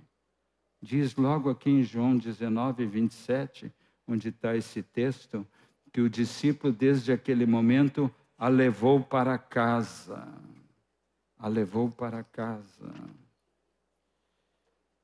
Diz 0.81 1.17
logo 1.17 1.51
aqui 1.51 1.71
em 1.71 1.83
João 1.83 2.17
19, 2.17 2.87
27, 2.87 3.73
onde 4.07 4.29
está 4.29 4.57
esse 4.57 4.81
texto, 4.81 5.45
que 5.93 6.01
o 6.01 6.09
discípulo, 6.09 6.73
desde 6.73 7.11
aquele 7.11 7.47
momento, 7.47 8.09
a 8.39 8.47
levou 8.47 9.01
para 9.01 9.37
casa 9.37 10.25
a 11.39 11.49
levou 11.49 11.91
para 11.91 12.23
casa. 12.23 12.93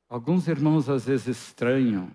Alguns 0.08 0.46
irmãos 0.48 0.88
às 0.88 1.06
vezes 1.06 1.38
estranham 1.38 2.10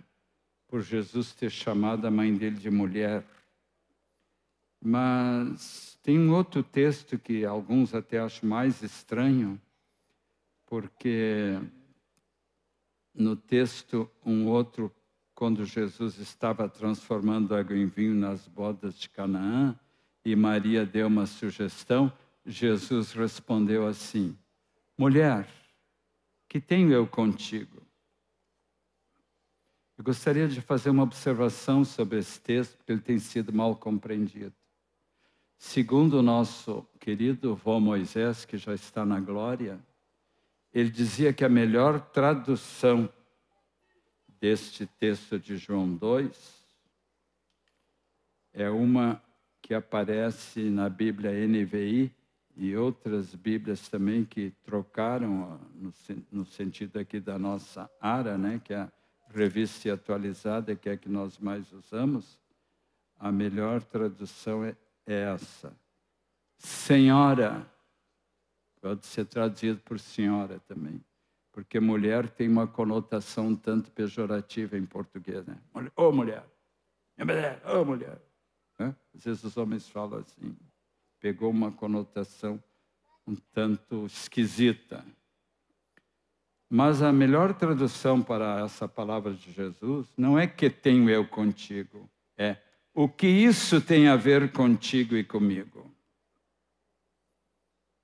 por 0.68 0.82
Jesus 0.82 1.34
ter 1.34 1.50
chamado 1.50 2.06
a 2.06 2.12
mãe 2.12 2.36
dele 2.36 2.58
de 2.58 2.70
mulher. 2.70 3.24
Mas 4.80 5.98
tem 6.04 6.20
um 6.20 6.34
outro 6.34 6.62
texto 6.62 7.18
que 7.18 7.46
alguns 7.46 7.96
até 7.96 8.20
acham 8.20 8.48
mais 8.48 8.84
estranho, 8.84 9.60
porque 10.66 11.60
no 13.14 13.36
texto, 13.36 14.10
um 14.24 14.46
outro, 14.46 14.94
quando 15.34 15.66
Jesus 15.66 16.20
estava 16.20 16.70
transformando 16.70 17.56
água 17.56 17.76
em 17.76 17.88
vinho 17.88 18.14
nas 18.14 18.48
bodas 18.48 19.00
de 19.00 19.10
Canaã, 19.10 19.76
e 20.24 20.36
Maria 20.36 20.86
deu 20.86 21.08
uma 21.08 21.26
sugestão, 21.26 22.14
Jesus 22.48 23.12
respondeu 23.12 23.86
assim: 23.86 24.38
Mulher, 24.98 25.48
que 26.48 26.62
tenho 26.62 26.92
eu 26.94 27.06
contigo? 27.06 27.86
Eu 29.98 30.04
gostaria 30.04 30.48
de 30.48 30.62
fazer 30.62 30.90
uma 30.90 31.04
observação 31.04 31.84
sobre 31.84 32.20
esse 32.20 32.40
texto, 32.40 32.78
porque 32.78 32.94
ele 32.94 33.02
tem 33.02 33.20
sido 33.20 33.52
mal 33.52 33.76
compreendido. 33.76 34.56
Segundo 35.58 36.20
o 36.20 36.22
nosso 36.22 36.88
querido 37.00 37.56
vô 37.56 37.80
Moisés, 37.80 38.46
que 38.46 38.58
já 38.58 38.74
está 38.74 39.06
na 39.06 39.20
glória, 39.20 39.80
ele 40.72 40.90
dizia 40.90 41.34
que 41.34 41.44
a 41.44 41.50
melhor 41.50 42.00
tradução 42.12 43.12
deste 44.40 44.86
texto 44.86 45.40
de 45.40 45.58
João 45.58 45.96
2 45.96 46.64
é 48.54 48.70
uma 48.70 49.22
que 49.62 49.74
aparece 49.74 50.70
na 50.70 50.88
Bíblia 50.88 51.32
NVI, 51.48 52.16
e 52.58 52.76
outras 52.76 53.36
Bíblias 53.36 53.88
também 53.88 54.26
que 54.26 54.52
trocaram 54.64 55.60
no, 55.76 55.94
no, 56.32 56.46
sentido 56.46 56.98
aqui 56.98 57.20
da 57.20 57.38
nossa 57.38 57.90
ARA, 58.02 58.36
né, 58.36 58.60
que 58.64 58.74
é 58.74 58.78
a 58.78 58.92
revista 59.30 59.94
atualizada, 59.94 60.76
que 60.76 60.90
é 60.90 60.94
a 60.94 60.98
que 60.98 61.08
nós 61.08 61.38
mais 61.38 61.72
usamos, 61.72 62.40
a 63.20 63.32
melhor 63.32 63.84
tradução 63.84 64.66
é 64.66 64.76
essa. 65.06 65.72
Senhora, 66.58 67.64
pode 68.82 69.06
ser 69.06 69.26
traduzido 69.26 69.80
por 69.82 70.00
senhora 70.00 70.60
também, 70.62 71.00
porque 71.52 71.80
mulher 71.80 72.28
tem 72.28 72.50
uma 72.50 72.66
conotação 72.66 73.56
tanto 73.56 73.92
pejorativa 73.92 74.76
em 74.76 74.86
português, 74.86 75.46
né? 75.46 75.60
Ô 75.96 76.08
oh, 76.08 76.12
mulher, 76.12 76.44
ô 77.20 77.26
mulher, 77.26 77.62
ô 77.68 77.82
oh, 77.82 77.86
mulher. 77.86 78.20
Né? 78.80 78.96
Às 79.14 79.26
vezes 79.26 79.44
os 79.44 79.58
homens 79.58 79.88
falam 79.88 80.20
assim 80.20 80.58
pegou 81.20 81.50
uma 81.50 81.72
conotação 81.72 82.62
um 83.28 83.36
tanto 83.36 84.06
esquisita. 84.06 85.06
Mas 86.70 87.02
a 87.02 87.12
melhor 87.12 87.54
tradução 87.54 88.22
para 88.22 88.62
essa 88.62 88.88
palavra 88.88 89.34
de 89.34 89.52
Jesus 89.52 90.08
não 90.18 90.40
é 90.40 90.48
que 90.48 90.70
tenho 90.70 91.10
eu 91.10 91.28
contigo, 91.28 92.10
é 92.38 92.58
o 92.94 93.08
que 93.08 93.28
isso 93.28 93.80
tem 93.80 94.08
a 94.08 94.16
ver 94.16 94.52
contigo 94.52 95.16
e 95.16 95.24
comigo. 95.24 95.92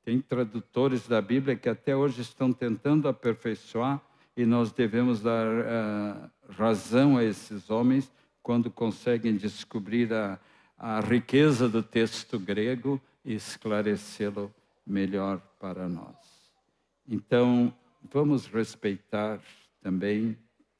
Tem 0.03 0.19
tradutores 0.19 1.07
da 1.07 1.21
Bíblia 1.21 1.55
que 1.55 1.69
até 1.69 1.95
hoje 1.95 2.21
estão 2.21 2.51
tentando 2.51 3.07
aperfeiçoar 3.07 4.01
e 4.35 4.45
nós 4.45 4.71
devemos 4.71 5.21
dar 5.21 5.47
uh, 5.47 6.31
razão 6.49 7.17
a 7.17 7.23
esses 7.23 7.69
homens 7.69 8.11
quando 8.41 8.69
conseguem 8.69 9.35
descobrir 9.35 10.13
a, 10.13 10.39
a 10.85 10.99
riqueza 10.99 11.69
do 11.69 11.81
texto 11.81 12.37
grego 12.37 12.99
e 13.23 13.33
esclarecê-lo 13.35 14.53
melhor 14.85 15.39
para 15.57 15.87
nós. 15.87 16.17
Então, 17.07 17.73
vamos 18.11 18.47
respeitar 18.47 19.39
também 19.81 20.37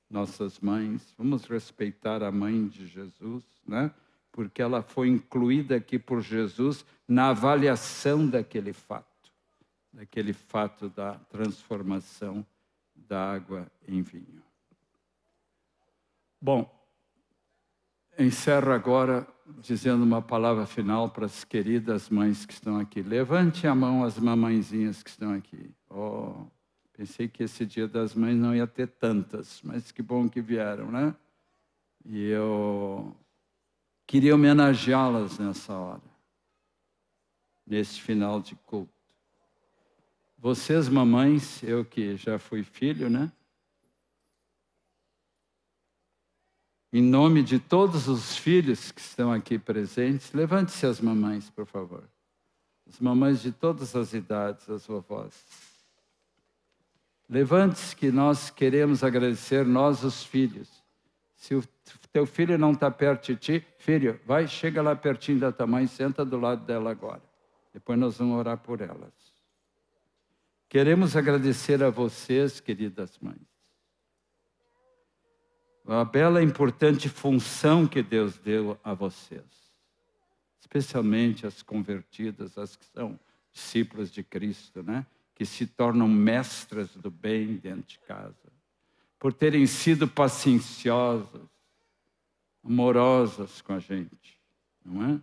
nossas 0.09 0.59
mães, 0.59 1.15
vamos 1.17 1.45
respeitar 1.45 2.21
a 2.21 2.29
mãe 2.29 2.67
de 2.67 2.85
Jesus, 2.85 3.45
né? 3.65 3.93
Porque 4.29 4.61
ela 4.61 4.81
foi 4.81 5.07
incluída 5.07 5.77
aqui 5.77 5.97
por 5.97 6.21
Jesus 6.21 6.85
na 7.07 7.29
avaliação 7.29 8.27
daquele 8.27 8.73
fato, 8.73 9.31
daquele 9.93 10.33
fato 10.33 10.89
da 10.89 11.13
transformação 11.29 12.45
da 12.93 13.31
água 13.31 13.71
em 13.87 14.01
vinho. 14.01 14.43
Bom, 16.41 16.69
encerro 18.17 18.71
agora 18.71 19.27
dizendo 19.59 20.03
uma 20.03 20.21
palavra 20.21 20.65
final 20.65 21.09
para 21.09 21.25
as 21.25 21.43
queridas 21.43 22.09
mães 22.09 22.45
que 22.45 22.53
estão 22.53 22.77
aqui. 22.79 23.01
Levante 23.01 23.67
a 23.67 23.75
mão 23.75 24.03
as 24.03 24.17
mamãezinhas 24.17 25.03
que 25.03 25.09
estão 25.09 25.33
aqui. 25.33 25.69
Oh, 25.89 26.45
pensei 26.93 27.27
que 27.27 27.43
esse 27.43 27.65
dia 27.65 27.87
das 27.87 28.15
mães 28.15 28.37
não 28.37 28.55
ia 28.55 28.67
ter 28.67 28.87
tantas, 28.87 29.61
mas 29.63 29.91
que 29.91 30.01
bom 30.01 30.29
que 30.29 30.41
vieram, 30.41 30.91
né? 30.91 31.15
E 32.05 32.27
eu 32.29 33.15
queria 34.05 34.35
homenageá-las 34.35 35.39
nessa 35.39 35.73
hora, 35.73 36.01
nesse 37.65 37.99
final 38.01 38.41
de 38.41 38.55
culto. 38.55 38.91
Vocês, 40.37 40.89
mamães, 40.89 41.63
eu 41.63 41.85
que 41.85 42.17
já 42.17 42.37
fui 42.37 42.63
filho, 42.63 43.09
né? 43.09 43.31
Em 46.95 47.01
nome 47.01 47.41
de 47.41 47.57
todos 47.57 48.07
os 48.07 48.37
filhos 48.37 48.91
que 48.91 49.01
estão 49.01 49.31
aqui 49.31 49.57
presentes, 49.57 50.31
levante-se 50.31 50.85
as 50.85 51.01
mamães, 51.01 51.49
por 51.49 51.65
favor. 51.65 52.03
As 52.87 52.99
mamães 52.99 53.41
de 53.41 53.51
todas 53.51 53.95
as 53.95 54.13
idades, 54.13 54.69
as 54.69 54.85
vovós. 54.85 55.33
Levante-se 57.27 57.95
que 57.95 58.11
nós 58.11 58.51
queremos 58.51 59.03
agradecer, 59.03 59.65
nós 59.65 60.03
os 60.03 60.23
filhos. 60.23 60.69
Se 61.35 61.55
o 61.55 61.63
teu 62.11 62.27
filho 62.27 62.59
não 62.59 62.73
está 62.73 62.91
perto 62.91 63.33
de 63.33 63.37
ti, 63.37 63.67
filho, 63.79 64.19
vai, 64.23 64.47
chega 64.47 64.79
lá 64.79 64.95
pertinho 64.95 65.39
da 65.39 65.51
tua 65.51 65.65
mãe, 65.65 65.87
senta 65.87 66.23
do 66.23 66.39
lado 66.39 66.63
dela 66.63 66.91
agora. 66.91 67.23
Depois 67.73 67.97
nós 67.97 68.19
vamos 68.19 68.37
orar 68.37 68.59
por 68.59 68.81
elas. 68.81 69.11
Queremos 70.69 71.15
agradecer 71.15 71.81
a 71.83 71.89
vocês, 71.89 72.59
queridas 72.59 73.17
mães, 73.19 73.52
a 75.85 76.05
bela 76.05 76.41
e 76.41 76.45
importante 76.45 77.09
função 77.09 77.85
que 77.85 78.01
Deus 78.01 78.37
deu 78.37 78.79
a 78.83 78.93
vocês, 78.93 79.43
especialmente 80.59 81.45
as 81.45 81.61
convertidas, 81.61 82.57
as 82.57 82.75
que 82.75 82.85
são 82.85 83.19
discípulos 83.51 84.11
de 84.11 84.23
Cristo, 84.23 84.81
né? 84.81 85.05
que 85.35 85.45
se 85.45 85.67
tornam 85.67 86.07
mestras 86.07 86.95
do 86.95 87.11
bem 87.11 87.57
dentro 87.57 87.83
de 87.87 87.99
casa, 87.99 88.35
por 89.19 89.33
terem 89.33 89.65
sido 89.65 90.07
pacienciosas, 90.07 91.41
amorosas 92.63 93.61
com 93.61 93.73
a 93.73 93.79
gente, 93.79 94.39
não 94.85 95.03
é? 95.05 95.21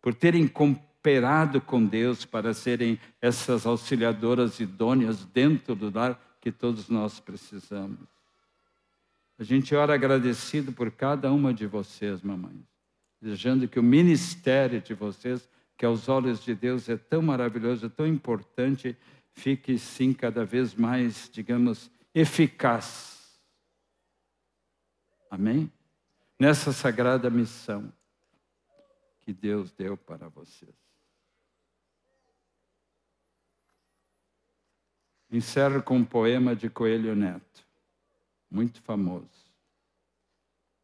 Por 0.00 0.14
terem 0.14 0.48
cooperado 0.48 1.60
com 1.60 1.84
Deus 1.84 2.24
para 2.24 2.54
serem 2.54 2.98
essas 3.20 3.66
auxiliadoras 3.66 4.58
idôneas 4.60 5.24
dentro 5.26 5.74
do 5.74 5.90
lar 5.92 6.18
que 6.40 6.50
todos 6.50 6.88
nós 6.88 7.20
precisamos. 7.20 8.19
A 9.40 9.42
gente 9.42 9.74
ora 9.74 9.94
agradecido 9.94 10.70
por 10.70 10.90
cada 10.90 11.32
uma 11.32 11.54
de 11.54 11.66
vocês, 11.66 12.20
mamães, 12.20 12.62
desejando 13.22 13.66
que 13.66 13.80
o 13.80 13.82
ministério 13.82 14.82
de 14.82 14.92
vocês, 14.92 15.48
que 15.78 15.86
aos 15.86 16.10
olhos 16.10 16.44
de 16.44 16.54
Deus 16.54 16.90
é 16.90 16.98
tão 16.98 17.22
maravilhoso, 17.22 17.88
tão 17.88 18.06
importante, 18.06 18.94
fique 19.32 19.78
sim 19.78 20.12
cada 20.12 20.44
vez 20.44 20.74
mais, 20.74 21.30
digamos, 21.32 21.90
eficaz. 22.14 23.40
Amém? 25.30 25.72
Nessa 26.38 26.70
sagrada 26.70 27.30
missão 27.30 27.90
que 29.22 29.32
Deus 29.32 29.72
deu 29.72 29.96
para 29.96 30.28
vocês. 30.28 30.74
Encerro 35.30 35.82
com 35.82 35.96
um 35.96 36.04
poema 36.04 36.54
de 36.54 36.68
Coelho 36.68 37.16
Neto, 37.16 37.69
muito 38.50 38.82
famoso, 38.82 39.54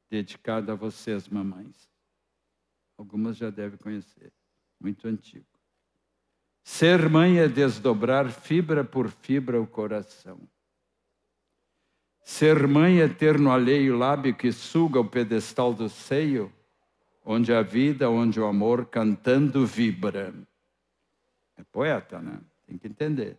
dedicado 0.08 0.70
a 0.70 0.74
vocês, 0.74 1.28
mamães. 1.28 1.90
Algumas 2.96 3.36
já 3.36 3.50
devem 3.50 3.78
conhecer, 3.78 4.32
muito 4.80 5.08
antigo. 5.08 5.46
Ser 6.62 7.08
mãe 7.08 7.38
é 7.38 7.48
desdobrar 7.48 8.30
fibra 8.30 8.84
por 8.84 9.10
fibra 9.10 9.60
o 9.60 9.66
coração. 9.66 10.40
Ser 12.22 12.66
mãe 12.66 13.00
é 13.00 13.08
ter 13.08 13.38
no 13.38 13.52
alheio 13.52 13.96
lábio 13.96 14.34
que 14.34 14.50
suga 14.50 14.98
o 14.98 15.08
pedestal 15.08 15.72
do 15.72 15.88
seio, 15.88 16.52
onde 17.24 17.52
a 17.52 17.62
vida, 17.62 18.10
onde 18.10 18.40
o 18.40 18.46
amor 18.46 18.86
cantando 18.86 19.64
vibra. 19.64 20.34
É 21.56 21.62
poeta, 21.62 22.20
né? 22.20 22.40
Tem 22.66 22.76
que 22.76 22.88
entender. 22.88 23.38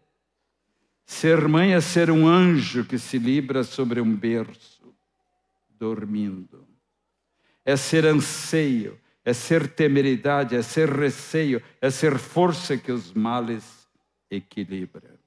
Ser 1.08 1.48
mãe 1.48 1.74
é 1.74 1.80
ser 1.80 2.12
um 2.12 2.28
anjo 2.28 2.84
que 2.84 3.00
se 3.00 3.18
libra 3.18 3.64
sobre 3.64 4.02
um 4.02 4.14
berço, 4.14 4.94
dormindo. 5.70 6.68
É 7.64 7.78
ser 7.78 8.06
anseio, 8.06 9.00
é 9.24 9.32
ser 9.32 9.70
temeridade, 9.70 10.54
é 10.54 10.62
ser 10.62 10.90
receio, 10.90 11.64
é 11.80 11.90
ser 11.90 12.20
força 12.20 12.78
que 12.78 12.92
os 12.92 13.14
males 13.14 13.88
equilibra. 14.30 15.18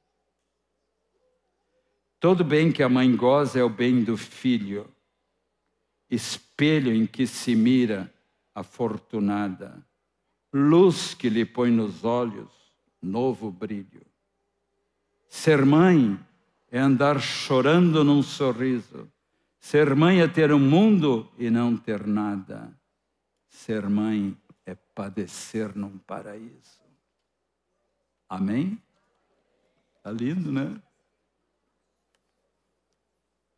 Todo 2.20 2.44
bem 2.44 2.70
que 2.70 2.82
a 2.82 2.88
mãe 2.88 3.16
goza 3.16 3.58
é 3.58 3.64
o 3.64 3.70
bem 3.70 4.04
do 4.04 4.18
filho, 4.18 4.86
espelho 6.10 6.94
em 6.94 7.06
que 7.06 7.26
se 7.26 7.56
mira 7.56 8.12
a 8.54 8.62
fortunada, 8.62 9.82
luz 10.52 11.14
que 11.14 11.30
lhe 11.30 11.46
põe 11.46 11.70
nos 11.70 12.04
olhos 12.04 12.50
novo 13.00 13.50
brilho. 13.50 14.09
Ser 15.30 15.64
mãe 15.64 16.18
é 16.72 16.80
andar 16.80 17.20
chorando 17.20 18.02
num 18.02 18.20
sorriso. 18.20 19.08
Ser 19.60 19.94
mãe 19.94 20.20
é 20.20 20.26
ter 20.26 20.52
um 20.52 20.58
mundo 20.58 21.30
e 21.38 21.48
não 21.48 21.76
ter 21.76 22.04
nada. 22.04 22.76
Ser 23.48 23.88
mãe 23.88 24.36
é 24.66 24.74
padecer 24.74 25.74
num 25.76 25.96
paraíso. 25.98 26.80
Amém? 28.28 28.76
Tá 30.02 30.10
lindo, 30.10 30.50
né? 30.50 30.82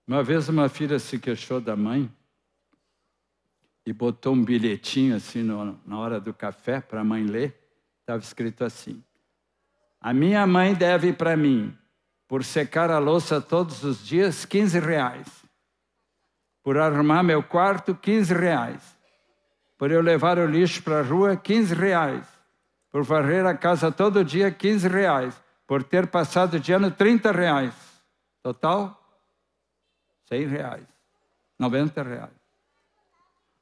Uma 0.06 0.22
vez 0.22 0.50
uma 0.50 0.68
filha 0.68 0.98
se 0.98 1.18
queixou 1.18 1.58
da 1.58 1.74
mãe 1.74 2.12
e 3.86 3.94
botou 3.94 4.34
um 4.34 4.44
bilhetinho 4.44 5.16
assim 5.16 5.42
no, 5.42 5.80
na 5.86 5.98
hora 5.98 6.20
do 6.20 6.34
café 6.34 6.82
para 6.82 7.00
a 7.00 7.04
mãe 7.04 7.24
ler. 7.24 7.58
Estava 8.00 8.22
escrito 8.22 8.62
assim: 8.62 9.02
a 10.02 10.12
minha 10.12 10.44
mãe 10.48 10.74
deve 10.74 11.12
para 11.12 11.36
mim, 11.36 11.78
por 12.26 12.42
secar 12.42 12.90
a 12.90 12.98
louça 12.98 13.40
todos 13.40 13.84
os 13.84 14.04
dias, 14.04 14.44
15 14.44 14.80
reais. 14.80 15.28
Por 16.60 16.76
arrumar 16.76 17.22
meu 17.22 17.40
quarto, 17.40 17.94
15 17.94 18.34
reais. 18.34 18.98
Por 19.78 19.92
eu 19.92 20.02
levar 20.02 20.38
o 20.38 20.46
lixo 20.46 20.82
para 20.82 20.98
a 20.98 21.02
rua, 21.02 21.36
15 21.36 21.72
reais. 21.74 22.26
Por 22.90 23.04
varrer 23.04 23.46
a 23.46 23.56
casa 23.56 23.92
todo 23.92 24.24
dia, 24.24 24.50
15 24.50 24.88
reais. 24.88 25.40
Por 25.68 25.84
ter 25.84 26.08
passado 26.08 26.58
de 26.58 26.72
ano, 26.72 26.90
30 26.90 27.30
reais. 27.30 27.74
Total, 28.42 29.00
100 30.28 30.46
reais. 30.48 30.86
90 31.60 32.02
reais. 32.02 32.42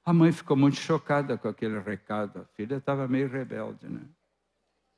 A 0.07 0.13
mãe 0.15 0.33
ficou 0.33 0.57
muito 0.57 0.79
chocada 0.79 1.37
com 1.37 1.49
aquele 1.49 1.79
recado. 1.81 2.41
A 2.41 2.45
filha 2.57 2.77
estava 2.77 3.07
meio 3.07 3.29
rebelde, 3.29 3.87
né? 3.87 4.01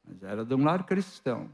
Mas 0.05 0.23
era 0.23 0.45
de 0.45 0.55
um 0.55 0.65
lar 0.65 0.85
cristão. 0.85 1.51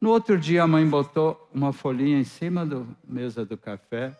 No 0.00 0.10
outro 0.10 0.38
dia, 0.38 0.62
a 0.62 0.66
mãe 0.66 0.86
botou 0.86 1.48
uma 1.52 1.72
folhinha 1.72 2.18
em 2.18 2.24
cima 2.24 2.66
da 2.66 2.82
mesa 3.06 3.44
do 3.44 3.56
café 3.56 4.14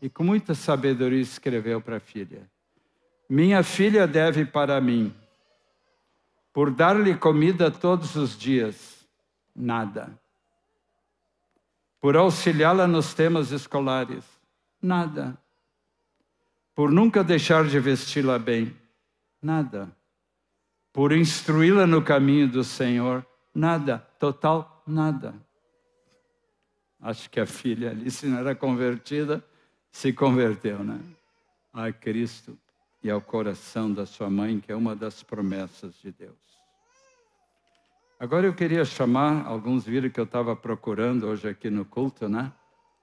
e, 0.00 0.08
com 0.08 0.22
muita 0.22 0.54
sabedoria, 0.54 1.20
escreveu 1.20 1.80
para 1.80 1.96
a 1.96 2.00
filha: 2.00 2.48
Minha 3.28 3.62
filha 3.62 4.06
deve 4.06 4.44
para 4.44 4.80
mim, 4.80 5.12
por 6.52 6.70
dar-lhe 6.70 7.16
comida 7.16 7.70
todos 7.70 8.14
os 8.14 8.38
dias, 8.38 9.06
nada. 9.54 10.16
Por 12.00 12.16
auxiliá-la 12.16 12.86
nos 12.86 13.14
temas 13.14 13.50
escolares, 13.50 14.24
nada. 14.80 15.36
Por 16.74 16.92
nunca 16.92 17.24
deixar 17.24 17.66
de 17.66 17.80
vesti-la 17.80 18.38
bem, 18.38 18.76
nada 19.42 19.95
por 20.96 21.12
instruí-la 21.12 21.86
no 21.86 22.00
caminho 22.00 22.48
do 22.48 22.64
Senhor, 22.64 23.22
nada, 23.54 23.98
total 24.18 24.82
nada. 24.86 25.34
Acho 26.98 27.28
que 27.28 27.38
a 27.38 27.44
filha 27.44 27.90
ali, 27.90 28.10
se 28.10 28.26
não 28.26 28.38
era 28.38 28.54
convertida, 28.54 29.44
se 29.90 30.10
converteu, 30.10 30.82
né? 30.82 30.98
A 31.70 31.92
Cristo 31.92 32.56
e 33.02 33.10
ao 33.10 33.20
coração 33.20 33.92
da 33.92 34.06
sua 34.06 34.30
mãe, 34.30 34.58
que 34.58 34.72
é 34.72 34.74
uma 34.74 34.96
das 34.96 35.22
promessas 35.22 36.00
de 36.00 36.10
Deus. 36.10 36.32
Agora 38.18 38.46
eu 38.46 38.54
queria 38.54 38.86
chamar, 38.86 39.46
alguns 39.46 39.84
viram 39.84 40.08
que 40.08 40.18
eu 40.18 40.24
estava 40.24 40.56
procurando 40.56 41.26
hoje 41.26 41.46
aqui 41.46 41.68
no 41.68 41.84
culto, 41.84 42.26
né? 42.26 42.50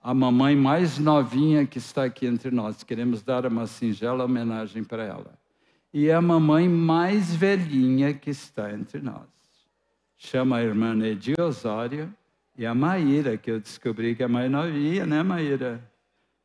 A 0.01 0.15
mamãe 0.15 0.55
mais 0.55 0.97
novinha 0.97 1.63
que 1.67 1.77
está 1.77 2.05
aqui 2.05 2.25
entre 2.25 2.49
nós. 2.49 2.81
Queremos 2.81 3.21
dar 3.21 3.45
uma 3.45 3.67
singela 3.67 4.25
homenagem 4.25 4.83
para 4.83 5.03
ela. 5.03 5.42
E 5.93 6.09
a 6.09 6.19
mamãe 6.19 6.67
mais 6.67 7.35
velhinha 7.35 8.13
que 8.13 8.31
está 8.31 8.73
entre 8.73 8.99
nós. 8.99 9.27
Chama 10.15 10.57
a 10.57 10.63
irmã 10.63 10.95
Nedia 10.95 11.35
Osório 11.39 12.11
e 12.57 12.65
a 12.65 12.73
Maíra, 12.73 13.37
que 13.37 13.51
eu 13.51 13.59
descobri 13.59 14.15
que 14.15 14.23
é 14.23 14.27
mais 14.27 14.49
novinha, 14.49 15.05
né, 15.05 15.21
Maíra? 15.21 15.87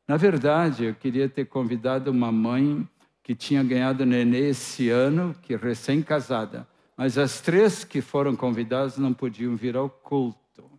Na 0.06 0.16
verdade, 0.16 0.84
eu 0.84 0.94
queria 0.94 1.28
ter 1.28 1.46
convidado 1.46 2.10
uma 2.10 2.30
mãe 2.30 2.86
que 3.22 3.34
tinha 3.34 3.62
ganhado 3.62 4.04
nenê 4.04 4.48
esse 4.50 4.90
ano, 4.90 5.34
que 5.42 5.56
recém-casada. 5.56 6.66
Mas 6.96 7.16
as 7.16 7.40
três 7.40 7.84
que 7.84 8.00
foram 8.00 8.34
convidadas 8.34 8.98
não 8.98 9.14
podiam 9.14 9.54
vir 9.54 9.76
ao 9.76 9.88
culto. 9.88 10.70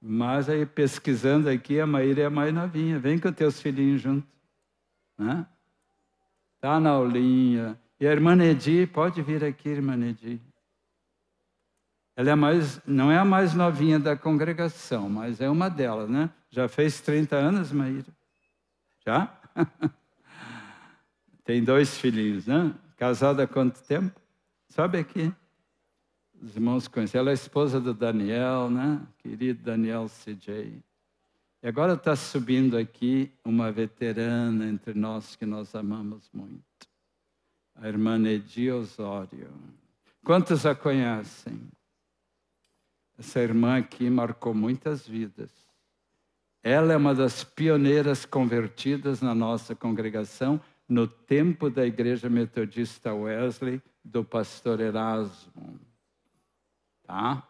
Mas 0.00 0.48
aí, 0.48 0.66
pesquisando 0.66 1.48
aqui, 1.48 1.78
a 1.78 1.86
Maíra 1.86 2.22
é 2.22 2.26
a 2.26 2.30
mais 2.30 2.52
novinha. 2.52 2.98
Vem 2.98 3.18
com 3.18 3.32
teus 3.32 3.60
filhinhos 3.60 4.02
junto. 4.02 4.26
Né? 5.16 5.46
Tá 6.62 6.78
na 6.78 6.90
aulinha. 6.90 7.76
E 7.98 8.06
a 8.06 8.12
irmã 8.12 8.36
Nedi, 8.36 8.86
pode 8.86 9.20
vir 9.20 9.42
aqui, 9.42 9.68
irmã 9.68 9.96
Nedi. 9.96 10.40
Ela 12.14 12.30
é 12.30 12.34
mais, 12.36 12.80
não 12.86 13.10
é 13.10 13.18
a 13.18 13.24
mais 13.24 13.52
novinha 13.52 13.98
da 13.98 14.16
congregação, 14.16 15.08
mas 15.08 15.40
é 15.40 15.50
uma 15.50 15.68
delas, 15.68 16.08
né? 16.08 16.30
Já 16.50 16.68
fez 16.68 17.00
30 17.00 17.34
anos, 17.34 17.72
Maíra? 17.72 18.06
Já? 19.04 19.36
Tem 21.44 21.64
dois 21.64 21.98
filhinhos, 21.98 22.46
né? 22.46 22.72
Casada 22.96 23.42
há 23.42 23.46
quanto 23.48 23.82
tempo? 23.82 24.20
Sabe 24.68 25.00
aqui? 25.00 25.34
Os 26.40 26.54
irmãos 26.54 26.86
conhecem. 26.86 27.18
Ela 27.18 27.30
é 27.30 27.34
esposa 27.34 27.80
do 27.80 27.92
Daniel, 27.92 28.70
né? 28.70 29.00
Querido 29.18 29.64
Daniel 29.64 30.06
CJ. 30.06 30.80
E 31.62 31.68
agora 31.68 31.92
está 31.94 32.16
subindo 32.16 32.76
aqui 32.76 33.30
uma 33.44 33.70
veterana 33.70 34.66
entre 34.66 34.94
nós 34.94 35.36
que 35.36 35.46
nós 35.46 35.72
amamos 35.76 36.28
muito. 36.32 36.64
A 37.76 37.86
irmã 37.86 38.20
Edi 38.28 38.68
Osório. 38.68 39.48
Quantos 40.24 40.66
a 40.66 40.74
conhecem? 40.74 41.60
Essa 43.16 43.38
irmã 43.38 43.78
aqui 43.78 44.10
marcou 44.10 44.52
muitas 44.52 45.06
vidas. 45.06 45.52
Ela 46.64 46.94
é 46.94 46.96
uma 46.96 47.14
das 47.14 47.44
pioneiras 47.44 48.24
convertidas 48.24 49.20
na 49.20 49.34
nossa 49.34 49.72
congregação 49.76 50.60
no 50.88 51.06
tempo 51.06 51.70
da 51.70 51.86
Igreja 51.86 52.28
Metodista 52.28 53.14
Wesley 53.14 53.80
do 54.04 54.24
pastor 54.24 54.80
Erasmo. 54.80 55.78
Tá? 57.04 57.46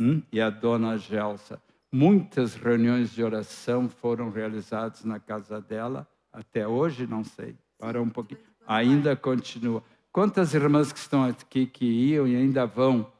Hum? 0.00 0.22
E 0.32 0.40
a 0.40 0.48
dona 0.48 0.96
Gelsa. 0.96 1.60
Muitas 1.92 2.54
reuniões 2.54 3.12
de 3.12 3.22
oração 3.22 3.88
foram 3.88 4.30
realizadas 4.30 5.04
na 5.04 5.20
casa 5.20 5.60
dela. 5.60 6.08
Até 6.32 6.66
hoje, 6.66 7.06
não 7.06 7.22
sei. 7.22 7.54
Para 7.78 8.00
um 8.00 8.08
pouquinho. 8.08 8.40
Ainda 8.66 9.14
continua. 9.14 9.82
Quantas 10.10 10.54
irmãs 10.54 10.92
que 10.92 10.98
estão 10.98 11.24
aqui 11.24 11.66
que 11.66 11.84
iam 11.84 12.26
e 12.26 12.34
ainda 12.34 12.64
vão 12.64 13.12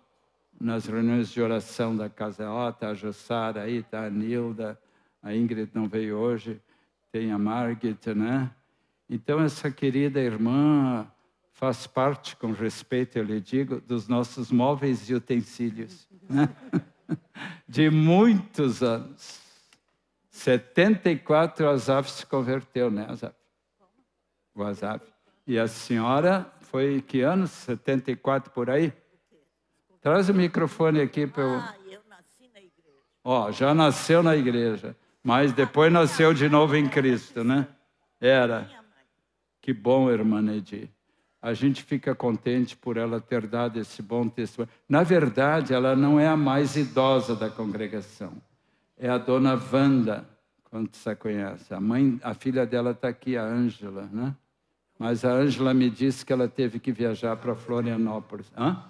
nas 0.63 0.87
reuniões 0.87 1.29
de 1.31 1.43
oração 1.43 1.97
da 1.97 2.09
casa. 2.09 2.49
Ó, 2.49 2.69
oh, 2.69 2.73
tá 2.73 2.91
a 2.91 2.95
Jussara 2.95 3.63
aí, 3.63 3.83
tá 3.83 4.05
a 4.07 4.11
Nilda, 4.11 4.79
a 5.21 5.35
Ingrid 5.35 5.71
não 5.75 5.89
veio 5.89 6.17
hoje, 6.17 6.61
tem 7.11 7.33
a 7.33 7.39
Margit, 7.39 8.15
né? 8.15 8.49
Então, 9.11 9.41
essa 9.41 9.71
querida 9.71 10.21
irmã 10.21 11.07
faz 11.51 11.87
parte, 11.87 12.37
com 12.37 12.53
respeito 12.53 13.19
eu 13.19 13.25
lhe 13.25 13.41
digo, 13.41 13.81
dos 13.81 14.07
nossos 14.07 14.53
móveis 14.53 15.11
e 15.11 15.15
utensílios, 15.15 16.09
né? 16.31 16.49
De 17.69 17.91
muitos 17.91 18.83
anos. 18.83 19.41
74 20.31 21.69
Azaf 21.69 22.11
se 22.11 22.27
converteu, 22.27 22.91
né, 22.91 23.07
Azaf? 23.09 23.35
O 24.55 24.63
Azaf. 24.63 25.05
E 25.47 25.59
a 25.59 25.67
senhora 25.69 26.51
foi 26.61 27.03
que 27.03 27.21
ano? 27.21 27.47
74 27.47 28.51
por 28.51 28.71
aí? 28.71 28.93
Traz 30.01 30.29
o 30.29 30.35
microfone 30.35 31.01
aqui 31.01 31.27
para 31.27 31.43
eu. 31.43 31.57
Ah, 31.57 31.77
eu 31.87 32.01
nasci 32.09 32.49
na 32.53 32.61
igreja. 32.61 32.99
Ó, 33.23 33.53
já 33.53 33.75
nasceu 33.75 34.23
na 34.23 34.37
igreja, 34.37 34.97
mas 35.23 35.53
depois 35.53 35.93
nasceu 35.93 36.35
de 36.35 36.49
novo 36.49 36.75
em 36.75 36.89
Cristo, 36.89 37.45
né? 37.45 37.69
Era. 38.21 38.69
Que 39.61 39.73
bom, 39.73 40.11
irmã 40.11 40.43
Nedir. 40.43 40.91
A 41.43 41.53
gente 41.55 41.83
fica 41.83 42.15
contente 42.15 42.77
por 42.77 42.97
ela 42.97 43.21
ter 43.21 43.49
dado 43.49 43.81
esse 43.81 44.01
bom 44.01 44.29
testemunho. 44.29 44.71
Na 44.89 45.03
verdade, 45.03 45.75
ela 45.75 45.97
não 45.97 46.21
é 46.21 46.29
a 46.29 46.37
mais 46.37 46.77
idosa 46.77 47.35
da 47.35 47.51
congregação. 47.51 48.33
É 48.97 49.11
a 49.11 49.19
dona 49.19 49.61
Wanda, 49.73 50.25
quando 50.71 50.95
você 50.95 51.17
conhece. 51.17 51.75
A 51.75 51.81
mãe, 51.81 52.21
a 52.23 52.33
filha 52.33 52.65
dela 52.65 52.93
está 52.93 53.09
aqui, 53.09 53.37
a 53.37 53.43
Ângela, 53.43 54.09
né? 54.13 54.37
Mas 54.97 55.25
a 55.25 55.33
Ângela 55.33 55.75
me 55.75 55.91
disse 55.91 56.25
que 56.25 56.33
ela 56.33 56.47
teve 56.47 56.79
que 56.79 56.93
viajar 56.93 57.37
para 57.37 57.57
Florianópolis. 57.57 58.47
Hã? 58.57 58.85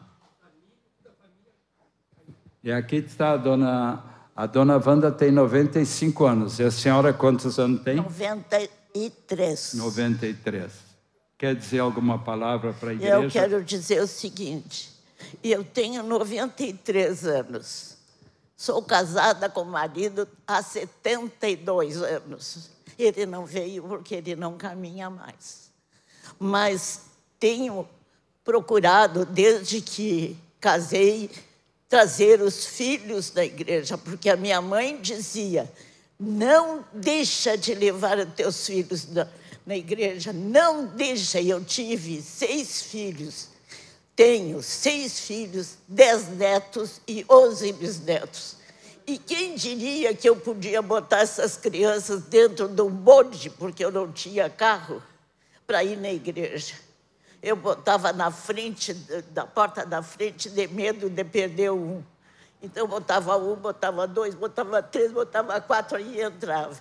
E 2.63 2.71
aqui 2.71 2.97
está 2.97 3.33
a 3.33 3.37
dona. 3.39 4.05
A 4.37 4.45
dona 4.45 4.77
Wanda 4.77 5.11
tem 5.11 5.31
95 5.31 6.27
anos. 6.27 6.59
E 6.59 6.65
a 6.65 6.71
senhora 6.71 7.15
quantos 7.15 7.59
anos 7.59 7.81
tem? 7.83 7.97
93. 7.97 9.73
93. 9.75 10.92
Quer 11.43 11.57
dizer 11.57 11.81
alguma 11.81 12.21
palavra 12.21 12.73
para 12.73 12.91
a 12.91 12.93
igreja? 12.93 13.15
Eu 13.15 13.29
quero 13.29 13.65
dizer 13.65 14.01
o 14.01 14.07
seguinte: 14.07 14.93
eu 15.43 15.65
tenho 15.65 16.01
93 16.05 17.27
anos. 17.27 17.97
Sou 18.57 18.81
casada 18.81 19.49
com 19.49 19.63
o 19.63 19.65
marido 19.65 20.29
há 20.47 20.63
72 20.63 22.01
anos. 22.01 22.71
Ele 22.97 23.27
não 23.27 23.45
veio 23.45 23.83
porque 23.83 24.15
ele 24.15 24.37
não 24.37 24.57
caminha 24.57 25.11
mais. 25.11 25.73
Mas 26.39 27.07
tenho 27.41 27.89
procurado, 28.45 29.27
desde 29.27 29.81
que 29.81 30.39
casei, 30.61 31.29
trazer 31.89 32.41
os 32.41 32.67
filhos 32.67 33.31
da 33.31 33.45
igreja, 33.45 33.99
porque 33.99 34.31
a 34.31 34.37
minha 34.37 34.63
mãe 34.63 34.97
dizia: 35.03 35.69
não 36.21 36.85
deixa 36.93 37.59
de 37.59 37.75
levar 37.75 38.17
os 38.17 38.33
teus 38.33 38.65
filhos 38.65 39.09
na, 39.09 39.27
na 39.67 39.77
igreja, 39.77 40.33
não 40.33 40.87
deixa. 40.87 41.41
Eu 41.41 41.65
tive 41.65 42.21
seis 42.23 42.83
filhos, 42.83 43.49
tenho 44.15 44.63
seis 44.63 45.21
filhos, 45.21 45.79
dez 45.87 46.29
netos 46.29 47.01
e 47.07 47.25
onze 47.29 47.73
bisnetos. 47.73 48.57
E 49.07 49.19
quem 49.19 49.55
diria 49.55 50.15
que 50.15 50.29
eu 50.29 50.37
podia 50.37 50.81
botar 50.81 51.21
essas 51.21 51.57
crianças 51.57 52.23
dentro 52.23 52.69
de 52.69 52.83
um 52.83 52.91
bonde, 52.91 53.51
porque 53.51 53.85
eu 53.85 53.91
não 53.91 54.13
tinha 54.13 54.49
carro, 54.49 55.03
para 55.67 55.83
ir 55.83 55.97
na 55.97 56.11
igreja? 56.11 56.75
eu 57.43 57.57
botava 57.57 58.13
na 58.13 58.31
frente, 58.31 58.95
da 58.95 59.45
porta 59.45 59.85
da 59.85 60.01
frente, 60.01 60.49
de 60.49 60.69
medo 60.69 61.11
de 61.11 61.25
perder 61.25 61.73
um. 61.73 62.03
Então, 62.63 62.87
botava 62.87 63.37
um, 63.37 63.57
botava 63.57 64.07
dois, 64.07 64.37
botava 64.37 64.81
três, 64.81 65.11
botava 65.11 65.61
quatro 65.61 65.99
e 65.99 66.21
entrava. 66.21 66.79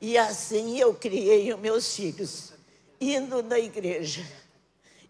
E 0.00 0.16
assim 0.18 0.78
eu 0.78 0.94
criei 0.94 1.52
os 1.52 1.60
meus 1.60 1.94
filhos, 1.94 2.52
indo 3.00 3.42
na 3.42 3.58
igreja. 3.58 4.24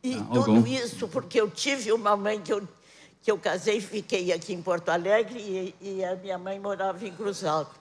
E 0.03 0.15
ah, 0.15 0.27
tudo 0.33 0.67
isso 0.67 1.09
porque 1.09 1.41
eu 1.41 1.51
tive 1.51 1.93
uma 1.93 2.17
mãe 2.17 2.41
que 2.41 2.53
eu, 2.53 2.67
que 3.23 3.31
eu 3.31 3.39
casei, 3.39 3.81
fiquei 3.81 4.33
aqui 4.33 4.53
em 4.53 4.63
Porto 4.63 4.89
Alegre 4.89 5.39
e, 5.41 5.75
e 5.81 6.05
a 6.05 6.15
minha 6.15 6.39
mãe 6.39 6.61
morava 6.61 7.07
em 7.07 7.13
Cruz 7.13 7.45
Alta. 7.45 7.75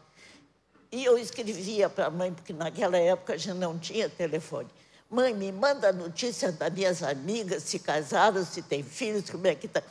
E 0.91 1.03
eu 1.03 1.17
escrevia 1.17 1.89
para 1.89 2.05
a 2.05 2.09
mãe, 2.09 2.31
porque 2.31 2.53
naquela 2.53 2.97
época 2.97 3.33
a 3.33 3.37
gente 3.37 3.57
não 3.57 3.77
tinha 3.77 4.07
telefone. 4.09 4.69
Mãe, 5.09 5.33
me 5.33 5.51
manda 5.51 5.91
notícia 5.91 6.51
das 6.51 6.73
minhas 6.73 7.03
amigas, 7.03 7.63
se 7.63 7.79
casaram, 7.79 8.43
se 8.45 8.61
têm 8.61 8.81
filhos, 8.81 9.29
como 9.29 9.45
é 9.45 9.53
que 9.53 9.65
está. 9.67 9.83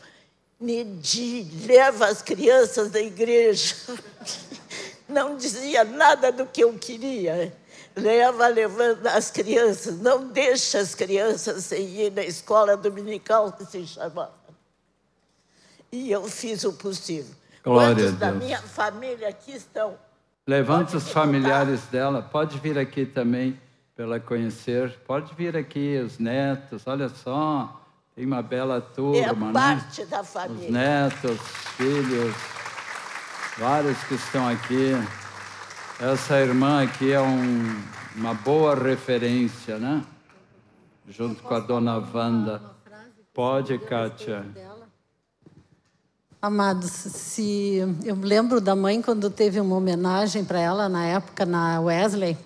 Nedi, 0.59 1.47
leva 1.67 2.07
as 2.07 2.23
crianças 2.23 2.91
da 2.91 3.01
igreja. 3.01 3.75
Não 5.09 5.37
dizia 5.37 5.85
nada 5.85 6.33
do 6.33 6.47
que 6.47 6.63
eu 6.63 6.73
queria. 6.79 7.55
Leva 7.95 8.49
levando 8.49 9.07
as 9.07 9.31
crianças, 9.31 10.01
não 10.01 10.29
deixa 10.29 10.79
as 10.79 10.95
crianças 10.95 11.65
sem 11.65 11.87
ir 11.87 12.11
na 12.13 12.25
escola 12.25 12.77
dominical, 12.77 13.53
que 13.53 13.65
se 13.65 13.87
chamava. 13.87 14.33
E 15.93 16.11
eu 16.11 16.25
fiz 16.25 16.65
o 16.65 16.73
possível. 16.73 17.35
Glória 17.63 17.95
Quantos 17.95 18.19
da 18.19 18.33
minha 18.33 18.61
família 18.61 19.29
aqui 19.29 19.53
estão? 19.53 19.97
Levante 20.47 20.97
os 20.97 21.09
familiares 21.09 21.83
dela, 21.85 22.21
pode 22.21 22.59
vir 22.59 22.77
aqui 22.79 23.07
também 23.07 23.59
pela 23.97 24.19
conhecer. 24.19 24.99
Pode 25.07 25.35
vir 25.35 25.57
aqui, 25.57 25.99
os 26.05 26.19
netos, 26.19 26.83
olha 26.87 27.09
só, 27.09 27.81
Tem 28.15 28.27
uma 28.27 28.43
bela 28.43 28.81
turma, 28.81 29.17
é 29.19 29.33
né? 29.33 29.53
parte 29.53 30.05
da 30.07 30.23
família. 30.23 30.67
Os 30.67 30.73
netos, 30.73 31.41
filhos, 31.77 32.35
vários 33.59 33.99
que 34.05 34.15
estão 34.15 34.49
aqui. 34.49 34.93
Essa 36.01 36.41
irmã 36.41 36.83
aqui 36.83 37.13
é 37.13 37.21
um, 37.21 37.83
uma 38.17 38.35
boa 38.35 38.75
referência, 38.75 39.79
né? 39.79 40.05
Junto 41.09 41.43
com 41.43 41.55
a 41.55 41.61
dona 41.61 41.97
Wanda. 41.99 42.61
Pode, 43.33 43.79
Kátia. 43.79 44.45
Amados, 46.41 46.91
se 46.91 47.79
eu 48.05 48.17
lembro 48.17 48.61
da 48.61 48.77
mãe 48.77 49.01
quando 49.01 49.31
teve 49.31 49.61
uma 49.61 49.77
homenagem 49.77 50.45
para 50.45 50.61
ela 50.61 50.89
na 50.89 51.07
época 51.07 51.47
na 51.47 51.81
Wesley, 51.81 52.37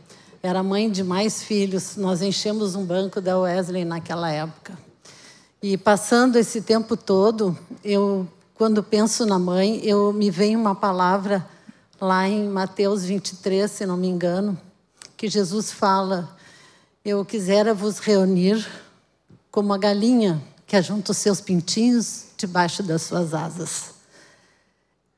era 0.42 0.62
mãe 0.62 0.90
de 0.90 1.02
mais 1.02 1.42
filhos. 1.42 1.96
Nós 1.96 2.22
enchemos 2.22 2.74
um 2.74 2.84
banco 2.84 3.20
da 3.20 3.38
Wesley 3.38 3.84
naquela 3.84 4.30
época. 4.30 4.78
E 5.60 5.76
passando 5.76 6.36
esse 6.36 6.62
tempo 6.62 6.96
todo, 6.96 7.58
eu 7.82 8.28
quando 8.58 8.82
penso 8.82 9.24
na 9.24 9.38
mãe, 9.38 9.80
eu 9.84 10.12
me 10.12 10.32
vem 10.32 10.56
uma 10.56 10.74
palavra 10.74 11.48
lá 12.00 12.28
em 12.28 12.48
Mateus 12.48 13.04
23, 13.04 13.70
se 13.70 13.86
não 13.86 13.96
me 13.96 14.08
engano, 14.08 14.58
que 15.16 15.28
Jesus 15.28 15.70
fala: 15.70 16.36
Eu 17.04 17.24
quisera 17.24 17.72
vos 17.72 18.00
reunir 18.00 18.68
como 19.48 19.72
a 19.72 19.78
galinha 19.78 20.42
que 20.66 20.74
ajunta 20.74 21.12
os 21.12 21.18
seus 21.18 21.40
pintinhos 21.40 22.24
debaixo 22.36 22.82
das 22.82 23.02
suas 23.02 23.32
asas. 23.32 23.94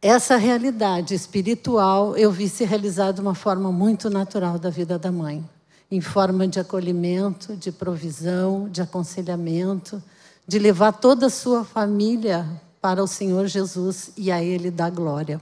Essa 0.03 0.37
realidade 0.37 1.15
espiritual 1.15 2.15
eu 2.19 2.31
vi 2.31 2.47
se 2.47 2.67
realizar 2.67 3.13
de 3.13 3.23
uma 3.23 3.35
forma 3.35 3.73
muito 3.73 4.11
natural 4.11 4.59
da 4.59 4.69
vida 4.69 4.99
da 4.99 5.11
mãe, 5.11 5.43
em 5.91 6.03
forma 6.03 6.47
de 6.47 6.61
acolhimento, 6.61 7.57
de 7.57 7.73
provisão, 7.73 8.69
de 8.69 8.83
aconselhamento, 8.83 10.03
de 10.47 10.59
levar 10.59 10.93
toda 10.93 11.27
a 11.27 11.31
sua 11.31 11.65
família 11.65 12.47
para 12.81 13.03
o 13.03 13.07
Senhor 13.07 13.47
Jesus 13.47 14.13
e 14.17 14.33
a 14.33 14.43
Ele 14.43 14.71
dar 14.71 14.91
glória. 14.91 15.41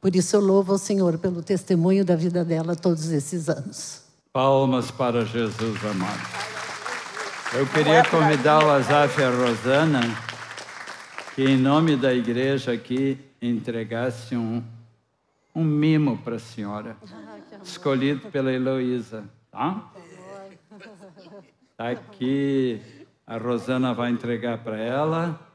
Por 0.00 0.16
isso 0.16 0.36
eu 0.36 0.40
louvo 0.40 0.72
ao 0.72 0.78
Senhor 0.78 1.18
pelo 1.18 1.42
testemunho 1.42 2.04
da 2.04 2.16
vida 2.16 2.44
dela 2.44 2.74
todos 2.74 3.10
esses 3.10 3.48
anos. 3.48 4.02
Palmas 4.32 4.90
para 4.90 5.24
Jesus 5.24 5.84
amado. 5.84 6.50
Eu 7.52 7.66
queria 7.66 8.04
convidar 8.04 8.64
o 8.64 8.70
Azaf 8.70 9.20
e 9.20 9.24
a 9.24 9.30
Rosana 9.30 10.00
que, 11.34 11.44
em 11.44 11.56
nome 11.56 11.96
da 11.96 12.14
igreja 12.14 12.72
aqui, 12.72 13.18
entregasse 13.42 14.36
um, 14.36 14.62
um 15.54 15.64
mimo 15.64 16.18
para 16.18 16.36
a 16.36 16.40
senhora, 16.40 16.96
escolhido 17.62 18.30
pela 18.30 18.52
Heloísa. 18.52 19.24
Tá? 19.50 19.90
Tá 21.76 21.90
aqui, 21.90 22.80
a 23.26 23.36
Rosana 23.36 23.92
vai 23.92 24.10
entregar 24.10 24.58
para 24.58 24.78
ela 24.78 25.49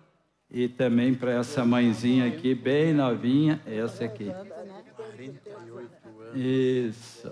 e 0.56 0.70
também 0.70 1.14
para 1.14 1.34
essa 1.34 1.66
mãezinha 1.66 2.28
aqui, 2.28 2.56
bem 2.56 2.94
novinha, 2.94 3.62
essa 3.66 4.06
aqui. 4.06 4.32
Isso. 6.34 7.30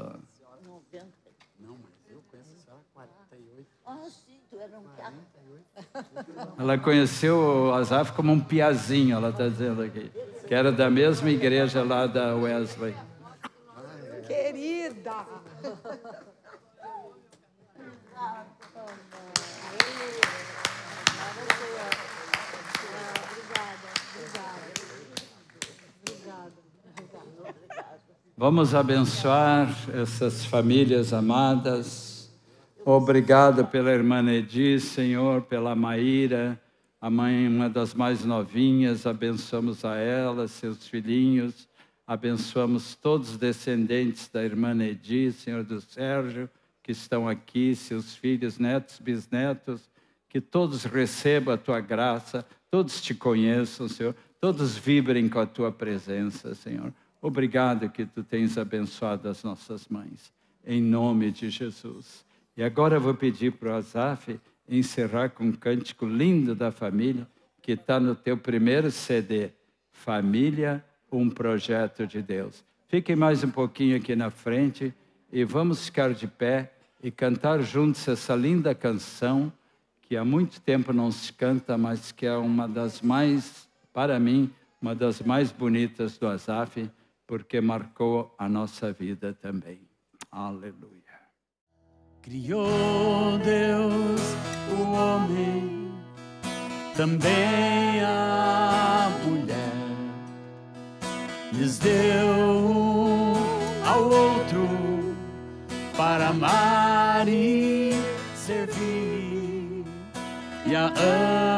Ela 6.59 6.77
conheceu 6.77 7.37
o 7.37 7.73
Azaf 7.73 8.11
como 8.11 8.33
um 8.33 8.41
piazinho, 8.41 9.15
ela 9.15 9.29
está 9.29 9.47
dizendo 9.47 9.81
aqui, 9.81 10.11
que 10.45 10.53
era 10.53 10.69
da 10.69 10.89
mesma 10.89 11.29
igreja 11.29 11.81
lá 11.81 12.05
da 12.05 12.35
Wesley. 12.35 12.93
Querida! 14.27 15.25
Vamos 28.43 28.75
abençoar 28.75 29.73
essas 29.93 30.43
famílias 30.43 31.13
amadas. 31.13 32.29
Obrigado 32.83 33.65
pela 33.67 33.89
irmã 33.89 34.21
Edi, 34.33 34.81
Senhor, 34.81 35.43
pela 35.43 35.73
Maíra, 35.77 36.61
a 36.99 37.09
mãe, 37.09 37.47
uma 37.47 37.69
das 37.69 37.93
mais 37.93 38.25
novinhas. 38.25 39.07
Abençoamos 39.07 39.85
a 39.85 39.95
ela, 39.95 40.45
seus 40.49 40.85
filhinhos. 40.85 41.69
Abençoamos 42.05 42.95
todos 42.95 43.29
os 43.29 43.37
descendentes 43.37 44.27
da 44.27 44.43
irmã 44.43 44.75
Edi, 44.83 45.31
Senhor 45.31 45.63
do 45.63 45.79
Sérgio, 45.79 46.49
que 46.83 46.91
estão 46.91 47.29
aqui, 47.29 47.73
seus 47.73 48.13
filhos, 48.13 48.59
netos, 48.59 48.99
bisnetos. 48.99 49.89
Que 50.27 50.41
todos 50.41 50.83
recebam 50.83 51.53
a 51.53 51.57
tua 51.57 51.79
graça, 51.79 52.45
todos 52.69 53.01
te 53.01 53.15
conheçam, 53.15 53.87
Senhor. 53.87 54.13
Todos 54.41 54.75
vibrem 54.75 55.29
com 55.29 55.39
a 55.39 55.45
tua 55.45 55.71
presença, 55.71 56.53
Senhor. 56.53 56.91
Obrigado 57.23 57.89
que 57.89 58.05
tu 58.05 58.21
tens 58.21 58.57
abençoado 58.57 59.29
as 59.29 59.45
nossas 59.45 59.87
mães. 59.87 60.29
Em 60.67 60.81
nome 60.81 61.31
de 61.31 61.49
Jesus. 61.49 62.25
E 62.57 62.61
agora 62.61 62.97
eu 62.97 63.01
vou 63.01 63.13
pedir 63.13 63.53
para 63.53 63.69
o 63.69 63.75
Azaf 63.75 64.37
encerrar 64.67 65.29
com 65.29 65.45
um 65.45 65.53
cântico 65.53 66.05
lindo 66.05 66.53
da 66.53 66.69
família, 66.69 67.25
que 67.61 67.71
está 67.71 67.97
no 67.97 68.13
teu 68.13 68.37
primeiro 68.37 68.91
CD, 68.91 69.51
Família, 69.89 70.83
um 71.09 71.29
projeto 71.29 72.05
de 72.05 72.21
Deus. 72.21 72.61
Fiquem 72.89 73.15
mais 73.15 73.41
um 73.41 73.49
pouquinho 73.49 73.95
aqui 73.95 74.17
na 74.17 74.29
frente 74.29 74.93
e 75.31 75.45
vamos 75.45 75.85
ficar 75.85 76.13
de 76.13 76.27
pé 76.27 76.73
e 77.01 77.09
cantar 77.09 77.61
juntos 77.61 78.05
essa 78.05 78.35
linda 78.35 78.75
canção 78.75 79.49
que 80.01 80.17
há 80.17 80.25
muito 80.25 80.59
tempo 80.59 80.91
não 80.91 81.09
se 81.09 81.31
canta, 81.31 81.77
mas 81.77 82.11
que 82.11 82.25
é 82.25 82.35
uma 82.35 82.67
das 82.67 83.01
mais, 83.01 83.69
para 83.93 84.19
mim, 84.19 84.51
uma 84.81 84.93
das 84.93 85.21
mais 85.21 85.53
bonitas 85.53 86.17
do 86.17 86.27
Azaf, 86.27 86.91
porque 87.25 87.61
marcou 87.61 88.35
a 88.37 88.47
nossa 88.49 88.91
vida 88.91 89.33
também. 89.33 89.87
Aleluia. 90.31 91.03
Criou 92.21 93.37
Deus 93.43 94.21
o 94.71 94.91
homem, 94.93 95.91
também 96.95 98.01
a 98.01 99.09
mulher, 99.25 99.73
lhes 101.51 101.77
deu 101.79 102.27
um 102.27 103.33
ao 103.85 104.03
outro 104.03 104.67
para 105.97 106.29
amar 106.29 107.27
e 107.27 107.91
servir, 108.35 109.83
e 110.65 110.75
a 110.75 110.93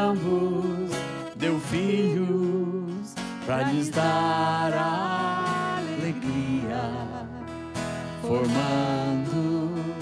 ambos 0.10 0.92
deu 1.36 1.60
filhos 1.60 3.14
para 3.46 3.72
lhes 3.72 3.90
dar 3.90 4.74
alegria, 4.74 5.05
formando 8.36 9.96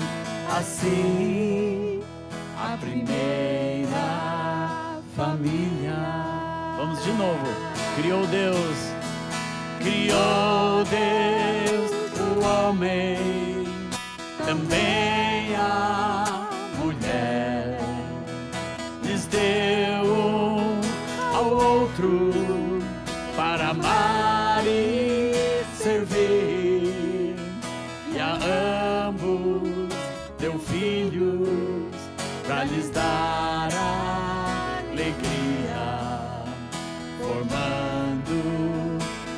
assim 0.50 2.02
a 2.58 2.78
primeira 2.78 3.88
família. 5.16 5.96
Vamos 6.78 7.04
de 7.04 7.12
novo. 7.12 7.48
Criou 7.96 8.26
Deus, 8.28 8.78
criou 9.80 10.84
Deus 10.86 11.92
o 12.20 12.44
homem, 12.44 13.18
também 14.46 15.13
filhos 30.60 31.90
para 32.46 32.64
lhes 32.66 32.90
dar 32.90 33.70
alegria, 34.92 36.44
formando 37.20 38.98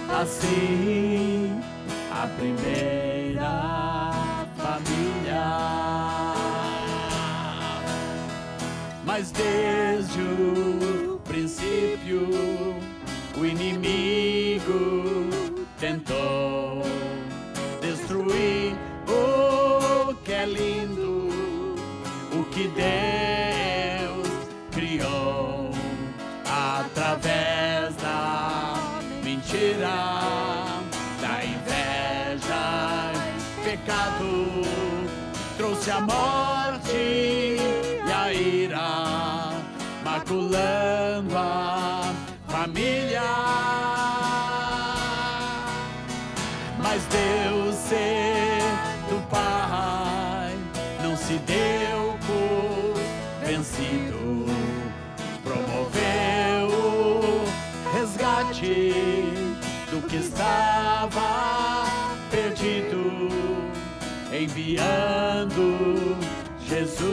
assim 0.09 1.59
a 2.11 2.27
primeira 2.27 3.51
família. 4.57 5.45
Mas 9.05 9.31
desde 9.31 10.21
o 10.21 11.19
princípio 11.23 12.27
o 13.37 13.45
inimigo 13.45 14.14
amor. 35.97 36.24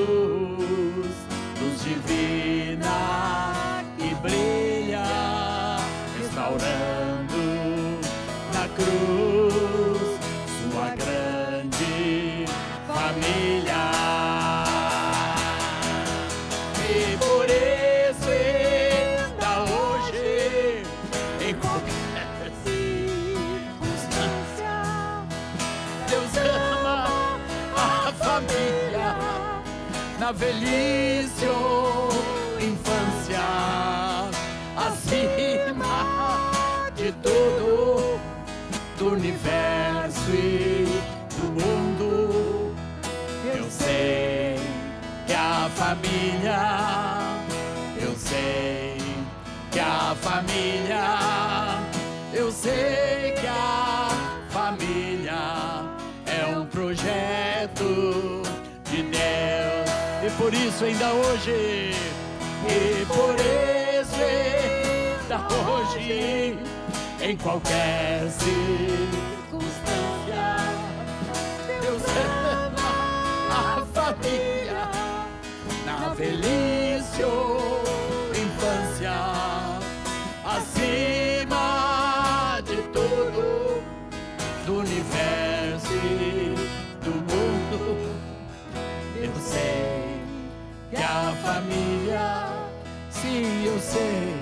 Jesus, 0.07 0.32
família, 45.95 47.37
eu 48.01 48.15
sei 48.17 48.97
que 49.71 49.79
a 49.79 50.17
família, 50.23 51.05
eu 52.33 52.51
sei 52.51 53.35
que 53.39 53.47
a 53.47 54.09
família 54.49 55.85
é 56.25 56.47
um 56.57 56.65
projeto 56.65 58.43
de 58.91 59.03
Deus. 59.03 59.91
E 60.25 60.31
por 60.39 60.55
isso 60.55 60.85
ainda 60.85 61.13
hoje, 61.13 61.91
e 62.69 63.05
por 63.07 63.37
isso 64.01 64.17
ainda 65.29 65.47
hoje, 65.69 66.59
em 67.21 67.37
qualquer 67.37 68.31
circunstância, 68.31 69.42
ou 77.25 77.83
infância, 78.31 79.11
acima 80.45 81.63
de 82.65 82.77
tudo, 82.93 83.83
do 84.65 84.79
universo 84.79 85.93
e 85.93 86.55
do 87.05 87.11
mundo. 87.11 88.13
Eu 89.17 89.35
sei 89.41 90.23
que 90.91 91.03
a 91.03 91.33
família, 91.43 92.53
sim, 93.11 93.65
eu 93.67 93.81
sei, 93.81 94.35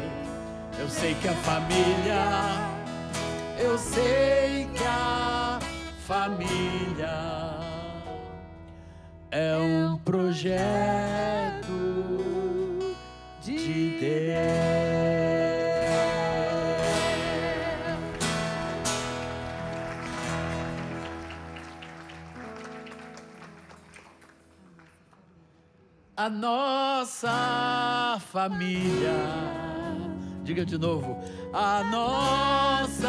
eu 0.78 0.88
sei 0.88 1.14
que 1.14 1.28
a 1.28 1.34
família, 1.34 2.60
eu 3.58 3.78
sei 3.78 4.68
que 4.74 4.84
a 4.84 5.58
família 6.06 7.60
é 9.30 9.56
um 9.56 9.96
projeto. 9.98 11.69
A 26.16 26.28
nossa 26.28 28.20
família, 28.30 29.14
diga 30.44 30.66
de 30.66 30.76
novo, 30.76 31.18
a 31.50 31.82
nossa 31.84 33.08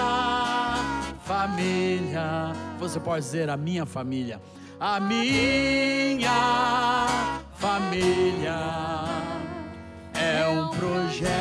família. 1.25 2.53
Você 2.79 3.01
pode 3.01 3.25
dizer 3.25 3.49
a 3.49 3.57
minha 3.57 3.85
família, 3.85 4.41
a 4.79 4.97
minha 5.01 6.31
família 7.55 9.30
é 10.31 10.47
um 10.47 10.69
projeto. 10.69 11.31